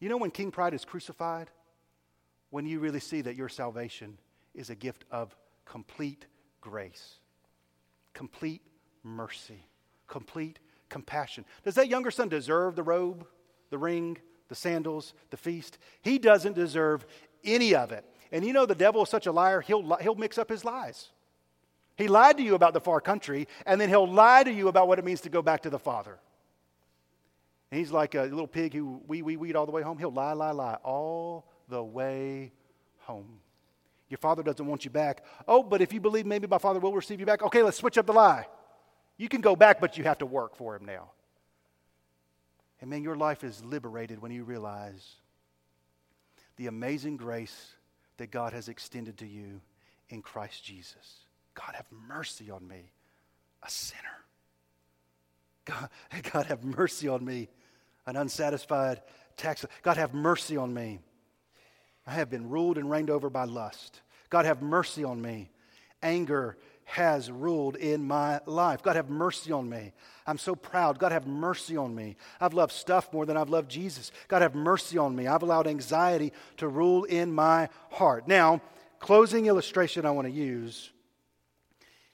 You 0.00 0.08
know 0.08 0.16
when 0.16 0.30
king 0.30 0.50
pride 0.50 0.74
is 0.74 0.84
crucified? 0.84 1.50
When 2.50 2.66
you 2.66 2.78
really 2.80 3.00
see 3.00 3.20
that 3.22 3.36
your 3.36 3.48
salvation 3.48 4.18
is 4.54 4.70
a 4.70 4.74
gift 4.74 5.04
of 5.10 5.34
complete 5.64 6.26
grace, 6.60 7.16
complete 8.14 8.62
mercy, 9.02 9.66
complete 10.06 10.58
compassion. 10.88 11.44
Does 11.64 11.74
that 11.74 11.88
younger 11.88 12.10
son 12.10 12.28
deserve 12.28 12.74
the 12.74 12.82
robe, 12.82 13.26
the 13.70 13.78
ring, 13.78 14.16
the 14.48 14.54
sandals, 14.54 15.12
the 15.30 15.36
feast? 15.36 15.78
He 16.00 16.18
doesn't 16.18 16.54
deserve 16.54 17.04
any 17.44 17.74
of 17.74 17.92
it. 17.92 18.04
And 18.32 18.44
you 18.44 18.52
know, 18.52 18.66
the 18.66 18.74
devil 18.74 19.02
is 19.02 19.08
such 19.08 19.26
a 19.26 19.32
liar, 19.32 19.60
he'll, 19.60 19.96
he'll 19.96 20.14
mix 20.14 20.38
up 20.38 20.48
his 20.48 20.64
lies. 20.64 21.08
He 21.96 22.08
lied 22.08 22.36
to 22.36 22.42
you 22.42 22.54
about 22.54 22.74
the 22.74 22.80
far 22.80 23.00
country, 23.00 23.48
and 23.66 23.80
then 23.80 23.88
he'll 23.88 24.10
lie 24.10 24.44
to 24.44 24.52
you 24.52 24.68
about 24.68 24.86
what 24.86 24.98
it 24.98 25.04
means 25.04 25.20
to 25.22 25.28
go 25.28 25.42
back 25.42 25.62
to 25.62 25.70
the 25.70 25.78
Father. 25.78 26.18
And 27.70 27.78
he's 27.78 27.90
like 27.90 28.14
a 28.14 28.22
little 28.22 28.46
pig 28.46 28.72
who 28.74 29.02
wee, 29.06 29.22
wee, 29.22 29.36
weed 29.36 29.56
all 29.56 29.66
the 29.66 29.72
way 29.72 29.82
home. 29.82 29.98
He'll 29.98 30.12
lie, 30.12 30.32
lie, 30.32 30.52
lie 30.52 30.78
all 30.84 31.46
the 31.68 31.82
way 31.82 32.52
home. 33.00 33.40
Your 34.08 34.18
father 34.18 34.42
doesn't 34.42 34.66
want 34.66 34.84
you 34.84 34.90
back. 34.90 35.24
Oh, 35.46 35.62
but 35.62 35.82
if 35.82 35.92
you 35.92 36.00
believe 36.00 36.24
maybe 36.24 36.46
my 36.46 36.58
father 36.58 36.80
will 36.80 36.94
receive 36.94 37.20
you 37.20 37.26
back, 37.26 37.42
okay, 37.42 37.62
let's 37.62 37.76
switch 37.76 37.98
up 37.98 38.06
the 38.06 38.12
lie. 38.12 38.46
You 39.18 39.28
can 39.28 39.40
go 39.40 39.54
back, 39.54 39.80
but 39.80 39.98
you 39.98 40.04
have 40.04 40.18
to 40.18 40.26
work 40.26 40.56
for 40.56 40.76
him 40.76 40.86
now. 40.86 41.10
And 42.80 42.88
man, 42.88 43.02
your 43.02 43.16
life 43.16 43.44
is 43.44 43.62
liberated 43.64 44.22
when 44.22 44.30
you 44.30 44.44
realize 44.44 45.16
the 46.56 46.68
amazing 46.68 47.16
grace 47.16 47.72
that 48.16 48.30
God 48.30 48.52
has 48.52 48.68
extended 48.68 49.18
to 49.18 49.26
you 49.26 49.60
in 50.08 50.22
Christ 50.22 50.64
Jesus. 50.64 51.24
God, 51.54 51.74
have 51.74 51.86
mercy 51.90 52.50
on 52.50 52.66
me, 52.66 52.92
a 53.62 53.70
sinner. 53.70 54.02
God, 55.64 55.88
God 56.32 56.46
have 56.46 56.64
mercy 56.64 57.08
on 57.08 57.24
me, 57.24 57.48
an 58.08 58.16
unsatisfied 58.16 59.02
tax. 59.36 59.64
God, 59.82 59.98
have 59.98 60.14
mercy 60.14 60.56
on 60.56 60.72
me. 60.72 60.98
I 62.06 62.12
have 62.12 62.30
been 62.30 62.48
ruled 62.48 62.78
and 62.78 62.90
reigned 62.90 63.10
over 63.10 63.28
by 63.28 63.44
lust. 63.44 64.00
God, 64.30 64.46
have 64.46 64.62
mercy 64.62 65.04
on 65.04 65.20
me. 65.20 65.50
Anger 66.02 66.56
has 66.84 67.30
ruled 67.30 67.76
in 67.76 68.06
my 68.06 68.40
life. 68.46 68.82
God, 68.82 68.96
have 68.96 69.10
mercy 69.10 69.52
on 69.52 69.68
me. 69.68 69.92
I'm 70.26 70.38
so 70.38 70.54
proud. 70.54 70.98
God, 70.98 71.12
have 71.12 71.26
mercy 71.26 71.76
on 71.76 71.94
me. 71.94 72.16
I've 72.40 72.54
loved 72.54 72.72
stuff 72.72 73.12
more 73.12 73.26
than 73.26 73.36
I've 73.36 73.50
loved 73.50 73.70
Jesus. 73.70 74.10
God, 74.26 74.40
have 74.40 74.54
mercy 74.54 74.96
on 74.96 75.14
me. 75.14 75.26
I've 75.26 75.42
allowed 75.42 75.66
anxiety 75.66 76.32
to 76.56 76.66
rule 76.66 77.04
in 77.04 77.30
my 77.30 77.68
heart. 77.90 78.26
Now, 78.26 78.62
closing 79.00 79.46
illustration 79.46 80.06
I 80.06 80.12
want 80.12 80.26
to 80.28 80.32
use 80.32 80.92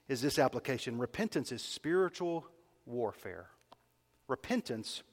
is 0.09 0.20
this 0.20 0.40
application 0.40 0.98
repentance 0.98 1.52
is 1.52 1.62
spiritual 1.62 2.44
warfare. 2.85 3.46
Repentance 4.26 5.04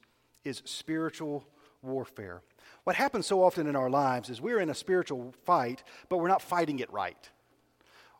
is 0.44 0.62
spiritual 0.66 1.46
warfare. 1.82 2.42
What 2.84 2.96
happens 2.96 3.28
so 3.28 3.44
often 3.44 3.68
in 3.68 3.76
our 3.76 3.90
lives 3.90 4.30
is 4.30 4.42
we're 4.42 4.60
in 4.60 4.70
a 4.70 4.76
spiritual 4.76 5.34
fight, 5.46 5.84
but 6.10 6.18
we're 6.18 6.28
not 6.28 6.42
fighting 6.42 6.80
it 6.80 6.92
right. 6.92 7.30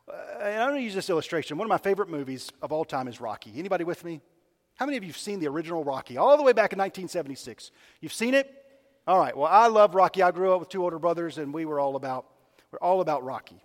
Uh, 0.08 0.14
and 0.42 0.62
I'm 0.62 0.68
going 0.70 0.80
to 0.80 0.84
use 0.84 0.94
this 0.94 1.10
illustration. 1.10 1.58
One 1.58 1.66
of 1.66 1.70
my 1.70 1.78
favorite 1.78 2.08
movies 2.08 2.50
of 2.60 2.72
all 2.72 2.84
time 2.84 3.08
is 3.08 3.20
Rocky. 3.20 3.52
Anybody 3.56 3.84
with 3.84 4.04
me? 4.04 4.20
How 4.74 4.86
many 4.86 4.96
of 4.96 5.04
you 5.04 5.10
have 5.10 5.18
seen 5.18 5.40
the 5.40 5.48
original 5.48 5.84
Rocky 5.84 6.16
all 6.16 6.36
the 6.36 6.42
way 6.42 6.52
back 6.52 6.72
in 6.72 6.78
1976? 6.78 7.70
You've 8.00 8.12
seen 8.12 8.34
it? 8.34 8.52
All 9.06 9.18
right. 9.18 9.36
Well, 9.36 9.48
I 9.50 9.66
love 9.66 9.94
Rocky. 9.94 10.22
I 10.22 10.30
grew 10.30 10.52
up 10.52 10.60
with 10.60 10.68
two 10.68 10.82
older 10.82 10.98
brothers, 10.98 11.38
and 11.38 11.52
we 11.52 11.64
were 11.64 11.78
all 11.78 11.96
about 11.96 12.26
we're 12.70 12.78
all 12.78 13.00
about 13.00 13.22
Rocky. 13.22 13.62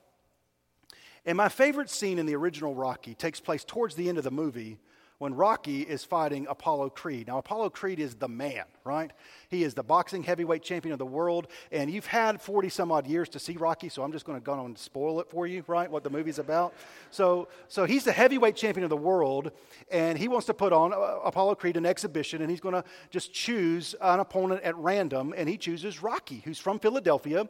And 1.26 1.38
my 1.38 1.50
favorite 1.50 1.89
scene 1.89 2.20
in 2.20 2.26
the 2.26 2.36
original 2.36 2.76
Rocky 2.76 3.13
takes 3.13 3.39
place 3.39 3.63
towards 3.63 3.96
the 3.96 4.10
end 4.10 4.17
of 4.17 4.24
the 4.24 4.32
movie 4.32 4.80
when 5.19 5.34
Rocky 5.34 5.82
is 5.82 6.03
fighting 6.03 6.45
Apollo 6.47 6.91
Creed. 6.91 7.27
Now, 7.27 7.39
Apollo 7.39 7.71
Creed 7.71 7.99
is 7.99 8.15
the 8.15 8.27
man, 8.27 8.65
right? 8.84 9.12
He 9.49 9.63
is 9.63 9.73
the 9.73 9.84
boxing 9.84 10.21
heavyweight 10.21 10.62
champion 10.62 10.93
of 10.93 10.99
the 10.99 11.06
world, 11.06 11.47
and 11.71 11.89
you've 11.89 12.06
had 12.06 12.39
40 12.39 12.69
some 12.69 12.91
odd 12.91 13.08
years 13.08 13.27
to 13.30 13.39
see 13.39 13.53
Rocky, 13.53 13.89
so 13.89 14.03
I'm 14.03 14.12
just 14.12 14.25
going 14.25 14.39
to 14.39 14.43
go 14.43 14.53
on 14.53 14.65
and 14.65 14.77
spoil 14.77 15.19
it 15.19 15.30
for 15.30 15.47
you, 15.47 15.63
right? 15.67 15.89
What 15.89 16.03
the 16.03 16.10
movie's 16.12 16.38
about. 16.38 16.73
So, 17.10 17.47
so 17.67 17.86
he's 17.86 18.03
the 18.03 18.12
heavyweight 18.12 18.56
champion 18.56 18.84
of 18.84 18.89
the 18.89 18.97
world, 18.97 19.51
and 19.91 20.17
he 20.17 20.27
wants 20.27 20.45
to 20.47 20.53
put 20.53 20.71
on 20.71 20.93
uh, 20.93 20.97
Apollo 21.23 21.56
Creed 21.56 21.77
an 21.77 21.86
exhibition, 21.86 22.41
and 22.41 22.51
he's 22.51 22.62
going 22.62 22.75
to 22.75 22.84
just 23.10 23.34
choose 23.34 23.95
an 24.01 24.19
opponent 24.19 24.62
at 24.63 24.75
random, 24.77 25.34
and 25.36 25.49
he 25.49 25.58
chooses 25.58 26.03
Rocky, 26.03 26.41
who's 26.45 26.60
from 26.60 26.80
Philadelphia 26.80 27.47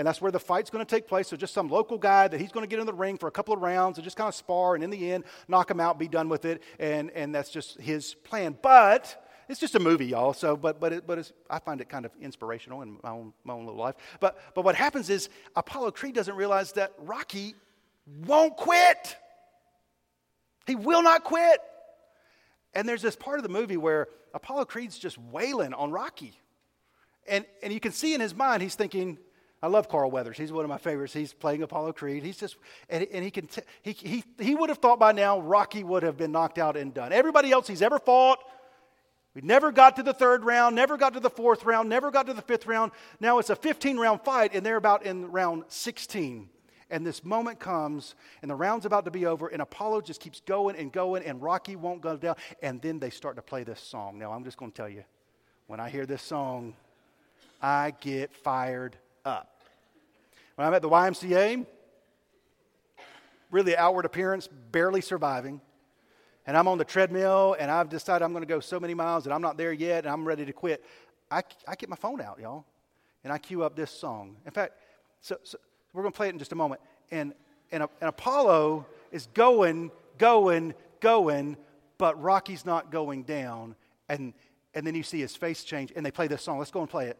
and 0.00 0.06
that's 0.06 0.22
where 0.22 0.32
the 0.32 0.40
fight's 0.40 0.70
going 0.70 0.82
to 0.82 0.88
take 0.88 1.06
place. 1.06 1.28
So 1.28 1.36
just 1.36 1.52
some 1.52 1.68
local 1.68 1.98
guy 1.98 2.26
that 2.26 2.40
he's 2.40 2.52
going 2.52 2.64
to 2.64 2.66
get 2.66 2.80
in 2.80 2.86
the 2.86 2.94
ring 2.94 3.18
for 3.18 3.26
a 3.26 3.30
couple 3.30 3.52
of 3.52 3.60
rounds 3.60 3.98
and 3.98 4.04
just 4.04 4.16
kind 4.16 4.28
of 4.28 4.34
spar, 4.34 4.74
and 4.74 4.82
in 4.82 4.88
the 4.88 5.12
end, 5.12 5.24
knock 5.46 5.70
him 5.70 5.78
out, 5.78 5.98
be 5.98 6.08
done 6.08 6.30
with 6.30 6.46
it, 6.46 6.62
and 6.78 7.10
and 7.10 7.34
that's 7.34 7.50
just 7.50 7.78
his 7.78 8.14
plan. 8.14 8.56
But 8.62 9.22
it's 9.46 9.60
just 9.60 9.74
a 9.74 9.78
movie, 9.78 10.06
y'all. 10.06 10.32
So, 10.32 10.56
but 10.56 10.80
but 10.80 10.94
it, 10.94 11.06
but 11.06 11.30
I 11.50 11.58
find 11.58 11.82
it 11.82 11.90
kind 11.90 12.06
of 12.06 12.12
inspirational 12.18 12.80
in 12.80 12.96
my 13.02 13.10
own 13.10 13.34
my 13.44 13.52
own 13.52 13.66
little 13.66 13.78
life. 13.78 13.94
But 14.20 14.38
but 14.54 14.64
what 14.64 14.74
happens 14.74 15.10
is 15.10 15.28
Apollo 15.54 15.90
Creed 15.90 16.14
doesn't 16.14 16.34
realize 16.34 16.72
that 16.72 16.94
Rocky 17.00 17.54
won't 18.24 18.56
quit. 18.56 19.18
He 20.66 20.76
will 20.76 21.02
not 21.02 21.24
quit. 21.24 21.60
And 22.72 22.88
there's 22.88 23.02
this 23.02 23.16
part 23.16 23.38
of 23.38 23.42
the 23.42 23.50
movie 23.50 23.76
where 23.76 24.08
Apollo 24.32 24.64
Creed's 24.64 24.98
just 24.98 25.18
wailing 25.18 25.74
on 25.74 25.90
Rocky. 25.90 26.40
And, 27.28 27.44
and 27.62 27.70
you 27.70 27.80
can 27.80 27.92
see 27.92 28.14
in 28.14 28.20
his 28.22 28.34
mind, 28.34 28.62
he's 28.62 28.76
thinking, 28.76 29.18
I 29.62 29.66
love 29.66 29.88
Carl 29.88 30.10
Weathers. 30.10 30.38
He's 30.38 30.52
one 30.52 30.64
of 30.64 30.70
my 30.70 30.78
favorites. 30.78 31.12
He's 31.12 31.34
playing 31.34 31.62
Apollo 31.62 31.92
Creed. 31.92 32.22
He's 32.22 32.38
just, 32.38 32.56
and, 32.88 33.06
and 33.12 33.22
he 33.22 33.30
can, 33.30 33.46
t- 33.46 33.62
he, 33.82 33.92
he, 33.92 34.24
he 34.38 34.54
would 34.54 34.70
have 34.70 34.78
thought 34.78 34.98
by 34.98 35.12
now 35.12 35.38
Rocky 35.38 35.84
would 35.84 36.02
have 36.02 36.16
been 36.16 36.32
knocked 36.32 36.58
out 36.58 36.76
and 36.76 36.94
done. 36.94 37.12
Everybody 37.12 37.50
else 37.50 37.68
he's 37.68 37.82
ever 37.82 37.98
fought, 37.98 38.42
we 39.34 39.42
never 39.42 39.70
got 39.70 39.96
to 39.96 40.02
the 40.02 40.14
third 40.14 40.44
round, 40.44 40.74
never 40.74 40.96
got 40.96 41.12
to 41.12 41.20
the 41.20 41.30
fourth 41.30 41.64
round, 41.64 41.88
never 41.88 42.10
got 42.10 42.26
to 42.26 42.32
the 42.32 42.42
fifth 42.42 42.66
round. 42.66 42.90
Now 43.20 43.38
it's 43.38 43.50
a 43.50 43.56
15 43.56 43.98
round 43.98 44.22
fight, 44.22 44.54
and 44.54 44.64
they're 44.64 44.76
about 44.76 45.04
in 45.04 45.30
round 45.30 45.64
16. 45.68 46.48
And 46.92 47.06
this 47.06 47.22
moment 47.22 47.60
comes, 47.60 48.16
and 48.42 48.50
the 48.50 48.56
round's 48.56 48.86
about 48.86 49.04
to 49.04 49.12
be 49.12 49.26
over, 49.26 49.46
and 49.46 49.62
Apollo 49.62 50.00
just 50.00 50.20
keeps 50.20 50.40
going 50.40 50.74
and 50.74 50.90
going, 50.90 51.22
and 51.22 51.40
Rocky 51.40 51.76
won't 51.76 52.00
go 52.00 52.16
down. 52.16 52.34
And 52.62 52.82
then 52.82 52.98
they 52.98 53.10
start 53.10 53.36
to 53.36 53.42
play 53.42 53.62
this 53.62 53.80
song. 53.80 54.18
Now, 54.18 54.32
I'm 54.32 54.42
just 54.42 54.56
going 54.56 54.72
to 54.72 54.76
tell 54.76 54.88
you, 54.88 55.04
when 55.68 55.78
I 55.78 55.88
hear 55.88 56.06
this 56.06 56.22
song, 56.22 56.74
I 57.62 57.92
get 58.00 58.34
fired 58.34 58.96
up. 59.24 59.62
When 60.54 60.66
I'm 60.66 60.74
at 60.74 60.82
the 60.82 60.88
YMCA, 60.88 61.66
really 63.50 63.76
outward 63.76 64.04
appearance, 64.04 64.48
barely 64.72 65.00
surviving. 65.00 65.60
And 66.46 66.56
I'm 66.56 66.68
on 66.68 66.78
the 66.78 66.84
treadmill 66.84 67.56
and 67.58 67.70
I've 67.70 67.88
decided 67.88 68.24
I'm 68.24 68.32
going 68.32 68.42
to 68.42 68.48
go 68.48 68.60
so 68.60 68.80
many 68.80 68.94
miles 68.94 69.26
and 69.26 69.34
I'm 69.34 69.42
not 69.42 69.56
there 69.56 69.72
yet 69.72 70.04
and 70.04 70.12
I'm 70.12 70.26
ready 70.26 70.44
to 70.44 70.52
quit. 70.52 70.84
I, 71.30 71.42
I 71.68 71.74
get 71.74 71.88
my 71.88 71.96
phone 71.96 72.20
out, 72.20 72.38
y'all, 72.40 72.64
and 73.22 73.32
I 73.32 73.38
cue 73.38 73.62
up 73.62 73.76
this 73.76 73.90
song. 73.90 74.36
In 74.44 74.50
fact, 74.50 74.74
so, 75.20 75.36
so 75.42 75.58
we're 75.92 76.02
going 76.02 76.12
to 76.12 76.16
play 76.16 76.28
it 76.28 76.32
in 76.32 76.38
just 76.38 76.52
a 76.52 76.56
moment. 76.56 76.80
And, 77.10 77.34
and, 77.70 77.82
and 77.82 78.08
Apollo 78.08 78.86
is 79.12 79.28
going, 79.34 79.90
going, 80.18 80.74
going, 81.00 81.56
but 81.98 82.20
Rocky's 82.20 82.64
not 82.64 82.90
going 82.90 83.22
down. 83.24 83.76
And, 84.08 84.32
and 84.74 84.86
then 84.86 84.94
you 84.94 85.02
see 85.02 85.20
his 85.20 85.36
face 85.36 85.62
change, 85.62 85.92
and 85.94 86.04
they 86.04 86.10
play 86.10 86.26
this 86.26 86.42
song. 86.42 86.58
Let's 86.58 86.70
go 86.70 86.80
and 86.80 86.88
play 86.88 87.06
it. 87.06 87.18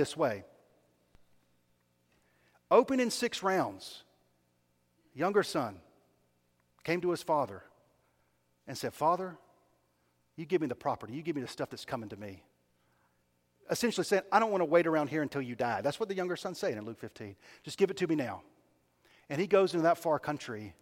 This 0.00 0.16
way 0.16 0.44
open 2.70 3.00
in 3.00 3.10
six 3.10 3.42
rounds, 3.42 4.04
younger 5.14 5.42
son 5.42 5.80
came 6.84 7.00
to 7.02 7.10
his 7.10 7.22
father 7.22 7.62
and 8.66 8.78
said, 8.78 8.94
Father, 8.94 9.36
you 10.36 10.46
give 10.46 10.62
me 10.62 10.68
the 10.68 10.74
property, 10.74 11.12
you 11.12 11.22
give 11.22 11.36
me 11.36 11.42
the 11.42 11.48
stuff 11.48 11.68
that's 11.68 11.84
coming 11.84 12.08
to 12.08 12.16
me. 12.16 12.42
Essentially 13.70 14.04
saying, 14.04 14.22
I 14.32 14.40
don't 14.40 14.50
want 14.50 14.62
to 14.62 14.66
wait 14.66 14.86
around 14.86 15.08
here 15.08 15.20
until 15.20 15.42
you 15.42 15.54
die. 15.54 15.80
That's 15.82 16.00
what 16.00 16.08
the 16.08 16.14
younger 16.14 16.36
son's 16.36 16.58
saying 16.58 16.78
in 16.78 16.84
Luke 16.84 16.98
15. 16.98 17.36
Just 17.62 17.76
give 17.76 17.90
it 17.90 17.96
to 17.98 18.06
me 18.06 18.14
now. 18.14 18.42
And 19.28 19.40
he 19.40 19.46
goes 19.46 19.74
into 19.74 19.82
that 19.82 19.98
far 19.98 20.18
country 20.18 20.74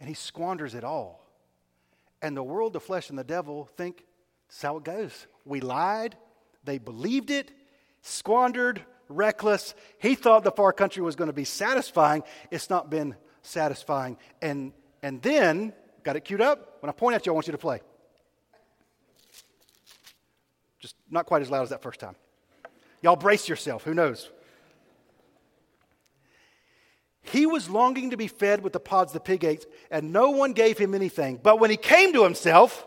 and 0.00 0.08
he 0.08 0.14
squanders 0.14 0.74
it 0.74 0.82
all. 0.82 1.26
And 2.22 2.36
the 2.36 2.42
world, 2.42 2.72
the 2.72 2.80
flesh, 2.80 3.10
and 3.10 3.18
the 3.18 3.24
devil 3.24 3.68
think 3.76 4.04
that's 4.48 4.62
how 4.62 4.76
it 4.76 4.84
goes. 4.84 5.26
We 5.44 5.60
lied, 5.60 6.16
they 6.64 6.78
believed 6.78 7.30
it, 7.30 7.50
squandered, 8.02 8.84
reckless. 9.08 9.74
He 9.98 10.14
thought 10.14 10.44
the 10.44 10.50
far 10.52 10.72
country 10.72 11.02
was 11.02 11.16
going 11.16 11.28
to 11.28 11.32
be 11.32 11.44
satisfying. 11.44 12.22
It's 12.50 12.68
not 12.68 12.90
been 12.90 13.16
satisfying. 13.40 14.18
And, 14.40 14.72
and 15.02 15.22
then, 15.22 15.72
got 16.02 16.16
it 16.16 16.24
queued 16.24 16.40
up? 16.40 16.78
When 16.80 16.90
I 16.90 16.92
point 16.92 17.16
at 17.16 17.24
you, 17.26 17.32
I 17.32 17.34
want 17.34 17.46
you 17.46 17.52
to 17.52 17.58
play. 17.58 17.80
Just 20.78 20.96
not 21.10 21.26
quite 21.26 21.42
as 21.42 21.50
loud 21.50 21.62
as 21.62 21.70
that 21.70 21.82
first 21.82 22.00
time. 22.00 22.16
Y'all 23.02 23.16
brace 23.16 23.48
yourself. 23.48 23.84
Who 23.84 23.94
knows? 23.94 24.30
He 27.22 27.46
was 27.46 27.70
longing 27.70 28.10
to 28.10 28.16
be 28.16 28.26
fed 28.26 28.62
with 28.62 28.72
the 28.72 28.80
pods 28.80 29.12
the 29.12 29.20
pig 29.20 29.44
ate, 29.44 29.64
and 29.90 30.12
no 30.12 30.30
one 30.30 30.52
gave 30.52 30.76
him 30.76 30.94
anything. 30.94 31.38
But 31.40 31.60
when 31.60 31.70
he 31.70 31.76
came 31.76 32.12
to 32.12 32.24
himself, 32.24 32.86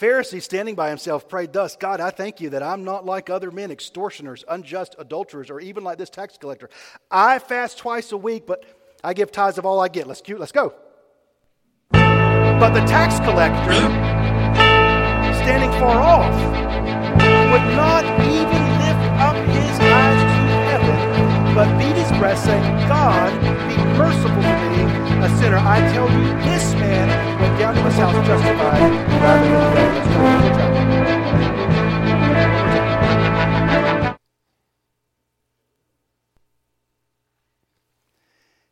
Pharisee, 0.00 0.40
standing 0.40 0.74
by 0.74 0.88
himself, 0.88 1.28
prayed 1.28 1.52
thus 1.52 1.76
God, 1.76 2.00
I 2.00 2.08
thank 2.08 2.40
you 2.40 2.48
that 2.50 2.62
I'm 2.62 2.84
not 2.84 3.04
like 3.04 3.28
other 3.28 3.50
men, 3.50 3.70
extortioners, 3.70 4.44
unjust, 4.48 4.96
adulterers, 4.98 5.50
or 5.50 5.60
even 5.60 5.84
like 5.84 5.98
this 5.98 6.08
tax 6.08 6.38
collector. 6.38 6.70
I 7.10 7.38
fast 7.38 7.76
twice 7.76 8.10
a 8.10 8.16
week, 8.16 8.46
but 8.46 8.64
I 9.04 9.12
give 9.12 9.30
tithes 9.30 9.58
of 9.58 9.66
all 9.66 9.78
I 9.78 9.88
get. 9.88 10.06
Let's, 10.06 10.26
let's 10.26 10.52
go. 10.52 10.72
But 11.92 12.72
the 12.72 12.80
tax 12.86 13.18
collector, 13.20 13.72
standing 15.44 15.70
far 15.78 16.00
off, 16.00 16.32
would 17.52 17.76
not 17.76 18.04
even 18.24 18.62
lift 18.80 19.04
up 19.20 19.36
his 19.36 19.80
eyes 19.80 20.22
to 20.22 20.56
heaven, 20.70 21.54
but 21.54 21.78
beat 21.78 21.96
his 21.96 22.10
breast, 22.18 22.44
saying, 22.44 22.62
God, 22.88 23.32
be 23.68 23.76
merciful 23.98 24.30
to 24.30 24.56
me, 24.70 25.09
a 25.22 25.28
sinner. 25.38 25.58
I 25.58 25.80
tell 25.92 26.10
you, 26.10 26.24
this 26.44 26.74
man 26.74 27.08
went 27.40 27.58
down 27.58 27.74
to 27.74 27.82
his 27.82 27.94
house 27.94 28.26
justified 28.26 28.92
rather 29.22 29.74
than 29.74 30.00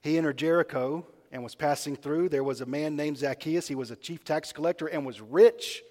He 0.01 0.17
entered 0.17 0.39
Jericho 0.39 1.05
and 1.31 1.43
was 1.43 1.55
passing 1.55 1.95
through. 1.95 2.31
There 2.31 2.43
was 2.43 2.63
a 2.63 2.67
man 2.67 2.97
named 2.97 3.19
Zacchaeus. 3.19 3.69
He 3.69 3.75
was 3.75 3.91
a 3.91 3.97
chief 3.97 4.25
tax 4.25 4.53
collector 4.53 4.87
and 4.87 5.05
was 5.05 5.21
rich. 5.21 5.83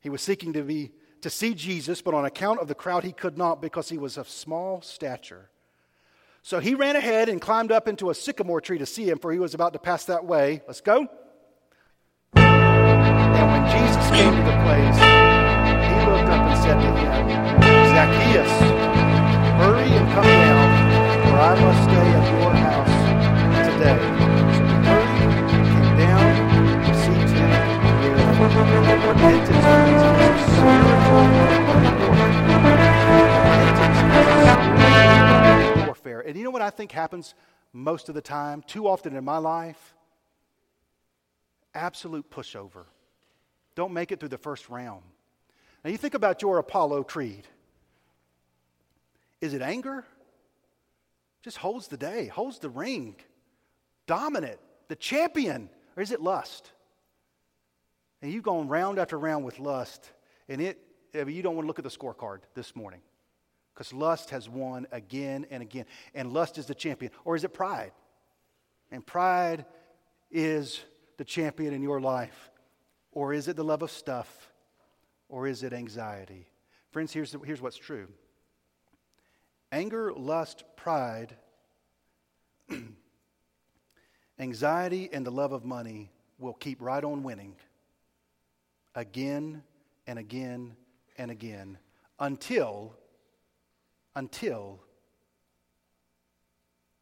He 0.00 0.08
was 0.08 0.22
seeking 0.22 0.52
to 0.52 0.62
be 0.62 0.92
to 1.22 1.30
see 1.30 1.54
Jesus, 1.54 2.02
but 2.02 2.14
on 2.14 2.24
account 2.24 2.60
of 2.60 2.68
the 2.68 2.74
crowd 2.74 3.04
he 3.04 3.12
could 3.12 3.38
not 3.38 3.60
because 3.62 3.88
he 3.88 3.98
was 3.98 4.16
of 4.16 4.28
small 4.28 4.80
stature. 4.82 5.50
So 6.44 6.58
he 6.58 6.74
ran 6.74 6.96
ahead 6.96 7.28
and 7.28 7.40
climbed 7.40 7.70
up 7.70 7.86
into 7.86 8.10
a 8.10 8.14
sycamore 8.14 8.60
tree 8.60 8.78
to 8.78 8.86
see 8.86 9.08
him, 9.08 9.20
for 9.20 9.32
he 9.32 9.38
was 9.38 9.54
about 9.54 9.74
to 9.74 9.78
pass 9.78 10.06
that 10.06 10.24
way. 10.24 10.60
Let's 10.66 10.80
go. 10.80 11.06
And 12.34 13.46
when 13.52 13.64
Jesus 13.70 14.10
came 14.10 14.34
to 14.34 14.42
the 14.42 14.56
place, 14.66 14.98
he 14.98 15.94
looked 16.02 16.28
up 16.28 16.42
and 16.42 16.58
said 16.58 16.80
to 16.82 16.90
him, 16.98 17.30
Zacchaeus, 17.94 18.50
hurry 19.62 19.86
and 19.86 20.06
come 20.12 20.26
down, 20.26 20.68
for 21.22 21.36
I 21.38 21.54
must 21.62 21.82
stay 21.86 22.08
at 22.10 22.26
your 22.34 22.52
house 22.58 22.94
today. 23.70 24.02
So 24.56 24.62
he 24.66 24.74
hurried, 24.82 25.46
came 25.46 25.94
down, 25.96 26.26
received 26.90 27.38
him 27.38 27.54
with 28.42 28.54
repentance, 29.06 29.62
And 36.26 36.36
you 36.36 36.44
know 36.44 36.50
what 36.50 36.62
I 36.62 36.70
think 36.70 36.92
happens 36.92 37.34
most 37.72 38.08
of 38.08 38.14
the 38.14 38.20
time, 38.20 38.62
too 38.66 38.86
often 38.86 39.16
in 39.16 39.24
my 39.24 39.38
life? 39.38 39.94
Absolute 41.74 42.30
pushover. 42.30 42.84
Don't 43.74 43.92
make 43.92 44.12
it 44.12 44.20
through 44.20 44.28
the 44.28 44.38
first 44.38 44.68
round. 44.68 45.02
Now, 45.84 45.90
you 45.90 45.96
think 45.96 46.14
about 46.14 46.42
your 46.42 46.58
Apollo 46.58 47.04
creed. 47.04 47.46
Is 49.40 49.54
it 49.54 49.62
anger? 49.62 50.04
Just 51.42 51.56
holds 51.56 51.88
the 51.88 51.96
day, 51.96 52.26
holds 52.26 52.60
the 52.60 52.70
ring, 52.70 53.16
dominant, 54.06 54.60
the 54.88 54.94
champion, 54.94 55.68
or 55.96 56.02
is 56.02 56.12
it 56.12 56.20
lust? 56.20 56.70
And 58.20 58.30
you've 58.30 58.44
gone 58.44 58.68
round 58.68 59.00
after 59.00 59.18
round 59.18 59.44
with 59.44 59.58
lust, 59.58 60.12
and 60.48 60.60
it, 60.60 60.78
you 61.12 61.42
don't 61.42 61.56
want 61.56 61.64
to 61.64 61.66
look 61.66 61.80
at 61.80 61.84
the 61.84 61.90
scorecard 61.90 62.40
this 62.54 62.76
morning. 62.76 63.00
Because 63.72 63.92
lust 63.92 64.30
has 64.30 64.48
won 64.48 64.86
again 64.92 65.46
and 65.50 65.62
again. 65.62 65.86
And 66.14 66.32
lust 66.32 66.58
is 66.58 66.66
the 66.66 66.74
champion. 66.74 67.12
Or 67.24 67.36
is 67.36 67.44
it 67.44 67.54
pride? 67.54 67.92
And 68.90 69.06
pride 69.06 69.64
is 70.30 70.80
the 71.16 71.24
champion 71.24 71.72
in 71.72 71.82
your 71.82 72.00
life. 72.00 72.50
Or 73.12 73.32
is 73.32 73.48
it 73.48 73.56
the 73.56 73.64
love 73.64 73.82
of 73.82 73.90
stuff? 73.90 74.50
Or 75.28 75.46
is 75.46 75.62
it 75.62 75.72
anxiety? 75.72 76.48
Friends, 76.90 77.12
here's, 77.12 77.34
here's 77.44 77.62
what's 77.62 77.78
true 77.78 78.08
anger, 79.70 80.12
lust, 80.12 80.64
pride, 80.76 81.34
anxiety, 84.38 85.08
and 85.10 85.26
the 85.26 85.30
love 85.30 85.52
of 85.52 85.64
money 85.64 86.12
will 86.38 86.52
keep 86.52 86.82
right 86.82 87.02
on 87.02 87.22
winning 87.22 87.56
again 88.94 89.62
and 90.06 90.18
again 90.18 90.76
and 91.16 91.30
again 91.30 91.78
until 92.18 92.94
until 94.14 94.80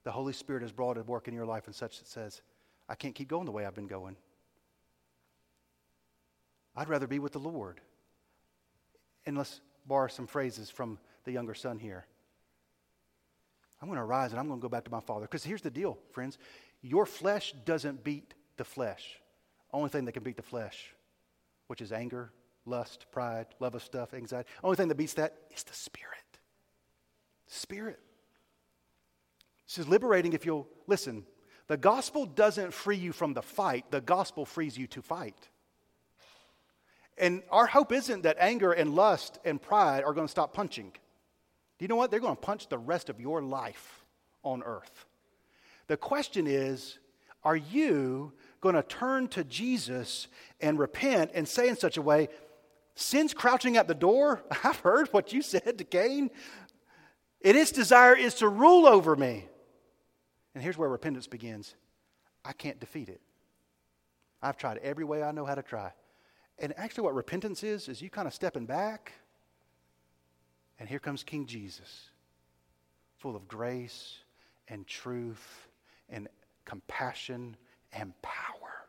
the 0.05 0.11
Holy 0.11 0.33
Spirit 0.33 0.63
has 0.63 0.73
brought 0.73 0.97
a 0.99 1.03
work 1.03 1.29
in 1.29 1.35
your 1.35 1.47
life 1.47 1.67
and 1.67 1.75
such 1.75 1.99
that 1.99 2.09
says, 2.09 2.43
I 2.89 2.95
can't 2.95 3.15
keep 3.15 3.29
going 3.29 3.47
the 3.47 3.53
way 3.53 3.67
I've 3.67 3.75
been 3.75 3.87
going. 3.87 4.17
I'd 6.75 6.89
rather 6.89 7.07
be 7.07 7.19
with 7.19 7.33
the 7.33 7.39
Lord. 7.39 7.81
And 9.27 9.37
let's 9.37 9.61
borrow 9.87 10.09
some 10.09 10.27
phrases 10.27 10.71
from 10.71 10.99
the 11.25 11.33
younger 11.33 11.55
son 11.55 11.79
here. 11.79 12.07
I'm 13.83 13.89
going 13.89 13.99
to 13.99 14.05
rise 14.05 14.31
and 14.31 14.41
I'm 14.41 14.49
going 14.49 14.61
to 14.61 14.63
go 14.63 14.69
back 14.69 14.85
to 14.85 14.91
my 14.91 15.01
father. 15.01 15.23
Because 15.23 15.45
here's 15.45 15.63
the 15.63 15.71
deal, 15.71 15.99
friends 16.13 16.39
your 16.83 17.05
flesh 17.05 17.55
doesn't 17.65 18.03
beat 18.03 18.35
the 18.57 18.65
flesh. 18.65 19.21
Only 19.73 19.91
thing 19.91 20.07
that 20.07 20.13
can 20.13 20.23
beat 20.23 20.37
the 20.37 20.43
flesh, 20.43 20.95
which 21.67 21.81
is 21.81 21.93
anger, 21.93 22.33
lust, 22.65 23.07
pride, 23.13 23.47
love 23.61 23.75
of 23.75 23.83
stuff, 23.83 24.15
anxiety. 24.15 24.49
Only 24.65 24.77
thing 24.77 24.89
that 24.89 24.97
beats 24.97 25.15
that 25.15 25.37
is 25.55 25.63
the 25.63 25.75
Spirit. 25.75 26.30
Spirit. 27.51 27.99
This 29.67 29.79
is 29.79 29.89
liberating 29.89 30.33
if 30.33 30.47
you'll 30.47 30.69
listen. 30.87 31.25
The 31.67 31.77
gospel 31.77 32.25
doesn't 32.25 32.73
free 32.73 32.97
you 32.97 33.13
from 33.13 33.35
the 33.35 33.43
fight, 33.43 33.91
the 33.91 34.01
gospel 34.01 34.45
frees 34.45 34.79
you 34.79 34.87
to 34.89 35.03
fight. 35.03 35.49
And 37.19 37.43
our 37.51 37.67
hope 37.67 37.93
isn't 37.93 38.23
that 38.23 38.39
anger 38.41 38.73
and 38.73 38.95
lust 38.95 39.39
and 39.45 39.61
pride 39.61 40.05
are 40.05 40.15
going 40.15 40.27
to 40.27 40.31
stop 40.31 40.55
punching. 40.55 40.91
Do 40.91 41.85
you 41.85 41.89
know 41.89 41.97
what? 41.97 42.11
They're 42.11 42.21
going 42.21 42.37
to 42.37 42.41
punch 42.41 42.69
the 42.69 42.79
rest 42.79 43.11
of 43.11 43.21
your 43.21 43.43
life 43.43 44.05
on 44.43 44.63
earth. 44.63 45.07
The 45.87 45.97
question 45.97 46.47
is 46.47 46.99
are 47.43 47.57
you 47.57 48.33
going 48.61 48.75
to 48.75 48.83
turn 48.83 49.29
to 49.29 49.45
Jesus 49.45 50.29
and 50.61 50.79
repent 50.79 51.31
and 51.35 51.49
say 51.49 51.69
in 51.69 51.77
such 51.77 51.97
a 51.97 52.03
way, 52.03 52.29
Sin's 52.95 53.33
crouching 53.33 53.77
at 53.77 53.89
the 53.89 53.95
door? 53.95 54.43
I've 54.65 54.81
heard 54.81 55.09
what 55.09 55.33
you 55.33 55.43
said 55.43 55.79
to 55.79 55.85
Cain. 55.85 56.31
And 57.45 57.57
its 57.57 57.71
desire 57.71 58.15
is 58.15 58.35
to 58.37 58.49
rule 58.49 58.87
over 58.87 59.17
me. 59.17 59.47
And 60.55 60.63
here's 60.63 60.77
where 60.77 60.89
repentance 60.89 61.27
begins 61.27 61.75
I 62.45 62.53
can't 62.53 62.81
defeat 62.81 63.09
it. 63.09 63.21
I've 64.43 64.57
tried 64.57 64.79
every 64.79 65.05
way 65.05 65.23
I 65.23 65.33
know 65.33 65.45
how 65.45 65.55
to 65.55 65.63
try. 65.63 65.93
And 66.59 66.75
actually, 66.77 67.05
what 67.05 67.15
repentance 67.15 67.63
is, 67.63 67.89
is 67.89 68.03
you 68.03 68.11
kind 68.11 68.29
of 68.29 68.35
stepping 68.35 68.67
back, 68.67 69.13
and 70.79 70.89
here 70.89 70.99
comes 70.99 71.23
King 71.23 71.47
Jesus, 71.47 72.11
full 73.19 73.37
of 73.37 73.49
grace 73.49 74.19
and 74.69 74.87
truth 74.87 75.69
and 76.09 76.29
compassion 76.65 77.57
and 77.93 78.13
power. 78.23 78.87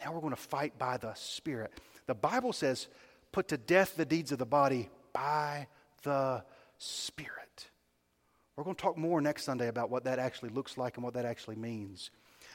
Now 0.00 0.12
we're 0.12 0.20
going 0.20 0.34
to 0.34 0.40
fight 0.40 0.78
by 0.78 0.96
the 0.96 1.14
Spirit. 1.14 1.72
The 2.06 2.14
Bible 2.14 2.52
says, 2.52 2.88
put 3.32 3.48
to 3.48 3.56
death 3.56 3.96
the 3.96 4.04
deeds 4.04 4.32
of 4.32 4.38
the 4.38 4.46
body 4.46 4.88
by 5.12 5.68
the 6.02 6.44
Spirit. 6.78 7.45
We're 8.56 8.64
going 8.64 8.76
to 8.76 8.82
talk 8.82 8.96
more 8.96 9.20
next 9.20 9.44
Sunday 9.44 9.68
about 9.68 9.90
what 9.90 10.04
that 10.04 10.18
actually 10.18 10.48
looks 10.48 10.78
like 10.78 10.96
and 10.96 11.04
what 11.04 11.12
that 11.14 11.26
actually 11.26 11.56
means. 11.56 12.10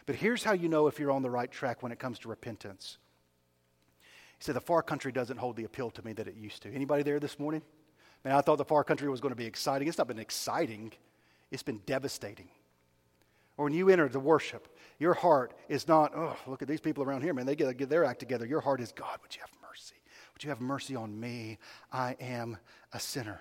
But 0.07 0.15
here's 0.15 0.43
how 0.43 0.53
you 0.53 0.67
know 0.67 0.87
if 0.87 0.99
you're 0.99 1.11
on 1.11 1.21
the 1.21 1.29
right 1.29 1.51
track 1.51 1.83
when 1.83 1.91
it 1.91 1.99
comes 1.99 2.17
to 2.19 2.29
repentance. 2.29 2.97
He 4.01 4.43
said, 4.43 4.55
The 4.55 4.61
far 4.61 4.81
country 4.81 5.11
doesn't 5.11 5.37
hold 5.37 5.57
the 5.57 5.63
appeal 5.65 5.91
to 5.91 6.03
me 6.03 6.13
that 6.13 6.27
it 6.27 6.35
used 6.35 6.63
to. 6.63 6.73
Anybody 6.73 7.03
there 7.03 7.19
this 7.19 7.37
morning? 7.37 7.61
Man, 8.25 8.35
I 8.35 8.41
thought 8.41 8.57
the 8.57 8.65
far 8.65 8.83
country 8.83 9.09
was 9.09 9.21
going 9.21 9.31
to 9.31 9.37
be 9.37 9.45
exciting. 9.45 9.87
It's 9.87 9.99
not 9.99 10.07
been 10.07 10.19
exciting, 10.19 10.91
it's 11.51 11.63
been 11.63 11.81
devastating. 11.85 12.49
Or 13.57 13.65
when 13.65 13.73
you 13.73 13.89
enter 13.89 14.07
the 14.09 14.19
worship, 14.19 14.75
your 14.97 15.13
heart 15.13 15.53
is 15.69 15.87
not, 15.87 16.13
oh, 16.15 16.35
look 16.47 16.63
at 16.63 16.67
these 16.67 16.79
people 16.79 17.03
around 17.03 17.21
here, 17.21 17.33
man. 17.33 17.45
They 17.45 17.55
get, 17.55 17.77
get 17.77 17.89
their 17.89 18.05
act 18.05 18.19
together. 18.19 18.45
Your 18.45 18.61
heart 18.61 18.81
is, 18.81 18.91
God, 18.91 19.19
would 19.21 19.35
you 19.35 19.41
have 19.41 19.51
mercy? 19.61 19.95
Would 20.33 20.43
you 20.43 20.49
have 20.49 20.61
mercy 20.61 20.95
on 20.95 21.19
me? 21.19 21.59
I 21.91 22.15
am 22.19 22.57
a 22.93 22.99
sinner 22.99 23.39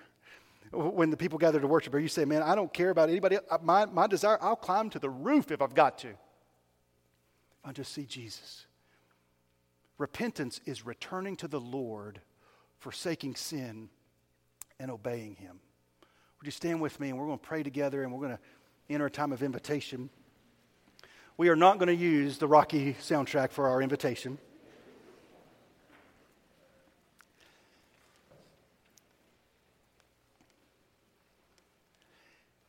when 0.71 1.09
the 1.09 1.17
people 1.17 1.37
gather 1.37 1.59
to 1.59 1.67
worship, 1.67 1.93
or 1.93 1.99
you 1.99 2.07
say, 2.07 2.25
Man, 2.25 2.41
I 2.41 2.55
don't 2.55 2.73
care 2.73 2.89
about 2.89 3.09
anybody. 3.09 3.37
Uh, 3.37 3.57
my, 3.61 3.85
my 3.85 4.07
desire, 4.07 4.37
I'll 4.41 4.55
climb 4.55 4.89
to 4.91 4.99
the 4.99 5.09
roof 5.09 5.51
if 5.51 5.61
I've 5.61 5.75
got 5.75 5.97
to. 5.99 6.13
I 7.63 7.71
just 7.71 7.93
see 7.93 8.05
Jesus. 8.05 8.65
Repentance 9.97 10.59
is 10.65 10.85
returning 10.85 11.35
to 11.37 11.47
the 11.47 11.59
Lord, 11.59 12.21
forsaking 12.79 13.35
sin, 13.35 13.89
and 14.79 14.89
obeying 14.89 15.35
Him. 15.35 15.59
Would 16.39 16.47
you 16.47 16.51
stand 16.51 16.81
with 16.81 16.99
me 16.99 17.09
and 17.09 17.19
we're 17.19 17.27
going 17.27 17.37
to 17.37 17.47
pray 17.47 17.61
together 17.61 18.01
and 18.03 18.11
we're 18.11 18.25
going 18.25 18.37
to 18.37 18.39
enter 18.93 19.05
a 19.05 19.11
time 19.11 19.31
of 19.31 19.43
invitation. 19.43 20.09
We 21.37 21.49
are 21.49 21.55
not 21.55 21.77
going 21.79 21.87
to 21.87 21.95
use 21.95 22.37
the 22.37 22.47
Rocky 22.47 22.93
soundtrack 22.95 23.51
for 23.51 23.67
our 23.67 23.81
invitation. 23.81 24.37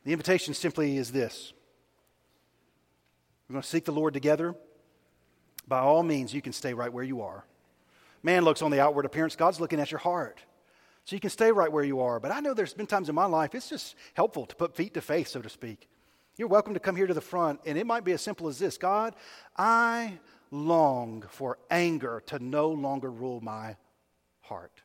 The 0.03 0.11
invitation 0.11 0.53
simply 0.53 0.97
is 0.97 1.11
this 1.11 1.53
we're 3.47 3.53
going 3.53 3.61
to 3.63 3.67
seek 3.67 3.85
the 3.85 3.91
Lord 3.91 4.13
together. 4.13 4.55
By 5.67 5.79
all 5.79 6.03
means, 6.03 6.33
you 6.33 6.41
can 6.41 6.53
stay 6.53 6.73
right 6.73 6.91
where 6.91 7.03
you 7.03 7.21
are. 7.21 7.45
Man 8.21 8.43
looks 8.43 8.61
on 8.61 8.71
the 8.71 8.81
outward 8.81 9.05
appearance, 9.05 9.35
God's 9.35 9.59
looking 9.59 9.79
at 9.79 9.91
your 9.91 9.99
heart. 9.99 10.39
So 11.05 11.15
you 11.15 11.19
can 11.19 11.29
stay 11.29 11.51
right 11.51 11.71
where 11.71 11.83
you 11.83 11.99
are. 11.99 12.19
But 12.19 12.31
I 12.31 12.39
know 12.39 12.53
there's 12.53 12.73
been 12.73 12.87
times 12.87 13.09
in 13.09 13.15
my 13.15 13.25
life 13.25 13.53
it's 13.53 13.69
just 13.69 13.95
helpful 14.13 14.45
to 14.45 14.55
put 14.55 14.75
feet 14.75 14.93
to 14.93 15.01
faith, 15.01 15.27
so 15.27 15.41
to 15.41 15.49
speak. 15.49 15.89
You're 16.37 16.47
welcome 16.47 16.73
to 16.73 16.79
come 16.79 16.95
here 16.95 17.07
to 17.07 17.13
the 17.13 17.21
front, 17.21 17.59
and 17.65 17.77
it 17.77 17.85
might 17.85 18.03
be 18.03 18.13
as 18.13 18.21
simple 18.21 18.47
as 18.47 18.57
this 18.57 18.77
God, 18.77 19.13
I 19.55 20.17
long 20.49 21.23
for 21.29 21.59
anger 21.69 22.23
to 22.27 22.39
no 22.39 22.69
longer 22.69 23.11
rule 23.11 23.41
my 23.41 23.75
heart. 24.41 24.81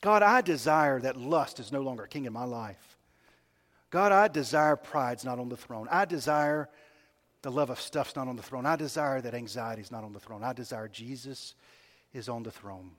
God, 0.00 0.22
I 0.22 0.40
desire 0.40 1.00
that 1.00 1.16
lust 1.16 1.60
is 1.60 1.72
no 1.72 1.82
longer 1.82 2.06
king 2.06 2.24
in 2.24 2.32
my 2.32 2.44
life. 2.44 2.87
God, 3.90 4.12
I 4.12 4.28
desire 4.28 4.76
pride's 4.76 5.24
not 5.24 5.38
on 5.38 5.48
the 5.48 5.56
throne. 5.56 5.88
I 5.90 6.04
desire 6.04 6.68
the 7.42 7.50
love 7.50 7.70
of 7.70 7.80
stuff's 7.80 8.16
not 8.16 8.28
on 8.28 8.36
the 8.36 8.42
throne. 8.42 8.66
I 8.66 8.76
desire 8.76 9.20
that 9.20 9.34
anxiety's 9.34 9.90
not 9.90 10.04
on 10.04 10.12
the 10.12 10.20
throne. 10.20 10.42
I 10.42 10.52
desire 10.52 10.88
Jesus 10.88 11.54
is 12.12 12.28
on 12.28 12.42
the 12.42 12.50
throne. 12.50 12.90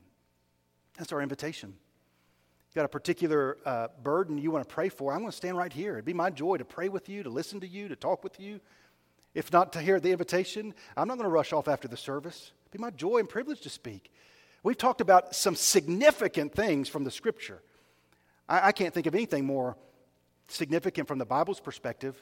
That's 0.98 1.12
our 1.12 1.22
invitation. 1.22 1.70
You 1.70 2.76
got 2.76 2.86
a 2.86 2.90
particular 2.90 3.58
uh, 3.66 3.88
burden 4.04 4.38
you 4.38 4.52
want 4.52 4.68
to 4.68 4.74
pray 4.74 4.90
for, 4.90 5.12
I'm 5.12 5.20
going 5.20 5.32
to 5.32 5.38
stand 5.38 5.58
right 5.58 5.74
here. 5.74 5.94
It'd 5.94 6.06
be 6.06 6.14
my 6.14 6.30
joy 6.30 6.58
to 6.58 6.66
pray 6.66 6.90
with 6.90 7.10
you, 7.10 7.24
to 7.24 7.30
listen 7.30 7.60
to 7.62 7.68
you, 7.68 7.88
to 7.88 7.96
talk 7.96 8.24
with 8.24 8.40
you. 8.40 8.60
If 9.34 9.52
not 9.52 9.74
to 9.74 9.82
hear 9.82 10.00
the 10.00 10.12
invitation, 10.12 10.74
I'm 10.98 11.08
not 11.08 11.18
going 11.18 11.30
to 11.30 11.34
rush 11.34 11.54
off 11.54 11.68
after 11.68 11.88
the 11.88 11.98
service. 11.98 12.52
It'd 12.64 12.72
be 12.72 12.80
my 12.80 12.92
joy 12.92 13.18
and 13.18 13.30
privilege 13.30 13.62
to 13.62 13.70
speak. 13.70 14.12
We've 14.64 14.78
talked 14.78 15.02
about 15.02 15.36
some 15.36 15.56
significant 15.56 16.54
things 16.54 16.90
from 16.90 17.04
the 17.04 17.12
scripture. 17.12 17.62
I, 18.48 18.68
I 18.68 18.72
can't 18.72 18.94
think 18.94 19.08
of 19.08 19.16
anything 19.16 19.46
more 19.46 19.78
significant 20.50 21.08
from 21.08 21.20
the 21.20 21.26
Bible's 21.26 21.60
perspective 21.60 22.22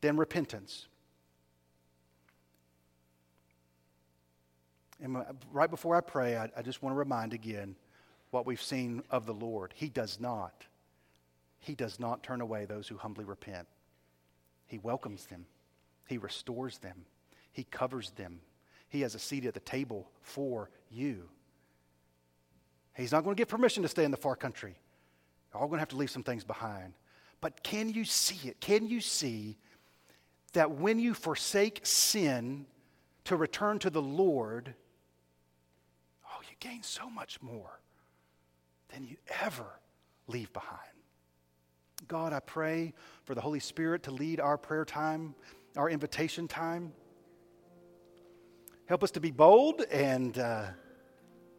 than 0.00 0.16
repentance. 0.16 0.86
And 5.02 5.16
right 5.52 5.70
before 5.70 5.94
I 5.94 6.00
pray, 6.00 6.36
I, 6.36 6.50
I 6.56 6.62
just 6.62 6.82
want 6.82 6.94
to 6.94 6.98
remind 6.98 7.32
again 7.32 7.76
what 8.30 8.46
we've 8.46 8.62
seen 8.62 9.02
of 9.10 9.26
the 9.26 9.34
Lord. 9.34 9.72
He 9.74 9.88
does 9.88 10.18
not, 10.18 10.64
He 11.60 11.74
does 11.74 12.00
not 12.00 12.22
turn 12.22 12.40
away 12.40 12.64
those 12.64 12.88
who 12.88 12.96
humbly 12.96 13.24
repent. 13.24 13.68
He 14.66 14.78
welcomes 14.78 15.26
them, 15.26 15.46
He 16.06 16.18
restores 16.18 16.78
them, 16.78 17.04
He 17.52 17.64
covers 17.64 18.10
them. 18.10 18.40
He 18.90 19.02
has 19.02 19.14
a 19.14 19.18
seat 19.18 19.44
at 19.44 19.52
the 19.52 19.60
table 19.60 20.08
for 20.22 20.70
you. 20.90 21.28
He's 22.94 23.12
not 23.12 23.22
going 23.22 23.36
to 23.36 23.40
give 23.40 23.48
permission 23.48 23.82
to 23.82 23.88
stay 23.88 24.02
in 24.02 24.10
the 24.10 24.16
far 24.16 24.34
country. 24.34 24.74
You're 25.52 25.60
all 25.60 25.68
going 25.68 25.76
to 25.76 25.82
have 25.82 25.90
to 25.90 25.96
leave 25.96 26.10
some 26.10 26.22
things 26.22 26.42
behind. 26.42 26.94
But 27.40 27.62
can 27.62 27.90
you 27.90 28.04
see 28.04 28.48
it? 28.48 28.60
Can 28.60 28.88
you 28.88 29.00
see 29.00 29.58
that 30.52 30.72
when 30.72 30.98
you 30.98 31.14
forsake 31.14 31.80
sin 31.84 32.66
to 33.24 33.36
return 33.36 33.78
to 33.80 33.90
the 33.90 34.02
Lord, 34.02 34.74
oh, 36.26 36.40
you 36.42 36.56
gain 36.58 36.82
so 36.82 37.08
much 37.08 37.40
more 37.40 37.80
than 38.88 39.04
you 39.04 39.16
ever 39.42 39.66
leave 40.26 40.52
behind? 40.52 40.80
God, 42.06 42.32
I 42.32 42.40
pray 42.40 42.94
for 43.24 43.34
the 43.34 43.40
Holy 43.40 43.60
Spirit 43.60 44.02
to 44.04 44.10
lead 44.10 44.40
our 44.40 44.56
prayer 44.56 44.84
time, 44.84 45.34
our 45.76 45.90
invitation 45.90 46.48
time. 46.48 46.92
Help 48.86 49.04
us 49.04 49.10
to 49.12 49.20
be 49.20 49.30
bold 49.30 49.82
and, 49.90 50.38
uh, 50.38 50.64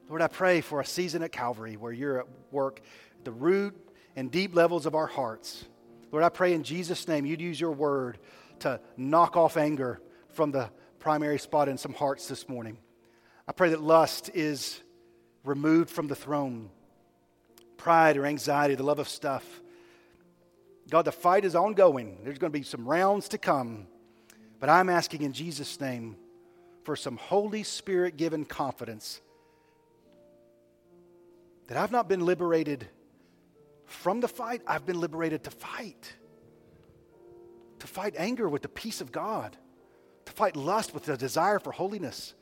Lord, 0.10 0.24
I 0.24 0.28
pray 0.28 0.62
for 0.62 0.82
a 0.82 0.86
season 0.86 1.22
at 1.22 1.32
Calvary 1.32 1.78
where 1.78 1.92
you're 1.92 2.22
at 2.22 2.26
work, 2.52 2.82
the 3.24 3.32
root 3.32 3.89
and 4.16 4.32
deep 4.32 4.56
levels 4.56 4.86
of 4.86 4.96
our 4.96 5.08
hearts. 5.08 5.66
Lord, 6.12 6.24
I 6.24 6.30
pray 6.30 6.54
in 6.54 6.64
Jesus' 6.64 7.08
name 7.08 7.26
you'd 7.26 7.42
use 7.42 7.60
your 7.60 7.72
word 7.72 8.18
to 8.60 8.80
knock 8.98 9.38
off 9.38 9.58
anger 9.58 10.02
from 10.30 10.52
the 10.52 10.70
primary 11.00 11.40
spot 11.40 11.70
in 11.70 11.78
some 11.78 11.94
hearts 11.94 12.28
this 12.28 12.50
morning. 12.50 12.78
I 13.48 13.52
pray 13.52 13.70
that 13.70 13.82
lust 13.82 14.30
is 14.34 14.82
removed 15.44 15.90
from 15.90 16.08
the 16.08 16.16
throne. 16.16 16.70
pride 17.80 18.18
or 18.18 18.26
anxiety, 18.26 18.76
the 18.76 18.84
love 18.84 19.00
of 19.00 19.10
stuff. 19.10 19.62
God, 20.90 21.06
the 21.06 21.12
fight 21.12 21.46
is 21.46 21.56
ongoing. 21.56 22.20
There's 22.24 22.38
going 22.38 22.52
to 22.52 22.60
be 22.60 22.64
some 22.64 22.88
rounds 22.88 23.30
to 23.30 23.38
come. 23.38 23.88
But 24.60 24.70
I'm 24.70 24.90
asking 24.90 25.22
in 25.22 25.34
Jesus' 25.34 25.80
name 25.80 26.18
for 26.84 26.96
some 26.96 27.18
Holy 27.18 27.64
Spirit 27.64 28.18
given 28.18 28.46
confidence 28.46 29.22
that 31.68 31.78
I've 31.78 31.92
not 31.92 32.10
been 32.10 32.26
liberated 32.26 32.88
from 33.90 34.20
the 34.20 34.28
fight, 34.28 34.62
I've 34.68 34.86
been 34.86 35.00
liberated 35.00 35.44
to 35.46 35.52
fight. 35.52 36.14
To 37.80 37.88
fight 37.88 38.16
anger 38.18 38.48
with 38.48 38.62
the 38.62 38.70
peace 38.70 39.02
of 39.02 39.12
God, 39.12 39.58
to 40.26 40.32
fight 40.32 40.56
lust 40.56 40.94
with 40.94 41.08
a 41.10 41.18
desire 41.18 41.60
for 41.60 41.72
holiness, 41.72 42.34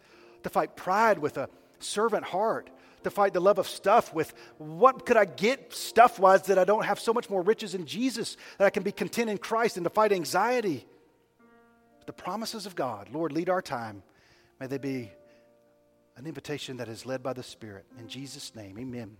to 0.43 0.49
fight 0.49 0.75
pride 0.75 1.19
with 1.19 1.37
a 1.37 1.49
servant 1.79 2.25
heart, 2.25 2.69
to 3.03 3.09
fight 3.09 3.33
the 3.33 3.39
love 3.39 3.59
of 3.59 3.67
stuff 3.67 4.13
with 4.13 4.33
what 4.57 5.05
could 5.05 5.15
I 5.15 5.25
get 5.25 5.73
stuff 5.73 6.19
wise 6.19 6.41
that 6.43 6.57
I 6.57 6.63
don't 6.63 6.85
have 6.85 6.99
so 6.99 7.13
much 7.13 7.29
more 7.29 7.41
riches 7.41 7.75
in 7.75 7.85
Jesus 7.85 8.35
that 8.57 8.65
I 8.65 8.69
can 8.69 8.83
be 8.83 8.91
content 8.91 9.29
in 9.29 9.37
Christ 9.37 9.77
and 9.77 9.83
to 9.83 9.89
fight 9.89 10.11
anxiety. 10.11 10.85
The 12.07 12.13
promises 12.13 12.65
of 12.65 12.75
God, 12.75 13.09
Lord, 13.11 13.31
lead 13.31 13.49
our 13.49 13.61
time. 13.61 14.03
May 14.59 14.67
they 14.67 14.77
be 14.77 15.11
an 16.15 16.25
invitation 16.25 16.77
that 16.77 16.87
is 16.87 17.05
led 17.05 17.21
by 17.21 17.33
the 17.33 17.43
Spirit. 17.43 17.85
In 17.99 18.07
Jesus' 18.07 18.55
name, 18.55 18.77
amen. 18.79 19.17